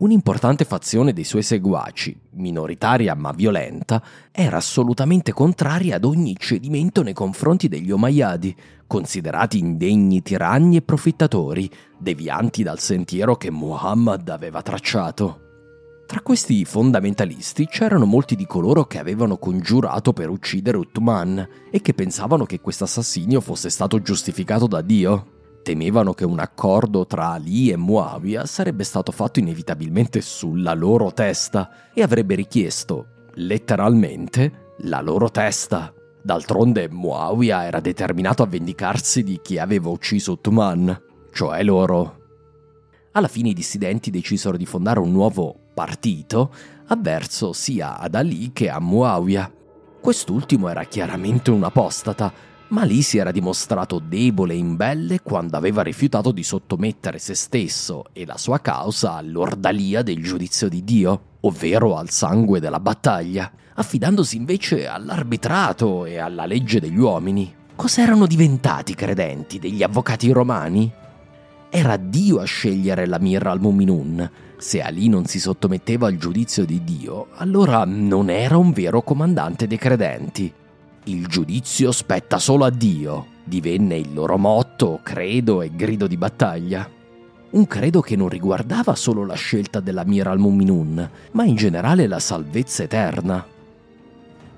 Un'importante 0.00 0.66
fazione 0.66 1.14
dei 1.14 1.24
suoi 1.24 1.42
seguaci, 1.42 2.14
minoritaria 2.32 3.14
ma 3.14 3.32
violenta, 3.32 4.02
era 4.30 4.58
assolutamente 4.58 5.32
contraria 5.32 5.96
ad 5.96 6.04
ogni 6.04 6.36
cedimento 6.38 7.02
nei 7.02 7.14
confronti 7.14 7.68
degli 7.68 7.90
Omayyadi, 7.90 8.54
considerati 8.86 9.58
indegni 9.58 10.20
tiranni 10.20 10.76
e 10.76 10.82
profittatori, 10.82 11.70
devianti 11.98 12.62
dal 12.62 12.80
sentiero 12.80 13.36
che 13.36 13.50
Muhammad 13.50 14.28
aveva 14.28 14.60
tracciato. 14.60 15.46
Tra 16.08 16.22
questi 16.22 16.64
fondamentalisti 16.64 17.66
c'erano 17.66 18.06
molti 18.06 18.34
di 18.34 18.46
coloro 18.46 18.86
che 18.86 18.98
avevano 18.98 19.36
congiurato 19.36 20.14
per 20.14 20.30
uccidere 20.30 20.78
Uthman 20.78 21.46
e 21.70 21.82
che 21.82 21.92
pensavano 21.92 22.46
che 22.46 22.62
questo 22.62 22.84
assassinio 22.84 23.42
fosse 23.42 23.68
stato 23.68 24.00
giustificato 24.00 24.66
da 24.66 24.80
Dio. 24.80 25.58
Temevano 25.62 26.14
che 26.14 26.24
un 26.24 26.38
accordo 26.38 27.06
tra 27.06 27.32
Ali 27.32 27.68
e 27.68 27.76
Muawiyah 27.76 28.46
sarebbe 28.46 28.84
stato 28.84 29.12
fatto 29.12 29.38
inevitabilmente 29.38 30.22
sulla 30.22 30.72
loro 30.72 31.12
testa 31.12 31.90
e 31.92 32.00
avrebbe 32.00 32.36
richiesto, 32.36 33.08
letteralmente, 33.34 34.76
la 34.78 35.02
loro 35.02 35.30
testa. 35.30 35.92
D'altronde 36.22 36.88
Muawiyah 36.88 37.66
era 37.66 37.80
determinato 37.80 38.42
a 38.42 38.46
vendicarsi 38.46 39.22
di 39.22 39.40
chi 39.42 39.58
aveva 39.58 39.90
ucciso 39.90 40.32
Uthman, 40.32 41.02
cioè 41.32 41.62
loro. 41.62 42.16
Alla 43.12 43.28
fine 43.28 43.50
i 43.50 43.54
dissidenti 43.54 44.10
decisero 44.10 44.56
di 44.56 44.64
fondare 44.64 45.00
un 45.00 45.10
nuovo 45.10 45.66
partito 45.78 46.52
avverso 46.86 47.52
sia 47.52 47.98
ad 48.00 48.16
Ali 48.16 48.50
che 48.52 48.68
a 48.68 48.80
Muawiyah. 48.80 49.52
Quest'ultimo 50.00 50.68
era 50.68 50.82
chiaramente 50.82 51.52
un 51.52 51.62
apostata, 51.62 52.32
ma 52.70 52.82
lì 52.82 53.00
si 53.00 53.18
era 53.18 53.30
dimostrato 53.30 54.00
debole 54.00 54.54
e 54.54 54.56
imbelle 54.56 55.20
quando 55.20 55.56
aveva 55.56 55.82
rifiutato 55.82 56.32
di 56.32 56.42
sottomettere 56.42 57.20
se 57.20 57.36
stesso 57.36 58.06
e 58.12 58.26
la 58.26 58.36
sua 58.36 58.58
causa 58.58 59.12
all'ordalia 59.12 60.02
del 60.02 60.20
giudizio 60.20 60.68
di 60.68 60.82
Dio, 60.82 61.20
ovvero 61.42 61.96
al 61.96 62.10
sangue 62.10 62.58
della 62.58 62.80
battaglia, 62.80 63.48
affidandosi 63.74 64.36
invece 64.36 64.88
all'arbitrato 64.88 66.06
e 66.06 66.18
alla 66.18 66.44
legge 66.44 66.80
degli 66.80 66.98
uomini. 66.98 67.54
Cos'erano 67.76 68.26
diventati 68.26 68.90
i 68.90 68.96
credenti 68.96 69.60
degli 69.60 69.84
avvocati 69.84 70.32
romani? 70.32 70.92
Era 71.70 71.96
Dio 71.96 72.40
a 72.40 72.44
scegliere 72.44 73.06
l'Amir 73.06 73.46
al-Muminun. 73.46 74.46
Se 74.58 74.82
Ali 74.82 75.08
non 75.08 75.24
si 75.24 75.38
sottometteva 75.38 76.08
al 76.08 76.16
giudizio 76.16 76.64
di 76.64 76.82
Dio, 76.82 77.28
allora 77.34 77.84
non 77.84 78.28
era 78.28 78.56
un 78.56 78.72
vero 78.72 79.02
comandante 79.02 79.68
dei 79.68 79.78
credenti. 79.78 80.52
Il 81.04 81.28
giudizio 81.28 81.92
spetta 81.92 82.38
solo 82.38 82.64
a 82.64 82.70
Dio, 82.70 83.26
divenne 83.44 83.96
il 83.96 84.12
loro 84.12 84.36
motto, 84.36 84.98
credo 85.04 85.62
e 85.62 85.70
grido 85.74 86.08
di 86.08 86.16
battaglia. 86.16 86.90
Un 87.50 87.66
credo 87.68 88.00
che 88.00 88.16
non 88.16 88.28
riguardava 88.28 88.96
solo 88.96 89.24
la 89.24 89.36
scelta 89.36 89.78
dell'Amir 89.78 90.26
al-Muminun, 90.26 91.10
ma 91.30 91.44
in 91.44 91.54
generale 91.54 92.08
la 92.08 92.18
salvezza 92.18 92.82
eterna. 92.82 93.46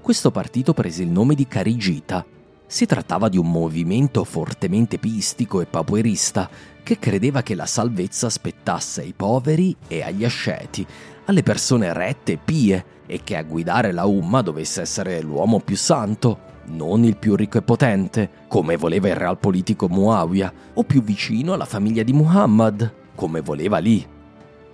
Questo 0.01 0.31
partito 0.31 0.73
prese 0.73 1.03
il 1.03 1.11
nome 1.11 1.35
di 1.35 1.47
Carigita. 1.47 2.25
Si 2.71 2.87
trattava 2.87 3.29
di 3.29 3.37
un 3.37 3.51
movimento 3.51 4.23
fortemente 4.23 4.99
pistico 4.99 5.61
e 5.61 5.67
papuerista 5.67 6.49
che 6.85 7.01
credeva 7.01 7.43
che 7.43 7.57
la 7.57 7.67
salvezza 7.67 8.31
spettasse 8.31 9.01
ai 9.01 9.13
poveri 9.13 9.75
e 9.89 10.03
agli 10.03 10.25
asceti, 10.25 10.87
alle 11.25 11.43
persone 11.43 11.93
rette 11.93 12.35
e 12.35 12.39
pie, 12.39 12.85
e 13.07 13.23
che 13.25 13.37
a 13.37 13.43
guidare 13.43 13.91
la 13.91 14.05
Umma 14.05 14.41
dovesse 14.41 14.83
essere 14.83 15.21
l'uomo 15.21 15.59
più 15.59 15.77
santo, 15.77 16.39
non 16.67 17.03
il 17.03 17.17
più 17.17 17.35
ricco 17.35 17.59
e 17.59 17.63
potente, 17.63 18.31
come 18.47 18.77
voleva 18.77 19.09
il 19.09 19.17
real 19.17 19.39
politico 19.39 19.89
Muawiyah, 19.89 20.53
o 20.75 20.85
più 20.85 21.03
vicino 21.03 21.55
alla 21.55 21.65
famiglia 21.65 22.05
di 22.05 22.13
Muhammad, 22.13 22.95
come 23.17 23.41
voleva 23.41 23.79
lì. 23.79 24.07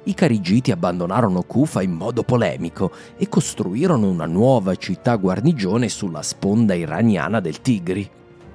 I 0.08 0.14
carigiti 0.14 0.70
abbandonarono 0.70 1.42
Kufa 1.42 1.82
in 1.82 1.90
modo 1.90 2.22
polemico 2.22 2.92
e 3.16 3.28
costruirono 3.28 4.08
una 4.08 4.26
nuova 4.26 4.76
città 4.76 5.16
guarnigione 5.16 5.88
sulla 5.88 6.22
sponda 6.22 6.74
iraniana 6.74 7.40
del 7.40 7.60
Tigri. 7.60 8.08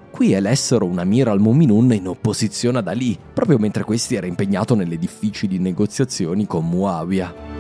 Qui 0.10 0.32
elessero 0.32 0.86
un 0.86 1.00
Amir 1.00 1.28
al-Muminun 1.28 1.92
in 1.94 2.08
opposizione 2.08 2.78
ad 2.78 2.88
Ali, 2.88 3.20
proprio 3.34 3.58
mentre 3.58 3.84
questi 3.84 4.16
era 4.16 4.28
impegnato 4.28 4.76
nelle 4.76 4.98
difficili 4.98 5.58
negoziazioni 5.58 6.48
con 6.48 6.66
Muawiyah. 6.70 7.51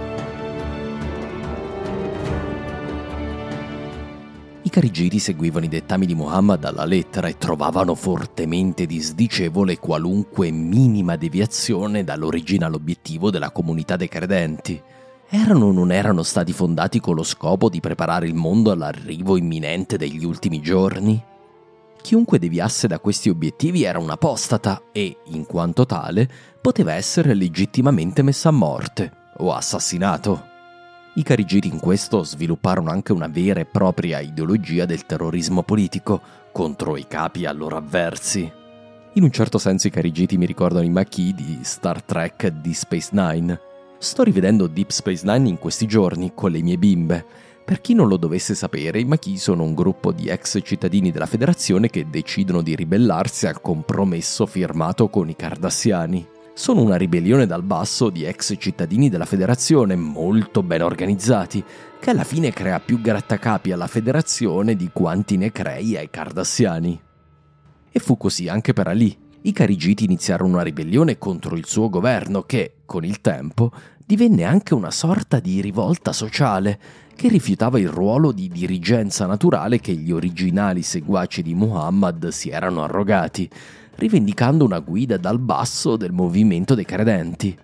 I 4.71 4.73
carigiti 4.73 5.19
seguivano 5.19 5.65
i 5.65 5.67
dettami 5.67 6.05
di 6.05 6.15
Muhammad 6.15 6.63
alla 6.63 6.85
lettera 6.85 7.27
e 7.27 7.37
trovavano 7.37 7.93
fortemente 7.93 8.85
disdicevole 8.85 9.77
qualunque 9.77 10.49
minima 10.49 11.17
deviazione 11.17 12.05
dall'originale 12.05 12.77
obiettivo 12.77 13.29
della 13.31 13.51
comunità 13.51 13.97
dei 13.97 14.07
credenti. 14.07 14.81
Erano 15.27 15.65
o 15.65 15.71
non 15.73 15.91
erano 15.91 16.23
stati 16.23 16.53
fondati 16.53 17.01
con 17.01 17.15
lo 17.15 17.23
scopo 17.23 17.67
di 17.67 17.81
preparare 17.81 18.27
il 18.27 18.33
mondo 18.33 18.71
all'arrivo 18.71 19.35
imminente 19.35 19.97
degli 19.97 20.23
ultimi 20.23 20.61
giorni? 20.61 21.21
Chiunque 22.01 22.39
deviasse 22.39 22.87
da 22.87 22.99
questi 22.99 23.27
obiettivi 23.27 23.83
era 23.83 23.99
un 23.99 24.09
apostata 24.09 24.83
e, 24.93 25.17
in 25.25 25.45
quanto 25.45 25.85
tale, 25.85 26.29
poteva 26.61 26.93
essere 26.93 27.33
legittimamente 27.33 28.21
messo 28.21 28.47
a 28.47 28.51
morte 28.51 29.11
o 29.39 29.53
assassinato. 29.53 30.50
I 31.15 31.23
carigiti 31.23 31.67
in 31.67 31.79
questo 31.79 32.23
svilupparono 32.23 32.89
anche 32.89 33.11
una 33.11 33.27
vera 33.27 33.59
e 33.59 33.65
propria 33.65 34.19
ideologia 34.19 34.85
del 34.85 35.05
terrorismo 35.05 35.63
politico 35.63 36.21
contro 36.51 36.95
i 36.97 37.05
capi 37.07 37.45
a 37.45 37.51
loro 37.51 37.77
avversi. 37.77 38.51
In 39.13 39.23
un 39.23 39.31
certo 39.31 39.57
senso 39.57 39.87
i 39.87 39.91
carigiti 39.91 40.37
mi 40.37 40.45
ricordano 40.45 40.85
i 40.85 40.89
maquis 40.89 41.33
di 41.33 41.59
Star 41.63 42.01
Trek 42.01 42.47
di 42.47 42.73
Space 42.73 43.09
Nine. 43.11 43.59
Sto 43.97 44.23
rivedendo 44.23 44.67
Deep 44.67 44.89
Space 44.89 45.25
Nine 45.25 45.49
in 45.49 45.59
questi 45.59 45.85
giorni 45.85 46.31
con 46.33 46.51
le 46.51 46.61
mie 46.61 46.77
bimbe 46.77 47.25
per 47.71 47.79
chi 47.79 47.93
non 47.93 48.09
lo 48.09 48.17
dovesse 48.17 48.53
sapere, 48.53 48.99
i 48.99 49.05
Maquis 49.05 49.43
sono 49.43 49.63
un 49.63 49.73
gruppo 49.73 50.11
di 50.11 50.27
ex 50.27 50.59
cittadini 50.61 51.09
della 51.09 51.25
federazione 51.25 51.89
che 51.89 52.09
decidono 52.09 52.61
di 52.61 52.75
ribellarsi 52.75 53.47
al 53.47 53.61
compromesso 53.61 54.45
firmato 54.45 55.07
con 55.07 55.29
i 55.29 55.37
Cardassiani. 55.37 56.27
Sono 56.53 56.81
una 56.81 56.97
ribellione 56.97 57.45
dal 57.45 57.63
basso 57.63 58.09
di 58.09 58.25
ex 58.25 58.55
cittadini 58.57 59.09
della 59.09 59.25
federazione 59.25 59.95
molto 59.95 60.61
ben 60.61 60.81
organizzati, 60.81 61.63
che 61.99 62.09
alla 62.09 62.25
fine 62.25 62.51
crea 62.51 62.79
più 62.81 62.99
grattacapi 62.99 63.71
alla 63.71 63.87
federazione 63.87 64.75
di 64.75 64.89
quanti 64.91 65.37
ne 65.37 65.51
crei 65.51 65.95
ai 65.95 66.09
Cardassiani. 66.09 67.01
E 67.89 67.99
fu 67.99 68.17
così 68.17 68.49
anche 68.49 68.73
per 68.73 68.87
Ali. 68.87 69.17
I 69.43 69.53
Carigiti 69.53 70.03
iniziarono 70.03 70.53
una 70.53 70.61
ribellione 70.61 71.17
contro 71.17 71.55
il 71.55 71.65
suo 71.65 71.89
governo 71.89 72.43
che, 72.43 72.81
con 72.85 73.05
il 73.05 73.21
tempo, 73.21 73.71
divenne 74.05 74.43
anche 74.43 74.73
una 74.73 74.91
sorta 74.91 75.39
di 75.39 75.61
rivolta 75.61 76.13
sociale 76.13 76.79
che 77.15 77.27
rifiutava 77.27 77.79
il 77.79 77.89
ruolo 77.89 78.31
di 78.31 78.47
dirigenza 78.47 79.25
naturale 79.25 79.79
che 79.79 79.93
gli 79.93 80.11
originali 80.11 80.81
seguaci 80.81 81.41
di 81.41 81.53
Muhammad 81.53 82.29
si 82.29 82.49
erano 82.49 82.83
arrogati, 82.83 83.49
rivendicando 83.95 84.65
una 84.65 84.79
guida 84.79 85.17
dal 85.17 85.39
basso 85.39 85.97
del 85.97 86.11
movimento 86.11 86.73
dei 86.73 86.85
credenti. 86.85 87.57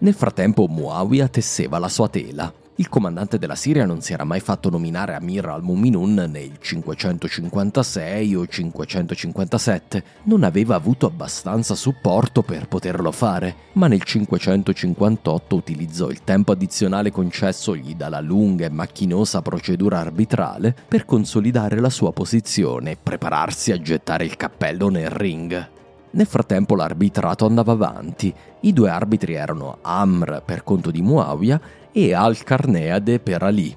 Nel 0.00 0.14
frattempo 0.14 0.66
Muawiyah 0.68 1.28
tesseva 1.28 1.78
la 1.78 1.88
sua 1.88 2.08
tela 2.08 2.52
il 2.78 2.88
comandante 2.88 3.38
della 3.38 3.56
Siria 3.56 3.84
non 3.86 4.00
si 4.02 4.12
era 4.12 4.22
mai 4.22 4.38
fatto 4.38 4.70
nominare 4.70 5.14
Amir 5.14 5.46
al-Muminun 5.46 6.14
nel 6.14 6.58
556 6.60 8.36
o 8.36 8.46
557, 8.46 10.04
non 10.24 10.44
aveva 10.44 10.76
avuto 10.76 11.06
abbastanza 11.06 11.74
supporto 11.74 12.42
per 12.42 12.68
poterlo 12.68 13.10
fare, 13.10 13.54
ma 13.72 13.88
nel 13.88 14.04
558 14.04 15.56
utilizzò 15.56 16.08
il 16.08 16.22
tempo 16.22 16.52
addizionale 16.52 17.10
concessogli 17.10 17.96
dalla 17.96 18.20
lunga 18.20 18.66
e 18.66 18.70
macchinosa 18.70 19.42
procedura 19.42 19.98
arbitrale 19.98 20.72
per 20.86 21.04
consolidare 21.04 21.80
la 21.80 21.90
sua 21.90 22.12
posizione 22.12 22.92
e 22.92 22.98
prepararsi 23.02 23.72
a 23.72 23.80
gettare 23.80 24.24
il 24.24 24.36
cappello 24.36 24.88
nel 24.88 25.10
ring. 25.10 25.76
Nel 26.10 26.26
frattempo 26.26 26.74
l'arbitrato 26.74 27.44
andava 27.44 27.72
avanti. 27.72 28.32
I 28.60 28.72
due 28.72 28.88
arbitri 28.88 29.34
erano 29.34 29.78
Amr 29.82 30.42
per 30.42 30.64
conto 30.64 30.90
di 30.90 31.02
Muawiyah 31.02 31.60
e 31.92 32.14
Al-Carneade 32.14 33.18
per 33.20 33.42
Ali. 33.42 33.76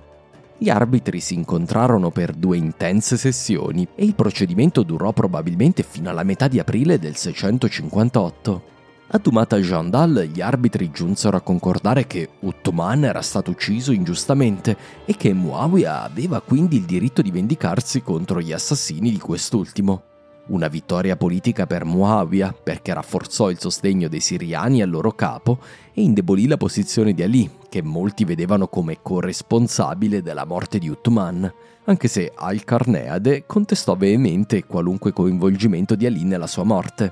Gli 0.57 0.69
arbitri 0.69 1.19
si 1.19 1.33
incontrarono 1.33 2.11
per 2.11 2.33
due 2.33 2.55
intense 2.55 3.17
sessioni 3.17 3.87
e 3.95 4.05
il 4.05 4.13
procedimento 4.13 4.83
durò 4.83 5.11
probabilmente 5.11 5.81
fino 5.81 6.09
alla 6.09 6.23
metà 6.23 6.47
di 6.47 6.59
aprile 6.59 6.99
del 6.99 7.15
658. 7.15 8.69
A 9.13 9.17
Dumata 9.17 9.57
Jandal 9.57 10.29
gli 10.31 10.39
arbitri 10.39 10.91
giunsero 10.91 11.35
a 11.35 11.41
concordare 11.41 12.05
che 12.05 12.29
Uthman 12.41 13.03
era 13.03 13.21
stato 13.21 13.51
ucciso 13.51 13.91
ingiustamente 13.91 14.77
e 15.03 15.17
che 15.17 15.33
Muawiyah 15.33 16.03
aveva 16.03 16.41
quindi 16.41 16.77
il 16.77 16.83
diritto 16.83 17.21
di 17.21 17.31
vendicarsi 17.31 18.03
contro 18.03 18.39
gli 18.39 18.53
assassini 18.53 19.09
di 19.09 19.19
quest'ultimo. 19.19 20.10
Una 20.47 20.67
vittoria 20.67 21.15
politica 21.15 21.67
per 21.67 21.85
Muawiyah 21.85 22.53
perché 22.63 22.93
rafforzò 22.93 23.49
il 23.49 23.59
sostegno 23.59 24.07
dei 24.07 24.19
siriani 24.19 24.81
al 24.81 24.89
loro 24.89 25.11
capo 25.11 25.59
e 25.93 26.01
indebolì 26.01 26.47
la 26.47 26.57
posizione 26.57 27.13
di 27.13 27.23
Ali, 27.23 27.49
che 27.69 27.81
molti 27.81 28.25
vedevano 28.25 28.67
come 28.67 28.97
corresponsabile 29.01 30.21
della 30.21 30.45
morte 30.45 30.79
di 30.79 30.89
Uthman, 30.89 31.49
anche 31.85 32.07
se 32.07 32.31
Al-Carneade 32.35 33.45
contestò 33.45 33.95
veemente 33.95 34.65
qualunque 34.65 35.13
coinvolgimento 35.13 35.95
di 35.95 36.05
Ali 36.05 36.23
nella 36.23 36.47
sua 36.47 36.63
morte. 36.63 37.11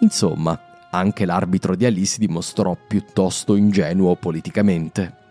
Insomma, 0.00 0.58
anche 0.90 1.24
l'arbitro 1.24 1.74
di 1.74 1.86
Ali 1.86 2.04
si 2.04 2.20
dimostrò 2.20 2.76
piuttosto 2.86 3.56
ingenuo 3.56 4.14
politicamente. 4.16 5.24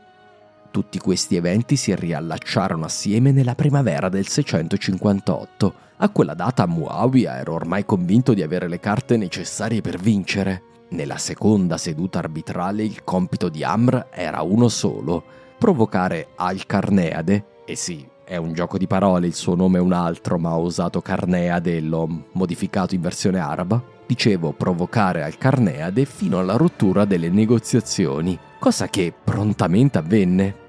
Tutti 0.76 1.00
questi 1.00 1.38
eventi 1.38 1.78
si 1.78 1.96
riallacciarono 1.96 2.84
assieme 2.84 3.32
nella 3.32 3.56
primavera 3.56 4.10
del 4.10 4.28
658, 4.28 5.74
a 5.96 6.10
quella 6.10 6.34
data 6.34 6.68
Muawiyah 6.68 7.38
era 7.38 7.54
ormai 7.54 7.86
convinto 7.86 8.34
di 8.34 8.42
avere 8.42 8.68
le 8.68 8.82
carte 8.82 9.16
necessarie 9.16 9.80
per 9.80 9.98
vincere. 9.98 10.64
Nella 10.90 11.18
seconda 11.18 11.78
seduta 11.78 12.20
arbitrale 12.20 12.84
il 12.84 13.06
compito 13.06 13.48
di 13.48 13.64
Amr 13.64 14.08
era 14.12 14.42
uno 14.42 14.68
solo, 14.68 15.24
provocare 15.58 16.28
Al-Carneade, 16.36 17.46
e 17.66 17.76
sì, 17.78 18.06
è 18.26 18.36
un 18.36 18.52
gioco 18.52 18.78
di 18.78 18.86
parole, 18.86 19.28
il 19.28 19.34
suo 19.34 19.56
nome 19.56 19.78
è 19.78 19.82
un 19.82 19.94
altro, 19.94 20.38
ma 20.38 20.58
ho 20.58 20.62
usato 20.62 21.00
Carneade 21.00 21.78
e 21.78 21.80
l'ho 21.80 22.26
modificato 22.34 22.96
in 22.96 23.00
versione 23.00 23.40
araba. 23.40 23.82
Dicevo 24.06 24.52
provocare 24.52 25.24
Al-Carneade 25.24 26.04
fino 26.04 26.38
alla 26.38 26.58
rottura 26.58 27.06
delle 27.06 27.30
negoziazioni, 27.30 28.38
cosa 28.60 28.90
che 28.90 29.14
prontamente 29.24 30.00
avvenne. 30.00 30.64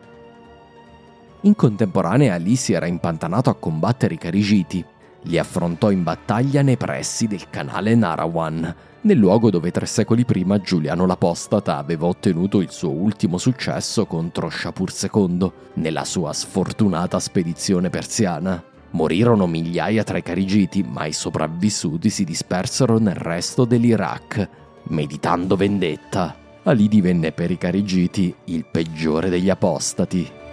In 1.47 1.55
contemporanea 1.55 2.35
Ali 2.35 2.57
si 2.57 2.73
era 2.73 2.87
impantanato 2.87 3.51
a 3.51 3.55
combattere 3.55 4.15
i 4.15 4.19
Carigiti, 4.19 4.85
li 5.23 5.39
affrontò 5.39 5.93
in 5.93 6.03
battaglia 6.03 6.61
nei 6.61 6.77
pressi 6.77 7.29
del 7.29 7.49
canale 7.51 7.95
Narawan, 7.95 8.75
nel 9.03 9.17
luogo 9.17 9.49
dove 9.49 9.71
tre 9.71 9.87
secoli 9.87 10.25
prima 10.25 10.59
Giuliano 10.59 11.07
l'Apostata 11.07 11.77
aveva 11.77 12.07
ottenuto 12.07 12.61
il 12.61 12.73
suo 12.73 12.91
ultimo 12.91 13.39
successo 13.39 14.07
contro 14.07 14.51
Shapur 14.51 14.93
II 14.93 15.53
nella 15.75 16.05
sua 16.05 16.33
sfortunata 16.33 17.21
spedizione 17.21 17.91
persiana. 17.91 18.61
Morirono 18.91 19.47
migliaia 19.47 20.03
tra 20.03 20.19
i 20.19 20.23
carigiti, 20.23 20.83
ma 20.83 21.07
i 21.07 21.13
sopravvissuti 21.13 22.11
si 22.11 22.25
dispersero 22.25 22.99
nel 22.99 23.15
resto 23.15 23.65
dell'Iraq, 23.65 24.49
meditando 24.89 25.55
vendetta. 25.55 26.35
Ali 26.65 26.89
divenne 26.89 27.31
per 27.31 27.53
i 27.53 27.59
carigiti 27.59 28.35
il 28.47 28.65
peggiore 28.69 29.29
degli 29.29 29.49
apostati. 29.49 30.45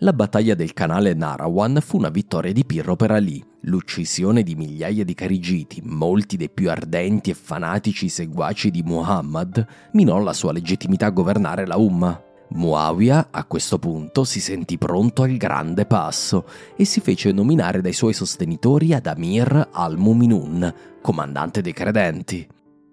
La 0.00 0.12
battaglia 0.12 0.54
del 0.54 0.74
canale 0.74 1.14
Narawan 1.14 1.78
fu 1.80 1.96
una 1.96 2.10
vittoria 2.10 2.52
di 2.52 2.66
Pirro 2.66 2.96
per 2.96 3.12
Ali. 3.12 3.42
L'uccisione 3.62 4.42
di 4.42 4.54
migliaia 4.54 5.04
di 5.04 5.14
carigiti, 5.14 5.80
molti 5.82 6.36
dei 6.36 6.50
più 6.50 6.68
ardenti 6.68 7.30
e 7.30 7.34
fanatici 7.34 8.10
seguaci 8.10 8.70
di 8.70 8.82
Muhammad, 8.82 9.66
minò 9.92 10.18
la 10.18 10.34
sua 10.34 10.52
legittimità 10.52 11.06
a 11.06 11.10
governare 11.10 11.66
la 11.66 11.78
Umma. 11.78 12.22
Muawiyah 12.48 13.28
a 13.30 13.44
questo 13.46 13.78
punto 13.78 14.24
si 14.24 14.38
sentì 14.38 14.76
pronto 14.76 15.22
al 15.22 15.38
grande 15.38 15.86
passo 15.86 16.44
e 16.76 16.84
si 16.84 17.00
fece 17.00 17.32
nominare 17.32 17.80
dai 17.80 17.94
suoi 17.94 18.12
sostenitori 18.12 18.92
ad 18.92 19.06
Amir 19.06 19.70
al-Muminun, 19.72 20.74
comandante 21.00 21.62
dei 21.62 21.72
credenti. 21.72 22.46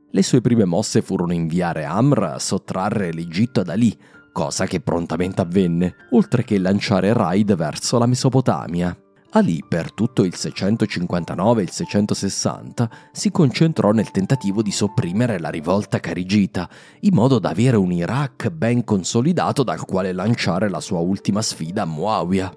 Le 0.10 0.24
sue 0.24 0.42
prime 0.42 0.66
mosse 0.66 1.02
furono 1.02 1.34
inviare 1.34 1.84
Amr 1.84 2.24
a 2.24 2.40
sottrarre 2.40 3.12
l'Egitto 3.12 3.60
ad 3.60 3.70
Ali, 3.70 3.98
cosa 4.34 4.66
che 4.66 4.82
prontamente 4.82 5.40
avvenne, 5.40 5.96
oltre 6.10 6.44
che 6.44 6.60
lanciare 6.60 7.14
raid 7.14 7.56
verso 7.56 7.98
la 7.98 8.08
Mesopotamia. 8.08 8.98
Ali 9.36 9.64
per 9.68 9.94
tutto 9.94 10.24
il 10.24 10.36
659 10.36 11.62
e 11.62 11.64
il 11.64 11.72
660 11.72 12.90
si 13.12 13.32
concentrò 13.32 13.92
nel 13.92 14.12
tentativo 14.12 14.62
di 14.62 14.72
sopprimere 14.72 15.40
la 15.40 15.50
rivolta 15.50 16.00
carigita, 16.00 16.70
in 17.02 17.16
modo 17.16 17.40
da 17.40 17.50
avere 17.50 17.78
un 17.78 17.92
Iraq 17.92 18.50
ben 18.50 18.84
consolidato 18.84 19.64
dal 19.64 19.86
quale 19.86 20.12
lanciare 20.12 20.70
la 20.70 20.80
sua 20.80 21.00
ultima 21.00 21.42
sfida 21.42 21.84
a 21.84 21.86
Muawiyah. 21.86 22.54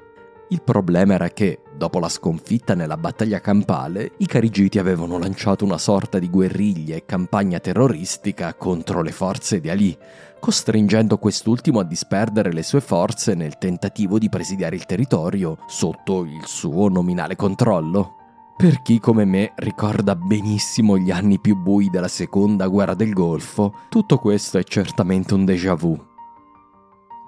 Il 0.50 0.62
problema 0.62 1.14
era 1.14 1.28
che, 1.30 1.62
dopo 1.76 1.98
la 1.98 2.08
sconfitta 2.08 2.74
nella 2.74 2.96
battaglia 2.96 3.40
campale, 3.40 4.12
i 4.18 4.26
carigiti 4.26 4.78
avevano 4.78 5.18
lanciato 5.18 5.64
una 5.64 5.78
sorta 5.78 6.20
di 6.20 6.30
guerriglia 6.30 6.94
e 6.94 7.04
campagna 7.04 7.58
terroristica 7.58 8.54
contro 8.54 9.02
le 9.02 9.10
forze 9.10 9.60
di 9.60 9.70
Ali, 9.70 9.98
costringendo 10.40 11.18
quest'ultimo 11.18 11.80
a 11.80 11.84
disperdere 11.84 12.52
le 12.52 12.62
sue 12.62 12.80
forze 12.80 13.34
nel 13.34 13.58
tentativo 13.58 14.18
di 14.18 14.28
presidiare 14.28 14.76
il 14.76 14.86
territorio 14.86 15.58
sotto 15.66 16.24
il 16.24 16.46
suo 16.46 16.88
nominale 16.88 17.36
controllo. 17.36 18.14
Per 18.56 18.80
chi 18.80 18.98
come 18.98 19.24
me 19.24 19.52
ricorda 19.56 20.16
benissimo 20.16 20.96
gli 20.96 21.10
anni 21.10 21.38
più 21.38 21.56
bui 21.56 21.90
della 21.90 22.08
seconda 22.08 22.68
guerra 22.68 22.94
del 22.94 23.12
Golfo, 23.12 23.80
tutto 23.90 24.18
questo 24.18 24.56
è 24.56 24.62
certamente 24.62 25.34
un 25.34 25.44
déjà 25.44 25.74
vu. 25.74 26.14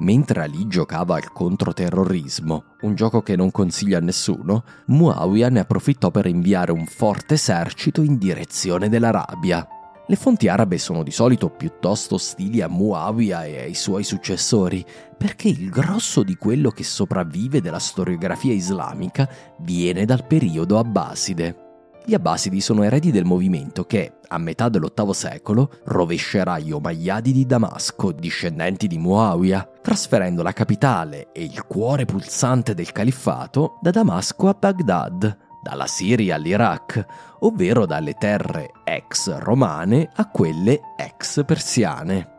Mentre 0.01 0.43
Ali 0.43 0.67
giocava 0.69 1.17
al 1.17 1.33
controterrorismo, 1.33 2.65
un 2.83 2.95
gioco 2.95 3.21
che 3.21 3.35
non 3.37 3.51
consiglio 3.51 3.99
a 3.99 4.01
nessuno, 4.01 4.63
Muawiyah 4.87 5.51
ne 5.51 5.61
approfittò 5.61 6.11
per 6.11 6.27
inviare 6.27 6.71
un 6.71 6.87
forte 6.87 7.35
esercito 7.35 8.01
in 8.03 8.17
direzione 8.17 8.89
dell'Arabia. 8.89 9.67
Le 10.11 10.17
fonti 10.17 10.49
arabe 10.49 10.79
sono 10.79 11.03
di 11.03 11.11
solito 11.11 11.51
piuttosto 11.51 12.15
ostili 12.15 12.63
a 12.63 12.69
Muawiyah 12.69 13.45
e 13.45 13.61
ai 13.61 13.75
suoi 13.75 14.05
successori, 14.05 14.83
perché 15.15 15.49
il 15.49 15.69
grosso 15.69 16.23
di 16.23 16.35
quello 16.37 16.71
che 16.71 16.83
sopravvive 16.83 17.61
della 17.61 17.79
storiografia 17.79 18.55
islamica 18.55 19.29
viene 19.59 20.07
dal 20.07 20.25
periodo 20.27 20.79
abbaside. 20.79 21.67
Gli 22.07 22.15
Abbasidi 22.15 22.63
sono 22.63 22.85
eredi 22.85 23.11
del 23.11 23.27
movimento 23.27 23.85
che, 23.85 24.15
a 24.29 24.39
metà 24.39 24.71
dell'VIII 24.71 25.13
secolo, 25.13 25.73
rovescerà 25.85 26.59
gli 26.59 26.73
Omayyadi 26.73 27.33
di 27.33 27.45
Damasco, 27.45 28.11
discendenti 28.13 28.87
di 28.87 28.97
Muawiyah, 28.97 29.73
trasferendo 29.83 30.43
la 30.43 30.55
capitale 30.55 31.33
e 31.33 31.45
il 31.45 31.67
cuore 31.67 32.07
pulsante 32.07 32.73
del 32.73 32.93
califfato 32.93 33.79
da 33.83 33.91
Damasco 33.91 34.49
a 34.49 34.57
Baghdad, 34.59 35.48
dalla 35.69 35.87
Siria 35.87 36.37
all'Iraq, 36.37 37.05
ovvero 37.41 37.85
dalle 37.85 38.15
terre 38.15 38.71
ex 38.85 39.37
romane 39.37 40.09
a 40.15 40.31
quelle 40.31 40.81
ex 40.97 41.45
persiane. 41.45 42.37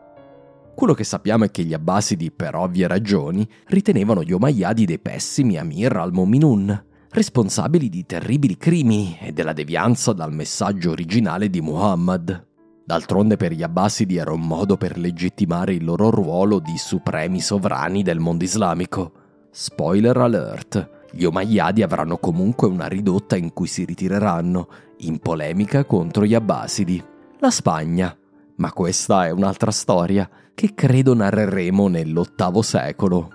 Quello 0.74 0.94
che 0.94 1.04
sappiamo 1.04 1.44
è 1.44 1.50
che 1.52 1.62
gli 1.62 1.72
Abbasidi, 1.72 2.32
per 2.32 2.56
ovvie 2.56 2.88
ragioni, 2.88 3.48
ritenevano 3.66 4.24
gli 4.24 4.32
Omayyadi 4.32 4.84
dei 4.84 4.98
pessimi 4.98 5.58
Amir 5.58 5.96
al-Mominun, 5.96 6.86
responsabili 7.10 7.88
di 7.88 8.04
terribili 8.04 8.56
crimini 8.56 9.16
e 9.20 9.32
della 9.32 9.52
devianza 9.52 10.12
dal 10.12 10.32
messaggio 10.32 10.90
originale 10.90 11.48
di 11.48 11.60
Muhammad. 11.60 12.48
D'altronde 12.84 13.36
per 13.36 13.52
gli 13.52 13.62
Abbasidi 13.62 14.16
era 14.16 14.32
un 14.32 14.44
modo 14.44 14.76
per 14.76 14.98
legittimare 14.98 15.74
il 15.74 15.84
loro 15.84 16.10
ruolo 16.10 16.58
di 16.58 16.76
supremi 16.76 17.40
sovrani 17.40 18.02
del 18.02 18.18
mondo 18.18 18.42
islamico. 18.42 19.12
Spoiler 19.52 20.16
alert, 20.16 20.99
gli 21.12 21.24
Omayyadi 21.24 21.82
avranno 21.82 22.18
comunque 22.18 22.68
una 22.68 22.86
ridotta 22.86 23.36
in 23.36 23.52
cui 23.52 23.66
si 23.66 23.84
ritireranno, 23.84 24.68
in 24.98 25.18
polemica 25.18 25.84
contro 25.84 26.24
gli 26.24 26.34
Abbasidi. 26.34 27.02
La 27.38 27.50
Spagna. 27.50 28.16
Ma 28.56 28.72
questa 28.72 29.26
è 29.26 29.30
un'altra 29.30 29.70
storia 29.70 30.28
che 30.54 30.74
credo 30.74 31.14
narreremo 31.14 31.88
nell'VIII 31.88 32.62
secolo. 32.62 33.30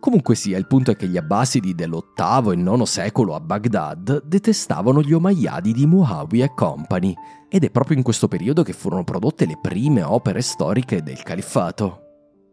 Comunque 0.00 0.36
sia, 0.36 0.56
il 0.56 0.68
punto 0.68 0.92
è 0.92 0.96
che 0.96 1.08
gli 1.08 1.16
Abbasidi 1.16 1.74
dell'VIII 1.74 2.52
e 2.52 2.60
IX 2.60 2.82
secolo 2.82 3.34
a 3.34 3.40
Baghdad 3.40 4.22
detestavano 4.24 5.02
gli 5.02 5.12
Omayyadi 5.12 5.72
di 5.72 5.86
Muawiyah 5.86 6.44
e 6.44 6.54
Company, 6.54 7.14
ed 7.48 7.64
è 7.64 7.70
proprio 7.70 7.96
in 7.96 8.04
questo 8.04 8.28
periodo 8.28 8.62
che 8.62 8.72
furono 8.72 9.02
prodotte 9.02 9.44
le 9.46 9.58
prime 9.60 10.02
opere 10.02 10.40
storiche 10.40 11.02
del 11.02 11.22
califfato. 11.22 12.02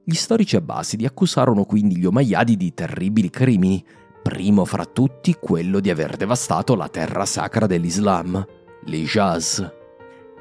Gli 0.04 0.16
storici 0.16 0.56
abbasidi 0.56 1.06
accusarono 1.06 1.66
quindi 1.66 1.98
gli 1.98 2.06
Omayyadi 2.06 2.58
di 2.58 2.74
terribili 2.74 3.30
crimini, 3.30 3.86
primo 4.26 4.66
fra 4.66 4.86
tutti 4.86 5.36
quello 5.40 5.80
di 5.80 5.92
aver 5.92 6.18
devastato 6.18 6.74
la 6.74 6.90
terra 6.90 7.28
sacra 7.28 7.68
dell'Islam, 7.68 8.44
l'Ijaz. 8.86 9.72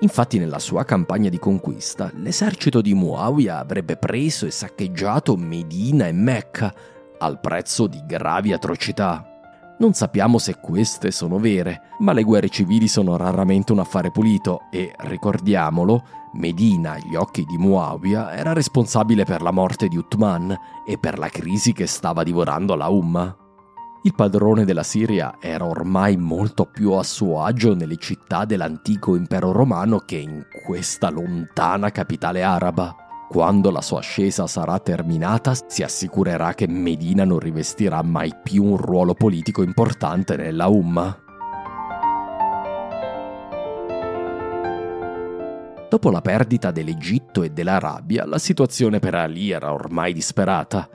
Infatti 0.00 0.38
nella 0.38 0.58
sua 0.58 0.84
campagna 0.84 1.28
di 1.28 1.38
conquista 1.38 2.10
l'esercito 2.14 2.80
di 2.80 2.94
Muawiyah 2.94 3.58
avrebbe 3.58 3.98
preso 3.98 4.46
e 4.46 4.50
saccheggiato 4.50 5.36
Medina 5.36 6.06
e 6.06 6.12
Mecca 6.12 6.74
al 7.18 7.40
prezzo 7.40 7.86
di 7.86 8.02
gravi 8.06 8.54
atrocità. 8.54 9.22
Non 9.78 9.92
sappiamo 9.92 10.38
se 10.38 10.56
queste 10.62 11.10
sono 11.10 11.38
vere, 11.38 11.82
ma 11.98 12.14
le 12.14 12.22
guerre 12.22 12.48
civili 12.48 12.88
sono 12.88 13.18
raramente 13.18 13.72
un 13.72 13.80
affare 13.80 14.10
pulito 14.10 14.62
e, 14.70 14.94
ricordiamolo, 14.96 16.02
Medina, 16.32 16.92
agli 16.92 17.16
occhi 17.16 17.44
di 17.44 17.58
Muawiyah, 17.58 18.34
era 18.34 18.54
responsabile 18.54 19.24
per 19.24 19.42
la 19.42 19.50
morte 19.50 19.88
di 19.88 19.98
Uthman 19.98 20.56
e 20.86 20.96
per 20.96 21.18
la 21.18 21.28
crisi 21.28 21.74
che 21.74 21.86
stava 21.86 22.22
divorando 22.22 22.74
la 22.76 22.88
Umma. 22.88 23.36
Il 24.06 24.14
padrone 24.14 24.66
della 24.66 24.82
Siria 24.82 25.36
era 25.40 25.64
ormai 25.64 26.18
molto 26.18 26.66
più 26.66 26.92
a 26.92 27.02
suo 27.02 27.42
agio 27.42 27.74
nelle 27.74 27.96
città 27.96 28.44
dell'antico 28.44 29.16
impero 29.16 29.50
romano 29.50 30.00
che 30.00 30.16
in 30.16 30.44
questa 30.66 31.08
lontana 31.08 31.90
capitale 31.90 32.42
araba. 32.42 32.94
Quando 33.30 33.70
la 33.70 33.80
sua 33.80 34.00
ascesa 34.00 34.46
sarà 34.46 34.78
terminata, 34.78 35.54
si 35.54 35.82
assicurerà 35.82 36.52
che 36.52 36.68
Medina 36.68 37.24
non 37.24 37.38
rivestirà 37.38 38.02
mai 38.02 38.30
più 38.42 38.64
un 38.64 38.76
ruolo 38.76 39.14
politico 39.14 39.62
importante 39.62 40.36
nella 40.36 40.66
Umma. 40.66 41.18
Dopo 45.88 46.10
la 46.10 46.20
perdita 46.20 46.70
dell'Egitto 46.70 47.42
e 47.42 47.52
dell'Arabia, 47.52 48.26
la 48.26 48.38
situazione 48.38 48.98
per 48.98 49.14
Ali 49.14 49.50
era 49.50 49.72
ormai 49.72 50.12
disperata. 50.12 50.90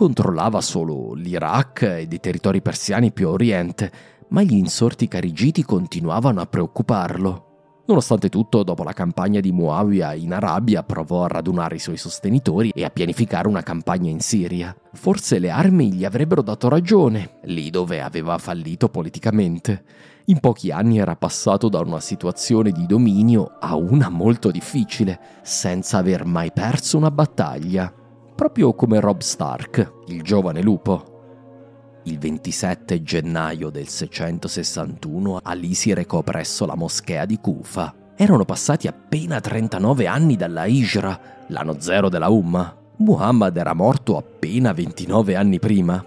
Controllava 0.00 0.62
solo 0.62 1.12
l'Iraq 1.12 1.82
e 1.82 2.06
dei 2.06 2.20
territori 2.20 2.62
persiani 2.62 3.12
più 3.12 3.28
a 3.28 3.32
oriente, 3.32 3.92
ma 4.28 4.40
gli 4.40 4.54
insorti 4.54 5.06
carigiti 5.08 5.62
continuavano 5.62 6.40
a 6.40 6.46
preoccuparlo. 6.46 7.82
Nonostante 7.84 8.30
tutto, 8.30 8.62
dopo 8.62 8.82
la 8.82 8.94
campagna 8.94 9.40
di 9.40 9.52
Muawiyah 9.52 10.14
in 10.14 10.32
Arabia, 10.32 10.82
provò 10.84 11.24
a 11.24 11.28
radunare 11.28 11.74
i 11.74 11.80
suoi 11.80 11.98
sostenitori 11.98 12.70
e 12.70 12.82
a 12.82 12.88
pianificare 12.88 13.46
una 13.46 13.62
campagna 13.62 14.08
in 14.08 14.20
Siria. 14.20 14.74
Forse 14.94 15.38
le 15.38 15.50
armi 15.50 15.92
gli 15.92 16.06
avrebbero 16.06 16.40
dato 16.40 16.70
ragione, 16.70 17.32
lì 17.42 17.68
dove 17.68 18.00
aveva 18.00 18.38
fallito 18.38 18.88
politicamente. 18.88 19.84
In 20.24 20.40
pochi 20.40 20.70
anni 20.70 20.98
era 20.98 21.14
passato 21.14 21.68
da 21.68 21.80
una 21.80 22.00
situazione 22.00 22.70
di 22.72 22.86
dominio 22.86 23.58
a 23.60 23.76
una 23.76 24.08
molto 24.08 24.50
difficile, 24.50 25.20
senza 25.42 25.98
aver 25.98 26.24
mai 26.24 26.52
perso 26.52 26.96
una 26.96 27.10
battaglia. 27.10 27.92
Proprio 28.40 28.72
come 28.72 29.00
Rob 29.00 29.20
Stark, 29.20 29.96
il 30.06 30.22
giovane 30.22 30.62
lupo. 30.62 32.00
Il 32.04 32.18
27 32.18 33.02
gennaio 33.02 33.68
del 33.68 33.86
661 33.86 35.40
Ali 35.42 35.74
si 35.74 35.92
recò 35.92 36.22
presso 36.22 36.64
la 36.64 36.74
moschea 36.74 37.26
di 37.26 37.36
Kufa. 37.36 37.94
Erano 38.16 38.46
passati 38.46 38.88
appena 38.88 39.40
39 39.40 40.06
anni 40.06 40.36
dalla 40.36 40.64
Hijra, 40.64 41.20
l'anno 41.48 41.80
zero 41.80 42.08
della 42.08 42.30
Umma. 42.30 42.74
Muhammad 42.96 43.58
era 43.58 43.74
morto 43.74 44.16
appena 44.16 44.72
29 44.72 45.36
anni 45.36 45.58
prima. 45.58 46.02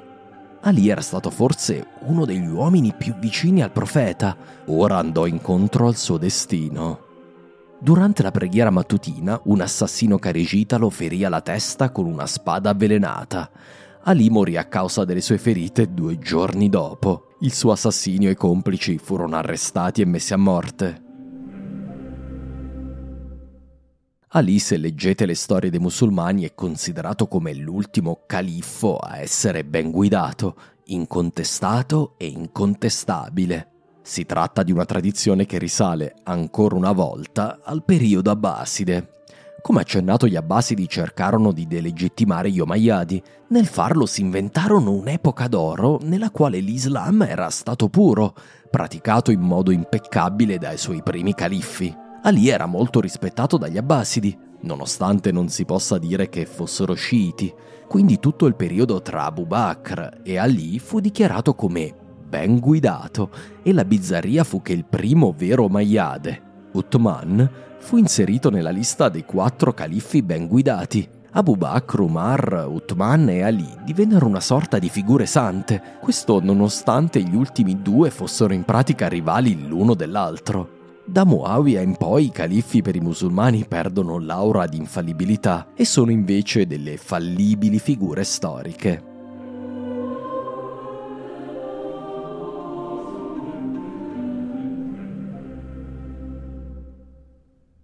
Ali 0.61 0.89
era 0.89 1.01
stato 1.01 1.29
forse 1.29 1.85
uno 2.05 2.25
degli 2.25 2.47
uomini 2.47 2.95
più 2.97 3.13
vicini 3.13 3.61
al 3.61 3.71
profeta, 3.71 4.35
ora 4.65 4.97
andò 4.97 5.27
incontro 5.27 5.85
al 5.85 5.97
suo 5.97 6.17
destino. 6.17 7.02
Durante 7.83 8.23
la 8.23 8.31
preghiera 8.31 8.69
mattutina, 8.69 9.41
un 9.43 9.59
assassino 9.59 10.17
caregita 10.17 10.77
lo 10.77 10.89
ferì 10.89 11.25
alla 11.25 11.41
testa 11.41 11.91
con 11.91 12.05
una 12.05 12.25
spada 12.25 12.69
avvelenata. 12.69 13.51
Ali 14.03 14.29
morì 14.29 14.55
a 14.55 14.63
causa 14.69 15.03
delle 15.03 15.19
sue 15.19 15.37
ferite 15.37 15.93
due 15.93 16.17
giorni 16.17 16.69
dopo. 16.69 17.35
Il 17.41 17.51
suo 17.51 17.73
assassinio 17.73 18.29
e 18.29 18.31
i 18.31 18.35
complici 18.35 18.97
furono 18.97 19.35
arrestati 19.35 19.99
e 19.99 20.05
messi 20.05 20.31
a 20.31 20.37
morte. 20.37 21.03
Ali, 24.29 24.59
se 24.59 24.77
leggete 24.77 25.25
le 25.25 25.35
storie 25.35 25.69
dei 25.69 25.81
musulmani, 25.81 26.45
è 26.45 26.55
considerato 26.55 27.27
come 27.27 27.53
l'ultimo 27.53 28.21
califfo 28.25 28.95
a 28.95 29.17
essere 29.17 29.65
ben 29.65 29.91
guidato, 29.91 30.55
incontestato 30.85 32.13
e 32.15 32.27
incontestabile. 32.27 33.72
Si 34.05 34.25
tratta 34.25 34.63
di 34.63 34.73
una 34.73 34.83
tradizione 34.83 35.45
che 35.45 35.57
risale, 35.57 36.15
ancora 36.23 36.75
una 36.75 36.91
volta, 36.91 37.59
al 37.63 37.85
periodo 37.85 38.31
abbaside. 38.31 39.21
Come 39.61 39.79
accennato 39.79 40.27
gli 40.27 40.35
Abbasidi 40.35 40.89
cercarono 40.89 41.53
di 41.53 41.65
delegittimare 41.65 42.51
gli 42.51 42.59
Omayyadi. 42.59 43.23
Nel 43.47 43.65
farlo 43.65 44.05
si 44.05 44.19
inventarono 44.19 44.91
un'epoca 44.91 45.47
d'oro 45.47 45.99
nella 46.03 46.31
quale 46.31 46.59
l'Islam 46.59 47.21
era 47.21 47.49
stato 47.49 47.87
puro, 47.87 48.35
praticato 48.69 49.31
in 49.31 49.39
modo 49.39 49.71
impeccabile 49.71 50.57
dai 50.57 50.77
suoi 50.77 51.01
primi 51.01 51.33
califfi. 51.33 51.95
Ali 52.23 52.49
era 52.49 52.65
molto 52.65 52.99
rispettato 52.99 53.55
dagli 53.55 53.77
Abbasidi, 53.77 54.37
nonostante 54.63 55.31
non 55.31 55.47
si 55.47 55.63
possa 55.63 55.97
dire 55.97 56.27
che 56.27 56.45
fossero 56.45 56.93
sciiti. 56.93 57.53
Quindi 57.87 58.19
tutto 58.19 58.47
il 58.47 58.55
periodo 58.55 59.01
tra 59.01 59.23
Abu 59.23 59.45
Bakr 59.45 60.19
e 60.23 60.37
Ali 60.37 60.77
fu 60.79 60.99
dichiarato 60.99 61.55
come 61.55 62.01
ben 62.33 62.57
guidato 62.57 63.29
e 63.61 63.71
la 63.73 63.85
bizzarria 63.85 64.43
fu 64.43 64.63
che 64.63 64.73
il 64.73 64.85
primo 64.85 65.35
vero 65.37 65.65
Omayyade, 65.65 66.41
Uthman, 66.71 67.47
fu 67.77 67.97
inserito 67.97 68.49
nella 68.49 68.71
lista 68.71 69.07
dei 69.07 69.23
quattro 69.23 69.71
califfi 69.71 70.23
ben 70.23 70.47
guidati. 70.47 71.07
Abu 71.33 71.55
Bakr, 71.55 71.99
Umar, 71.99 72.65
Uthman 72.67 73.29
e 73.29 73.43
Ali 73.43 73.69
divennero 73.85 74.25
una 74.25 74.39
sorta 74.39 74.79
di 74.79 74.89
figure 74.89 75.27
sante, 75.27 75.79
questo 76.01 76.41
nonostante 76.41 77.21
gli 77.21 77.35
ultimi 77.35 77.83
due 77.83 78.09
fossero 78.09 78.51
in 78.51 78.63
pratica 78.63 79.07
rivali 79.07 79.67
l'uno 79.67 79.93
dell'altro. 79.93 81.01
Da 81.05 81.25
Muawiyah 81.25 81.81
in 81.81 81.97
poi 81.97 82.25
i 82.25 82.31
califfi 82.31 82.81
per 82.81 82.95
i 82.95 82.99
musulmani 82.99 83.63
perdono 83.67 84.17
l'aura 84.17 84.65
di 84.65 84.77
infallibilità 84.77 85.67
e 85.75 85.85
sono 85.85 86.09
invece 86.09 86.65
delle 86.65 86.97
fallibili 86.97 87.77
figure 87.77 88.23
storiche. 88.23 89.11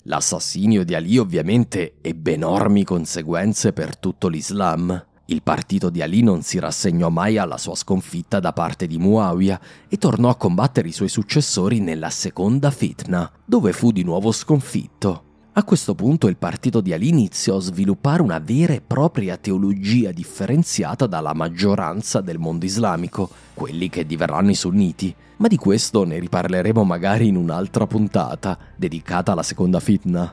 L'assassinio 0.10 0.84
di 0.84 0.95
Ali 0.95 1.20
ovviamente 1.20 1.97
ebbe 2.01 2.34
enormi 2.34 2.84
conseguenze 2.84 3.74
per 3.74 3.95
tutto 3.95 4.28
l'Islam. 4.28 5.05
Il 5.26 5.43
partito 5.43 5.91
di 5.91 6.01
Ali 6.01 6.24
non 6.24 6.41
si 6.41 6.57
rassegnò 6.57 7.10
mai 7.10 7.38
alla 7.38 7.60
sua 7.60 7.76
sconfitta 7.76 8.39
da 8.39 8.51
parte 8.51 8.88
di 8.88 8.97
Muawiyah 8.97 9.62
e 9.88 9.97
tornò 9.97 10.30
a 10.30 10.36
combattere 10.36 10.88
i 10.88 10.93
suoi 10.93 11.10
successori 11.10 11.80
nella 11.80 12.10
seconda 12.10 12.72
fitna, 12.72 13.32
dove 13.45 13.72
fu 13.72 13.91
di 13.91 14.01
nuovo 14.01 14.32
sconfitto. 14.32 15.28
A 15.54 15.64
questo 15.64 15.95
punto 15.95 16.28
il 16.28 16.38
partito 16.38 16.80
di 16.80 16.93
Ali 16.93 17.10
iniziò 17.10 17.58
a 17.58 17.62
sviluppare 17.62 18.22
una 18.22 18.38
vera 18.38 18.74
e 18.74 18.82
propria 18.82 19.36
teologia 19.36 20.12
differenziata 20.12 21.08
dalla 21.08 21.34
maggioranza 21.34 22.22
del 22.22 22.38
mondo 22.38 22.66
islamico, 22.66 23.30
quelli 23.56 23.89
che 23.89 24.06
diverranno 24.06 24.52
i 24.52 24.56
sunniti, 24.56 25.14
ma 25.38 25.47
di 25.47 25.58
questo 25.58 26.06
ne 26.06 26.20
riparleremo 26.20 26.84
magari 26.84 27.28
in 27.28 27.36
un'altra 27.36 27.88
puntata 27.88 28.58
dedicata 28.76 29.32
alla 29.32 29.43
seconda 29.43 29.80
fitna. 29.80 30.32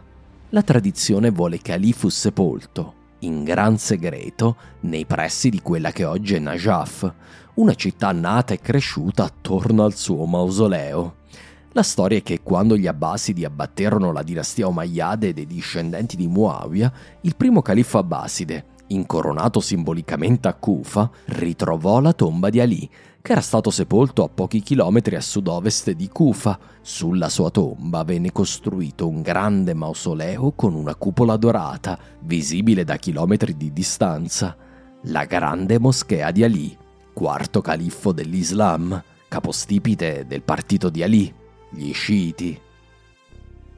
La 0.50 0.62
tradizione 0.62 1.30
vuole 1.30 1.58
che 1.58 1.72
Ali 1.72 1.94
fu 1.94 2.08
sepolto, 2.10 2.94
in 3.20 3.42
gran 3.42 3.78
segreto, 3.78 4.56
nei 4.80 5.06
pressi 5.06 5.48
di 5.48 5.62
quella 5.62 5.92
che 5.92 6.04
oggi 6.04 6.34
è 6.34 6.38
Najaf, 6.38 7.12
una 7.54 7.74
città 7.74 8.12
nata 8.12 8.52
e 8.52 8.60
cresciuta 8.60 9.24
attorno 9.24 9.82
al 9.82 9.94
suo 9.94 10.26
mausoleo. 10.26 11.14
La 11.76 11.82
storia 11.82 12.16
è 12.16 12.22
che 12.22 12.40
quando 12.40 12.74
gli 12.74 12.86
Abbasidi 12.86 13.44
abbatterono 13.44 14.10
la 14.10 14.22
dinastia 14.22 14.66
Omayyade 14.66 15.34
dei 15.34 15.44
discendenti 15.44 16.16
di 16.16 16.26
Muawiyah, 16.26 16.90
il 17.20 17.36
primo 17.36 17.60
califfo 17.60 17.98
abbaside, 17.98 18.64
incoronato 18.86 19.60
simbolicamente 19.60 20.48
a 20.48 20.54
Kufa, 20.54 21.10
ritrovò 21.26 22.00
la 22.00 22.14
tomba 22.14 22.48
di 22.48 22.60
Ali, 22.60 22.88
che 23.20 23.32
era 23.32 23.42
stato 23.42 23.68
sepolto 23.68 24.24
a 24.24 24.30
pochi 24.30 24.62
chilometri 24.62 25.16
a 25.16 25.20
sud-ovest 25.20 25.90
di 25.90 26.08
Kufa. 26.08 26.58
Sulla 26.80 27.28
sua 27.28 27.50
tomba 27.50 28.04
venne 28.04 28.32
costruito 28.32 29.06
un 29.06 29.20
grande 29.20 29.74
mausoleo 29.74 30.52
con 30.52 30.72
una 30.72 30.94
cupola 30.94 31.36
dorata, 31.36 31.98
visibile 32.20 32.84
da 32.84 32.96
chilometri 32.96 33.54
di 33.54 33.70
distanza, 33.74 34.56
la 35.02 35.24
grande 35.26 35.78
moschea 35.78 36.30
di 36.30 36.42
Ali. 36.42 36.74
quarto 37.12 37.60
califfo 37.60 38.12
dell'Islam, 38.12 39.02
capostipite 39.28 40.24
del 40.26 40.40
partito 40.40 40.88
di 40.88 41.02
Ali, 41.02 41.34
gli 41.76 41.92
sciiti. 41.92 42.60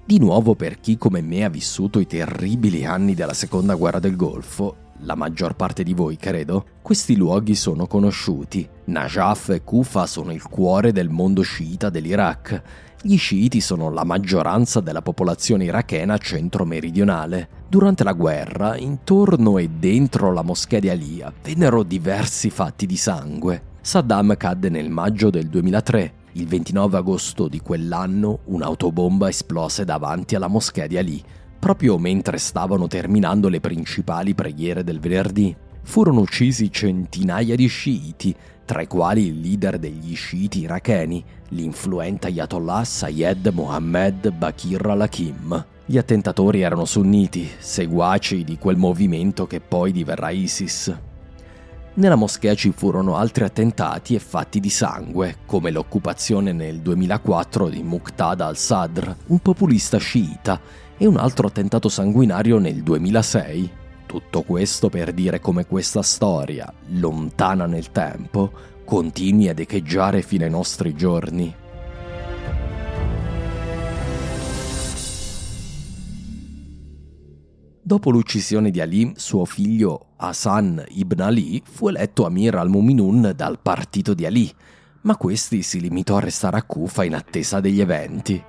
Di 0.04 0.18
nuovo 0.18 0.54
per 0.54 0.80
chi 0.80 0.96
come 0.96 1.20
me 1.20 1.44
ha 1.44 1.50
vissuto 1.50 1.98
i 1.98 2.06
terribili 2.06 2.86
anni 2.86 3.14
della 3.14 3.34
seconda 3.34 3.74
guerra 3.74 3.98
del 3.98 4.16
Golfo, 4.16 4.86
la 5.02 5.14
maggior 5.14 5.54
parte 5.54 5.82
di 5.82 5.94
voi 5.94 6.16
credo, 6.16 6.64
questi 6.82 7.14
luoghi 7.14 7.54
sono 7.54 7.86
conosciuti. 7.86 8.68
Najaf 8.86 9.50
e 9.50 9.62
Kufa 9.62 10.06
sono 10.06 10.32
il 10.32 10.42
cuore 10.42 10.92
del 10.92 11.08
mondo 11.08 11.42
sciita 11.42 11.88
dell'Iraq. 11.88 12.62
Gli 13.00 13.16
sciiti 13.16 13.60
sono 13.60 13.90
la 13.90 14.02
maggioranza 14.02 14.80
della 14.80 15.02
popolazione 15.02 15.64
irachena 15.64 16.18
centro-meridionale. 16.18 17.48
Durante 17.68 18.02
la 18.02 18.12
guerra, 18.12 18.76
intorno 18.76 19.58
e 19.58 19.68
dentro 19.68 20.32
la 20.32 20.42
moschea 20.42 20.80
di 20.80 20.88
Ali 20.88 21.22
avvennero 21.22 21.84
diversi 21.84 22.50
fatti 22.50 22.86
di 22.86 22.96
sangue. 22.96 23.62
Saddam 23.80 24.36
cadde 24.36 24.68
nel 24.68 24.90
maggio 24.90 25.30
del 25.30 25.46
2003. 25.46 26.17
Il 26.38 26.46
29 26.46 26.98
agosto 26.98 27.48
di 27.48 27.58
quell'anno 27.58 28.42
un'autobomba 28.44 29.28
esplose 29.28 29.84
davanti 29.84 30.36
alla 30.36 30.46
moschea 30.46 30.86
di 30.86 30.96
Ali, 30.96 31.20
proprio 31.58 31.98
mentre 31.98 32.38
stavano 32.38 32.86
terminando 32.86 33.48
le 33.48 33.58
principali 33.58 34.36
preghiere 34.36 34.84
del 34.84 35.00
venerdì. 35.00 35.52
Furono 35.82 36.20
uccisi 36.20 36.70
centinaia 36.70 37.56
di 37.56 37.66
sciiti, 37.66 38.32
tra 38.64 38.82
i 38.82 38.86
quali 38.86 39.26
il 39.26 39.40
leader 39.40 39.80
degli 39.80 40.14
sciiti 40.14 40.60
iracheni, 40.60 41.24
l'influente 41.48 42.28
Ayatollah 42.28 42.84
Sayed 42.84 43.48
Mohammed 43.48 44.30
Bakir 44.30 44.86
al-Hakim. 44.86 45.66
Gli 45.86 45.98
attentatori 45.98 46.60
erano 46.60 46.84
sunniti, 46.84 47.50
seguaci 47.58 48.44
di 48.44 48.58
quel 48.58 48.76
movimento 48.76 49.48
che 49.48 49.58
poi 49.58 49.90
diverrà 49.90 50.30
ISIS. 50.30 51.07
Nella 51.98 52.14
moschea 52.14 52.54
ci 52.54 52.70
furono 52.70 53.16
altri 53.16 53.42
attentati 53.42 54.14
e 54.14 54.20
fatti 54.20 54.60
di 54.60 54.70
sangue, 54.70 55.38
come 55.46 55.72
l'occupazione 55.72 56.52
nel 56.52 56.78
2004 56.80 57.68
di 57.68 57.82
Muqtada 57.82 58.46
al-Sadr, 58.46 59.16
un 59.26 59.40
populista 59.40 59.98
sciita, 59.98 60.60
e 60.96 61.06
un 61.06 61.16
altro 61.16 61.48
attentato 61.48 61.88
sanguinario 61.88 62.58
nel 62.58 62.84
2006. 62.84 63.70
Tutto 64.06 64.42
questo 64.42 64.88
per 64.88 65.12
dire 65.12 65.40
come 65.40 65.66
questa 65.66 66.02
storia, 66.02 66.72
lontana 66.90 67.66
nel 67.66 67.90
tempo, 67.90 68.52
continui 68.84 69.48
ad 69.48 69.58
echeggiare 69.58 70.22
fino 70.22 70.44
ai 70.44 70.50
nostri 70.50 70.94
giorni. 70.94 71.52
Dopo 77.82 78.10
l'uccisione 78.10 78.70
di 78.70 78.80
Ali, 78.80 79.14
suo 79.16 79.44
figlio 79.44 80.07
Hassan 80.20 80.84
ibn 80.88 81.20
Ali 81.20 81.62
fu 81.64 81.88
eletto 81.88 82.26
Amir 82.26 82.56
al-Muminun 82.56 83.32
dal 83.36 83.60
partito 83.60 84.14
di 84.14 84.26
Ali, 84.26 84.52
ma 85.02 85.16
questi 85.16 85.62
si 85.62 85.80
limitò 85.80 86.16
a 86.16 86.20
restare 86.20 86.56
a 86.56 86.64
Kufa 86.64 87.04
in 87.04 87.14
attesa 87.14 87.60
degli 87.60 87.80
eventi. 87.80 88.42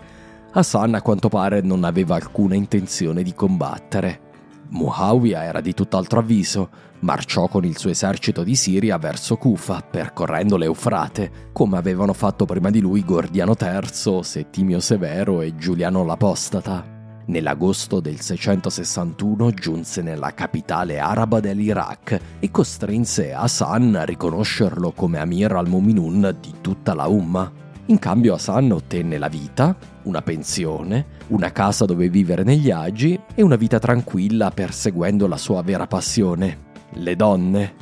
Hassan 0.51 0.95
a 0.95 1.01
quanto 1.03 1.29
pare 1.29 1.61
non 1.61 1.83
aveva 1.83 2.15
alcuna 2.15 2.55
intenzione 2.55 3.21
di 3.21 3.35
combattere. 3.35 4.27
Muawiyah 4.69 5.43
era 5.43 5.61
di 5.61 5.75
tutt'altro 5.75 6.19
avviso, 6.19 6.69
marciò 7.01 7.47
con 7.47 7.63
il 7.65 7.77
suo 7.77 7.91
esercito 7.91 8.43
di 8.43 8.55
Siria 8.55 8.97
verso 8.97 9.35
Kufa, 9.35 9.81
percorrendo 9.81 10.57
l'Eufrate, 10.57 11.49
come 11.53 11.77
avevano 11.77 12.13
fatto 12.13 12.45
prima 12.45 12.71
di 12.71 12.79
lui 12.79 13.05
Gordiano 13.05 13.55
III, 13.59 14.23
Settimio 14.23 14.79
Severo 14.79 15.41
e 15.41 15.55
Giuliano 15.55 16.03
l'Apostata. 16.03 16.98
Nell'agosto 17.29 17.99
del 17.99 18.19
661 18.19 19.51
giunse 19.51 20.01
nella 20.01 20.33
capitale 20.33 20.97
araba 20.97 21.39
dell'Iraq 21.39 22.19
e 22.39 22.49
costrinse 22.49 23.33
Hassan 23.33 23.93
a 23.93 24.03
riconoscerlo 24.03 24.93
come 24.93 25.19
Amir 25.19 25.51
al-Muminun 25.51 26.37
di 26.41 26.55
tutta 26.59 26.95
la 26.95 27.05
Umma. 27.05 27.51
In 27.85 27.99
cambio 27.99 28.33
Hassan 28.33 28.71
ottenne 28.71 29.19
la 29.19 29.27
vita, 29.27 29.77
una 30.03 30.23
pensione, 30.23 31.05
una 31.27 31.51
casa 31.51 31.85
dove 31.85 32.09
vivere 32.09 32.41
negli 32.41 32.71
agi 32.71 33.19
e 33.35 33.43
una 33.43 33.57
vita 33.57 33.77
tranquilla 33.77 34.49
perseguendo 34.49 35.27
la 35.27 35.37
sua 35.37 35.61
vera 35.61 35.85
passione, 35.85 36.57
le 36.93 37.15
donne. 37.15 37.73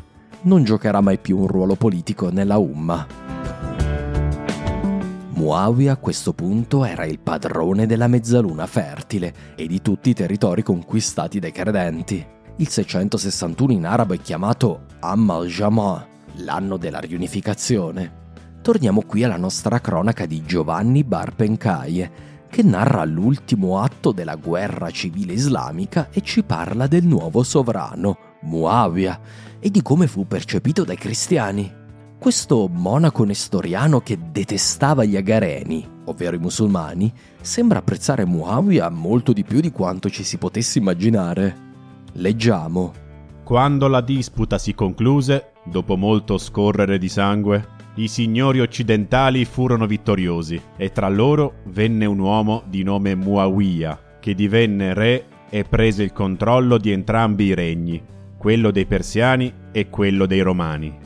Non 0.41 0.65
giocherà 0.65 0.99
mai 0.99 1.19
più 1.19 1.37
un 1.37 1.47
ruolo 1.47 1.75
politico 1.75 2.29
nella 2.29 2.57
Umma. 2.57 3.36
Muawiyah 5.37 5.93
a 5.93 5.97
questo 5.97 6.33
punto 6.33 6.83
era 6.83 7.05
il 7.05 7.19
padrone 7.19 7.85
della 7.85 8.07
mezzaluna 8.07 8.65
fertile 8.65 9.53
e 9.55 9.67
di 9.67 9.81
tutti 9.81 10.09
i 10.09 10.13
territori 10.13 10.63
conquistati 10.63 11.39
dai 11.39 11.51
credenti. 11.51 12.25
Il 12.57 12.67
661 12.67 13.71
in 13.71 13.85
arabo 13.85 14.15
è 14.15 14.19
chiamato 14.19 14.85
Am 14.99 15.29
al-Jama, 15.29 16.05
l'anno 16.37 16.77
della 16.77 16.99
riunificazione 16.99 18.25
torniamo 18.67 19.01
qui 19.03 19.23
alla 19.23 19.37
nostra 19.37 19.79
cronaca 19.79 20.25
di 20.25 20.43
Giovanni 20.43 21.05
Bar 21.05 21.33
Pencaie, 21.35 22.11
che 22.49 22.63
narra 22.63 23.05
l'ultimo 23.05 23.79
atto 23.79 24.11
della 24.11 24.35
guerra 24.35 24.91
civile 24.91 25.31
islamica 25.31 26.09
e 26.11 26.19
ci 26.19 26.43
parla 26.43 26.85
del 26.85 27.05
nuovo 27.05 27.43
sovrano, 27.43 28.17
Muawiyah, 28.41 29.19
e 29.59 29.69
di 29.69 29.81
come 29.81 30.07
fu 30.07 30.27
percepito 30.27 30.83
dai 30.83 30.97
cristiani. 30.97 31.76
Questo 32.19 32.67
monaco 32.67 33.23
nestoriano 33.23 33.99
che 34.01 34.17
detestava 34.31 35.05
gli 35.05 35.15
agareni, 35.15 35.87
ovvero 36.05 36.35
i 36.35 36.39
musulmani, 36.39 37.13
sembra 37.39 37.77
apprezzare 37.77 38.25
Muawiyah 38.25 38.89
molto 38.89 39.33
di 39.33 39.43
più 39.43 39.61
di 39.61 39.71
quanto 39.71 40.09
ci 40.09 40.23
si 40.23 40.37
potesse 40.37 40.79
immaginare. 40.79 41.55
Leggiamo. 42.13 42.91
Quando 43.43 43.87
la 43.87 44.01
disputa 44.01 44.57
si 44.57 44.73
concluse, 44.73 45.51
dopo 45.63 45.95
molto 45.95 46.39
scorrere 46.39 46.97
di 46.97 47.07
sangue, 47.07 47.75
i 47.95 48.07
signori 48.07 48.61
occidentali 48.61 49.45
furono 49.45 49.85
vittoriosi 49.85 50.59
e 50.75 50.91
tra 50.91 51.07
loro 51.09 51.61
venne 51.65 52.05
un 52.05 52.17
uomo 52.17 52.63
di 52.67 52.81
nome 52.81 53.13
Muawiyah, 53.13 54.17
che 54.19 54.33
divenne 54.33 54.95
re 54.95 55.25
e 55.49 55.63
prese 55.63 56.01
il 56.01 56.13
controllo 56.13 56.79
di 56.79 56.91
entrambi 56.91 57.45
i 57.45 57.53
regni, 57.53 58.03
quello 58.37 58.71
dei 58.71 58.87
persiani 58.87 59.53
e 59.71 59.87
quello 59.89 60.25
dei 60.25 60.41
romani. 60.41 61.05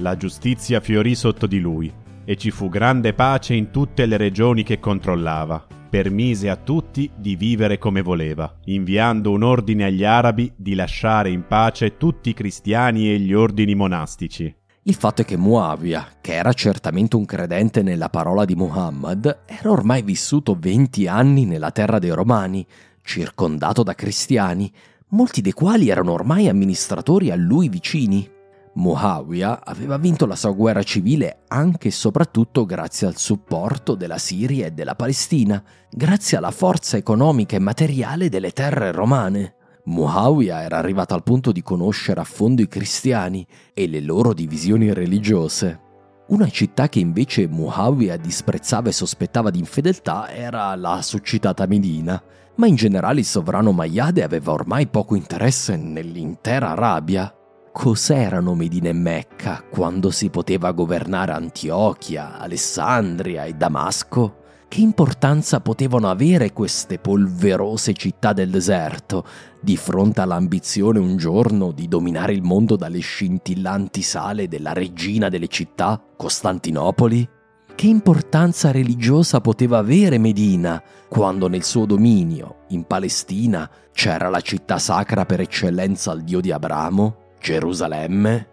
La 0.00 0.16
giustizia 0.16 0.80
fiorì 0.80 1.14
sotto 1.14 1.46
di 1.46 1.60
lui 1.60 1.92
e 2.24 2.36
ci 2.36 2.50
fu 2.50 2.70
grande 2.70 3.12
pace 3.12 3.52
in 3.52 3.70
tutte 3.70 4.06
le 4.06 4.16
regioni 4.16 4.62
che 4.62 4.80
controllava. 4.80 5.66
Permise 5.90 6.48
a 6.48 6.56
tutti 6.56 7.10
di 7.14 7.36
vivere 7.36 7.76
come 7.76 8.00
voleva, 8.00 8.50
inviando 8.64 9.30
un 9.30 9.42
ordine 9.42 9.84
agli 9.84 10.02
arabi 10.02 10.50
di 10.56 10.74
lasciare 10.74 11.28
in 11.28 11.46
pace 11.46 11.98
tutti 11.98 12.30
i 12.30 12.34
cristiani 12.34 13.10
e 13.10 13.18
gli 13.18 13.34
ordini 13.34 13.74
monastici. 13.74 14.54
Il 14.84 14.94
fatto 14.94 15.20
è 15.20 15.24
che 15.26 15.36
Muawiyah, 15.36 16.12
che 16.22 16.32
era 16.32 16.54
certamente 16.54 17.16
un 17.16 17.26
credente 17.26 17.82
nella 17.82 18.08
parola 18.08 18.46
di 18.46 18.54
Muhammad, 18.54 19.40
era 19.44 19.70
ormai 19.70 20.00
vissuto 20.00 20.56
20 20.58 21.08
anni 21.08 21.44
nella 21.44 21.72
terra 21.72 21.98
dei 21.98 22.10
Romani, 22.10 22.66
circondato 23.02 23.82
da 23.82 23.94
cristiani, 23.94 24.72
molti 25.08 25.42
dei 25.42 25.52
quali 25.52 25.90
erano 25.90 26.12
ormai 26.12 26.48
amministratori 26.48 27.30
a 27.30 27.36
lui 27.36 27.68
vicini. 27.68 28.38
Muawiyah 28.72 29.62
aveva 29.64 29.96
vinto 29.96 30.26
la 30.26 30.36
sua 30.36 30.52
guerra 30.52 30.82
civile 30.82 31.40
anche 31.48 31.88
e 31.88 31.92
soprattutto 31.92 32.64
grazie 32.64 33.08
al 33.08 33.16
supporto 33.16 33.94
della 33.94 34.18
Siria 34.18 34.66
e 34.66 34.70
della 34.70 34.94
Palestina, 34.94 35.62
grazie 35.90 36.36
alla 36.36 36.52
forza 36.52 36.96
economica 36.96 37.56
e 37.56 37.60
materiale 37.60 38.28
delle 38.28 38.52
terre 38.52 38.92
romane. 38.92 39.54
Muawiyah 39.84 40.62
era 40.62 40.78
arrivato 40.78 41.14
al 41.14 41.24
punto 41.24 41.50
di 41.50 41.62
conoscere 41.62 42.20
a 42.20 42.24
fondo 42.24 42.62
i 42.62 42.68
cristiani 42.68 43.44
e 43.74 43.88
le 43.88 44.00
loro 44.00 44.32
divisioni 44.32 44.92
religiose. 44.92 45.88
Una 46.28 46.48
città 46.48 46.88
che 46.88 47.00
invece 47.00 47.48
Muawiyah 47.48 48.16
disprezzava 48.16 48.88
e 48.88 48.92
sospettava 48.92 49.50
di 49.50 49.58
infedeltà 49.58 50.30
era 50.30 50.76
la 50.76 51.02
succitata 51.02 51.66
Medina, 51.66 52.22
ma 52.54 52.68
in 52.68 52.76
generale 52.76 53.20
il 53.20 53.26
sovrano 53.26 53.72
Mayade 53.72 54.22
aveva 54.22 54.52
ormai 54.52 54.86
poco 54.86 55.16
interesse 55.16 55.76
nell'intera 55.76 56.70
Arabia. 56.70 57.34
Cos'erano 57.72 58.54
Medina 58.54 58.88
e 58.88 58.92
Mecca 58.92 59.62
quando 59.70 60.10
si 60.10 60.28
poteva 60.28 60.72
governare 60.72 61.32
Antiochia, 61.32 62.38
Alessandria 62.38 63.44
e 63.44 63.54
Damasco? 63.54 64.38
Che 64.66 64.80
importanza 64.80 65.60
potevano 65.60 66.10
avere 66.10 66.52
queste 66.52 66.98
polverose 66.98 67.92
città 67.92 68.32
del 68.32 68.50
deserto 68.50 69.24
di 69.60 69.76
fronte 69.76 70.20
all'ambizione 70.20 70.98
un 70.98 71.16
giorno 71.16 71.70
di 71.70 71.88
dominare 71.88 72.32
il 72.32 72.42
mondo 72.42 72.76
dalle 72.76 73.00
scintillanti 73.00 74.02
sale 74.02 74.48
della 74.48 74.72
regina 74.72 75.28
delle 75.28 75.48
città, 75.48 76.00
Costantinopoli? 76.16 77.28
Che 77.74 77.86
importanza 77.86 78.72
religiosa 78.72 79.40
poteva 79.40 79.78
avere 79.78 80.18
Medina 80.18 80.82
quando 81.08 81.48
nel 81.48 81.64
suo 81.64 81.86
dominio, 81.86 82.66
in 82.68 82.84
Palestina, 82.84 83.68
c'era 83.92 84.28
la 84.28 84.40
città 84.40 84.78
sacra 84.78 85.24
per 85.24 85.40
eccellenza 85.40 86.10
al 86.10 86.22
dio 86.22 86.40
di 86.40 86.52
Abramo, 86.52 87.19
Gerusalemme? 87.40 88.48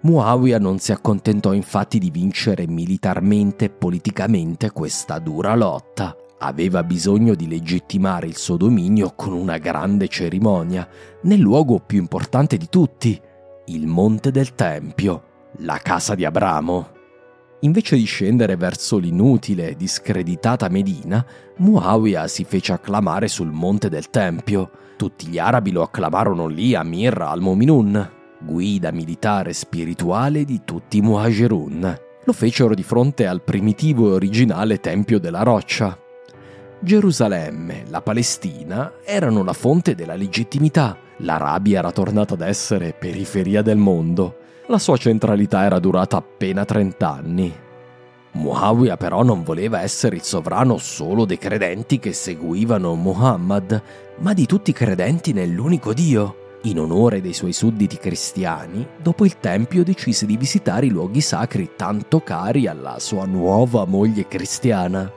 Muawiyah 0.00 0.58
non 0.58 0.78
si 0.78 0.90
accontentò 0.90 1.52
infatti 1.52 1.98
di 1.98 2.10
vincere 2.10 2.66
militarmente 2.66 3.66
e 3.66 3.70
politicamente 3.70 4.70
questa 4.70 5.18
dura 5.18 5.54
lotta. 5.54 6.16
Aveva 6.38 6.82
bisogno 6.82 7.34
di 7.34 7.46
legittimare 7.46 8.26
il 8.26 8.38
suo 8.38 8.56
dominio 8.56 9.12
con 9.14 9.34
una 9.34 9.58
grande 9.58 10.08
cerimonia, 10.08 10.88
nel 11.24 11.38
luogo 11.38 11.78
più 11.80 11.98
importante 11.98 12.56
di 12.56 12.70
tutti, 12.70 13.20
il 13.66 13.86
Monte 13.86 14.30
del 14.30 14.54
Tempio, 14.54 15.22
la 15.58 15.76
casa 15.76 16.14
di 16.14 16.24
Abramo. 16.24 16.92
Invece 17.60 17.96
di 17.96 18.04
scendere 18.04 18.56
verso 18.56 18.96
l'inutile 18.96 19.68
e 19.68 19.76
discreditata 19.76 20.70
Medina, 20.70 21.22
Muawiyah 21.58 22.26
si 22.26 22.44
fece 22.44 22.72
acclamare 22.72 23.28
sul 23.28 23.50
monte 23.50 23.90
del 23.90 24.08
Tempio. 24.08 24.70
Tutti 25.00 25.28
gli 25.28 25.38
arabi 25.38 25.70
lo 25.70 25.80
acclamarono 25.80 26.46
lì 26.46 26.74
a 26.74 26.82
Mir 26.82 27.22
al-Muminun, 27.22 28.10
guida 28.38 28.90
militare 28.90 29.54
spirituale 29.54 30.44
di 30.44 30.60
tutti 30.62 30.98
i 30.98 31.00
Muhajirun. 31.00 32.00
Lo 32.22 32.32
fecero 32.34 32.74
di 32.74 32.82
fronte 32.82 33.26
al 33.26 33.40
primitivo 33.40 34.10
e 34.10 34.12
originale 34.12 34.78
Tempio 34.78 35.18
della 35.18 35.42
Roccia. 35.42 35.98
Gerusalemme, 36.80 37.84
la 37.88 38.02
Palestina 38.02 38.92
erano 39.02 39.42
la 39.42 39.54
fonte 39.54 39.94
della 39.94 40.16
legittimità. 40.16 40.98
L'Arabia 41.20 41.78
era 41.78 41.92
tornata 41.92 42.34
ad 42.34 42.42
essere 42.42 42.92
periferia 42.92 43.62
del 43.62 43.78
mondo 43.78 44.36
la 44.70 44.78
sua 44.78 44.96
centralità 44.96 45.64
era 45.64 45.80
durata 45.80 46.16
appena 46.18 46.64
30 46.64 47.10
anni. 47.10 47.52
Muawiyah 48.32 48.96
però 48.96 49.22
non 49.22 49.42
voleva 49.42 49.80
essere 49.80 50.16
il 50.16 50.22
sovrano 50.22 50.78
solo 50.78 51.24
dei 51.24 51.38
credenti 51.38 51.98
che 51.98 52.12
seguivano 52.12 52.94
Muhammad, 52.94 53.82
ma 54.18 54.32
di 54.32 54.46
tutti 54.46 54.70
i 54.70 54.74
credenti 54.74 55.32
nell'unico 55.32 55.92
Dio. 55.92 56.36
In 56.64 56.78
onore 56.78 57.20
dei 57.20 57.32
suoi 57.32 57.52
sudditi 57.52 57.96
cristiani, 57.96 58.86
dopo 59.02 59.24
il 59.24 59.38
Tempio 59.38 59.82
decise 59.82 60.26
di 60.26 60.36
visitare 60.36 60.86
i 60.86 60.90
luoghi 60.90 61.22
sacri 61.22 61.70
tanto 61.74 62.20
cari 62.20 62.66
alla 62.66 62.98
sua 62.98 63.24
nuova 63.24 63.84
moglie 63.86 64.28
cristiana. 64.28 65.10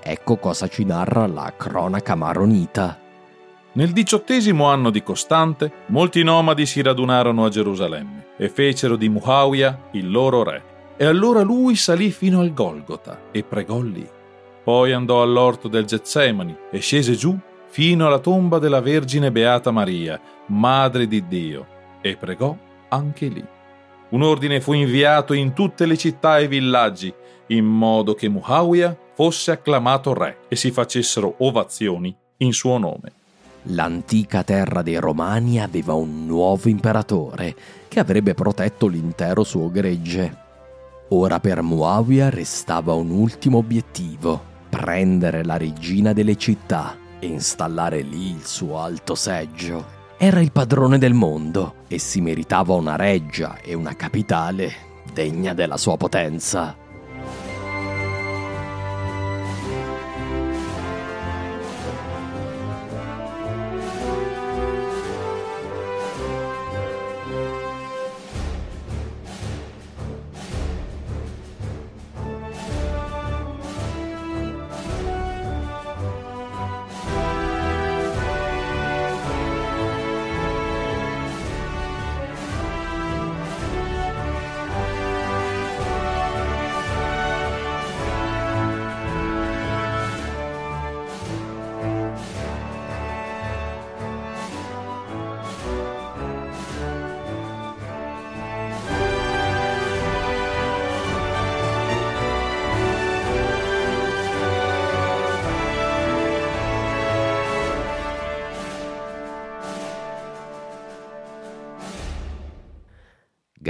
Ecco 0.00 0.36
cosa 0.36 0.68
ci 0.68 0.84
narra 0.84 1.26
la 1.26 1.52
cronaca 1.56 2.14
maronita. 2.14 2.98
Nel 3.72 3.90
diciottesimo 3.90 4.66
anno 4.66 4.90
di 4.90 5.02
Costante, 5.02 5.72
molti 5.86 6.22
nomadi 6.22 6.64
si 6.64 6.80
radunarono 6.80 7.44
a 7.44 7.48
Gerusalemme 7.48 8.26
e 8.36 8.48
fecero 8.48 8.94
di 8.94 9.08
Muawiyah 9.08 9.88
il 9.92 10.10
loro 10.10 10.44
re. 10.44 10.73
E 10.96 11.04
allora 11.04 11.42
lui 11.42 11.74
salì 11.76 12.10
fino 12.10 12.40
al 12.40 12.52
Golgota 12.52 13.22
e 13.32 13.42
pregò 13.42 13.80
lì. 13.80 14.08
Poi 14.62 14.92
andò 14.92 15.22
all'orto 15.22 15.68
del 15.68 15.84
Getsemani 15.84 16.56
e 16.70 16.78
scese 16.78 17.14
giù 17.14 17.36
fino 17.66 18.06
alla 18.06 18.20
tomba 18.20 18.58
della 18.58 18.80
Vergine 18.80 19.32
Beata 19.32 19.70
Maria, 19.70 20.20
Madre 20.46 21.06
di 21.08 21.26
Dio, 21.26 21.66
e 22.00 22.16
pregò 22.16 22.56
anche 22.88 23.26
lì. 23.26 23.44
Un 24.10 24.22
ordine 24.22 24.60
fu 24.60 24.72
inviato 24.72 25.32
in 25.32 25.52
tutte 25.52 25.84
le 25.86 25.96
città 25.96 26.38
e 26.38 26.46
villaggi, 26.46 27.12
in 27.48 27.64
modo 27.64 28.14
che 28.14 28.28
Muawiyah 28.28 28.96
fosse 29.14 29.50
acclamato 29.50 30.14
re 30.14 30.38
e 30.48 30.56
si 30.56 30.70
facessero 30.70 31.34
ovazioni 31.38 32.14
in 32.38 32.52
suo 32.52 32.78
nome 32.78 33.12
l'antica 33.68 34.42
terra 34.42 34.82
dei 34.82 34.96
Romani 34.96 35.60
aveva 35.60 35.94
un 35.94 36.26
nuovo 36.26 36.68
imperatore 36.68 37.54
che 37.88 38.00
avrebbe 38.00 38.34
protetto 38.34 38.86
l'intero 38.86 39.44
suo 39.44 39.70
gregge. 39.70 40.43
Ora 41.08 41.38
per 41.38 41.62
Muawiyah 41.62 42.30
restava 42.30 42.94
un 42.94 43.10
ultimo 43.10 43.58
obiettivo, 43.58 44.42
prendere 44.68 45.44
la 45.44 45.56
regina 45.56 46.12
delle 46.12 46.36
città 46.36 46.96
e 47.18 47.26
installare 47.26 48.00
lì 48.00 48.30
il 48.30 48.44
suo 48.44 48.78
alto 48.80 49.14
seggio. 49.14 50.02
Era 50.16 50.40
il 50.40 50.52
padrone 50.52 50.98
del 50.98 51.12
mondo 51.12 51.74
e 51.88 51.98
si 51.98 52.20
meritava 52.20 52.74
una 52.74 52.96
reggia 52.96 53.58
e 53.60 53.74
una 53.74 53.94
capitale 53.94 54.72
degna 55.12 55.52
della 55.52 55.76
sua 55.76 55.96
potenza. 55.96 56.83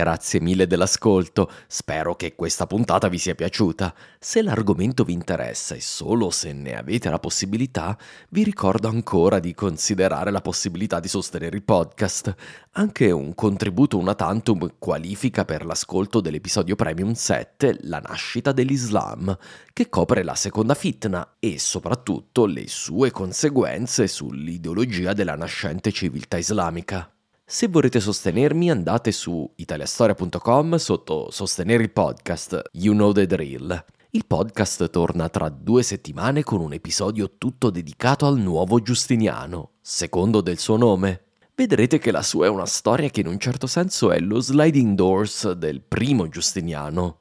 Grazie 0.04 0.38
mille 0.38 0.66
dell'ascolto, 0.66 1.50
spero 1.66 2.14
che 2.14 2.34
questa 2.34 2.66
puntata 2.66 3.08
vi 3.08 3.16
sia 3.16 3.34
piaciuta. 3.34 3.94
Se 4.20 4.42
l'argomento 4.42 5.02
vi 5.02 5.14
interessa 5.14 5.74
e 5.74 5.80
solo 5.80 6.28
se 6.28 6.52
ne 6.52 6.76
avete 6.76 7.08
la 7.08 7.18
possibilità, 7.18 7.96
vi 8.28 8.42
ricordo 8.42 8.88
ancora 8.88 9.38
di 9.38 9.54
considerare 9.54 10.30
la 10.30 10.42
possibilità 10.42 11.00
di 11.00 11.08
sostenere 11.08 11.56
il 11.56 11.62
podcast. 11.62 12.34
Anche 12.72 13.10
un 13.12 13.34
contributo 13.34 13.96
una 13.96 14.14
tantum 14.14 14.74
qualifica 14.78 15.46
per 15.46 15.64
l'ascolto 15.64 16.20
dell'episodio 16.20 16.76
Premium 16.76 17.14
7, 17.14 17.78
La 17.84 18.00
nascita 18.00 18.52
dell'Islam, 18.52 19.34
che 19.72 19.88
copre 19.88 20.22
la 20.22 20.34
seconda 20.34 20.74
fitna 20.74 21.36
e 21.38 21.58
soprattutto 21.58 22.44
le 22.44 22.68
sue 22.68 23.10
conseguenze 23.10 24.06
sull'ideologia 24.06 25.14
della 25.14 25.34
nascente 25.34 25.90
civiltà 25.92 26.36
islamica. 26.36 27.08
Se 27.46 27.68
vorrete 27.68 28.00
sostenermi 28.00 28.70
andate 28.70 29.12
su 29.12 29.48
italiastoria.com 29.56 30.76
sotto 30.76 31.30
sostenere 31.30 31.82
il 31.82 31.90
podcast 31.90 32.70
You 32.72 32.94
Know 32.94 33.12
the 33.12 33.26
Drill. 33.26 33.84
Il 34.12 34.24
podcast 34.24 34.88
torna 34.88 35.28
tra 35.28 35.50
due 35.50 35.82
settimane 35.82 36.42
con 36.42 36.62
un 36.62 36.72
episodio 36.72 37.36
tutto 37.36 37.68
dedicato 37.68 38.24
al 38.26 38.38
nuovo 38.38 38.80
Giustiniano, 38.80 39.72
secondo 39.82 40.40
del 40.40 40.58
suo 40.58 40.78
nome. 40.78 41.24
Vedrete 41.54 41.98
che 41.98 42.10
la 42.10 42.22
sua 42.22 42.46
è 42.46 42.48
una 42.48 42.64
storia 42.64 43.10
che 43.10 43.20
in 43.20 43.26
un 43.26 43.38
certo 43.38 43.66
senso 43.66 44.10
è 44.10 44.18
lo 44.20 44.40
sliding 44.40 44.94
doors 44.94 45.52
del 45.52 45.82
primo 45.82 46.28
Giustiniano. 46.28 47.18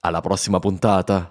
Alla 0.00 0.22
prossima 0.22 0.58
puntata! 0.58 1.30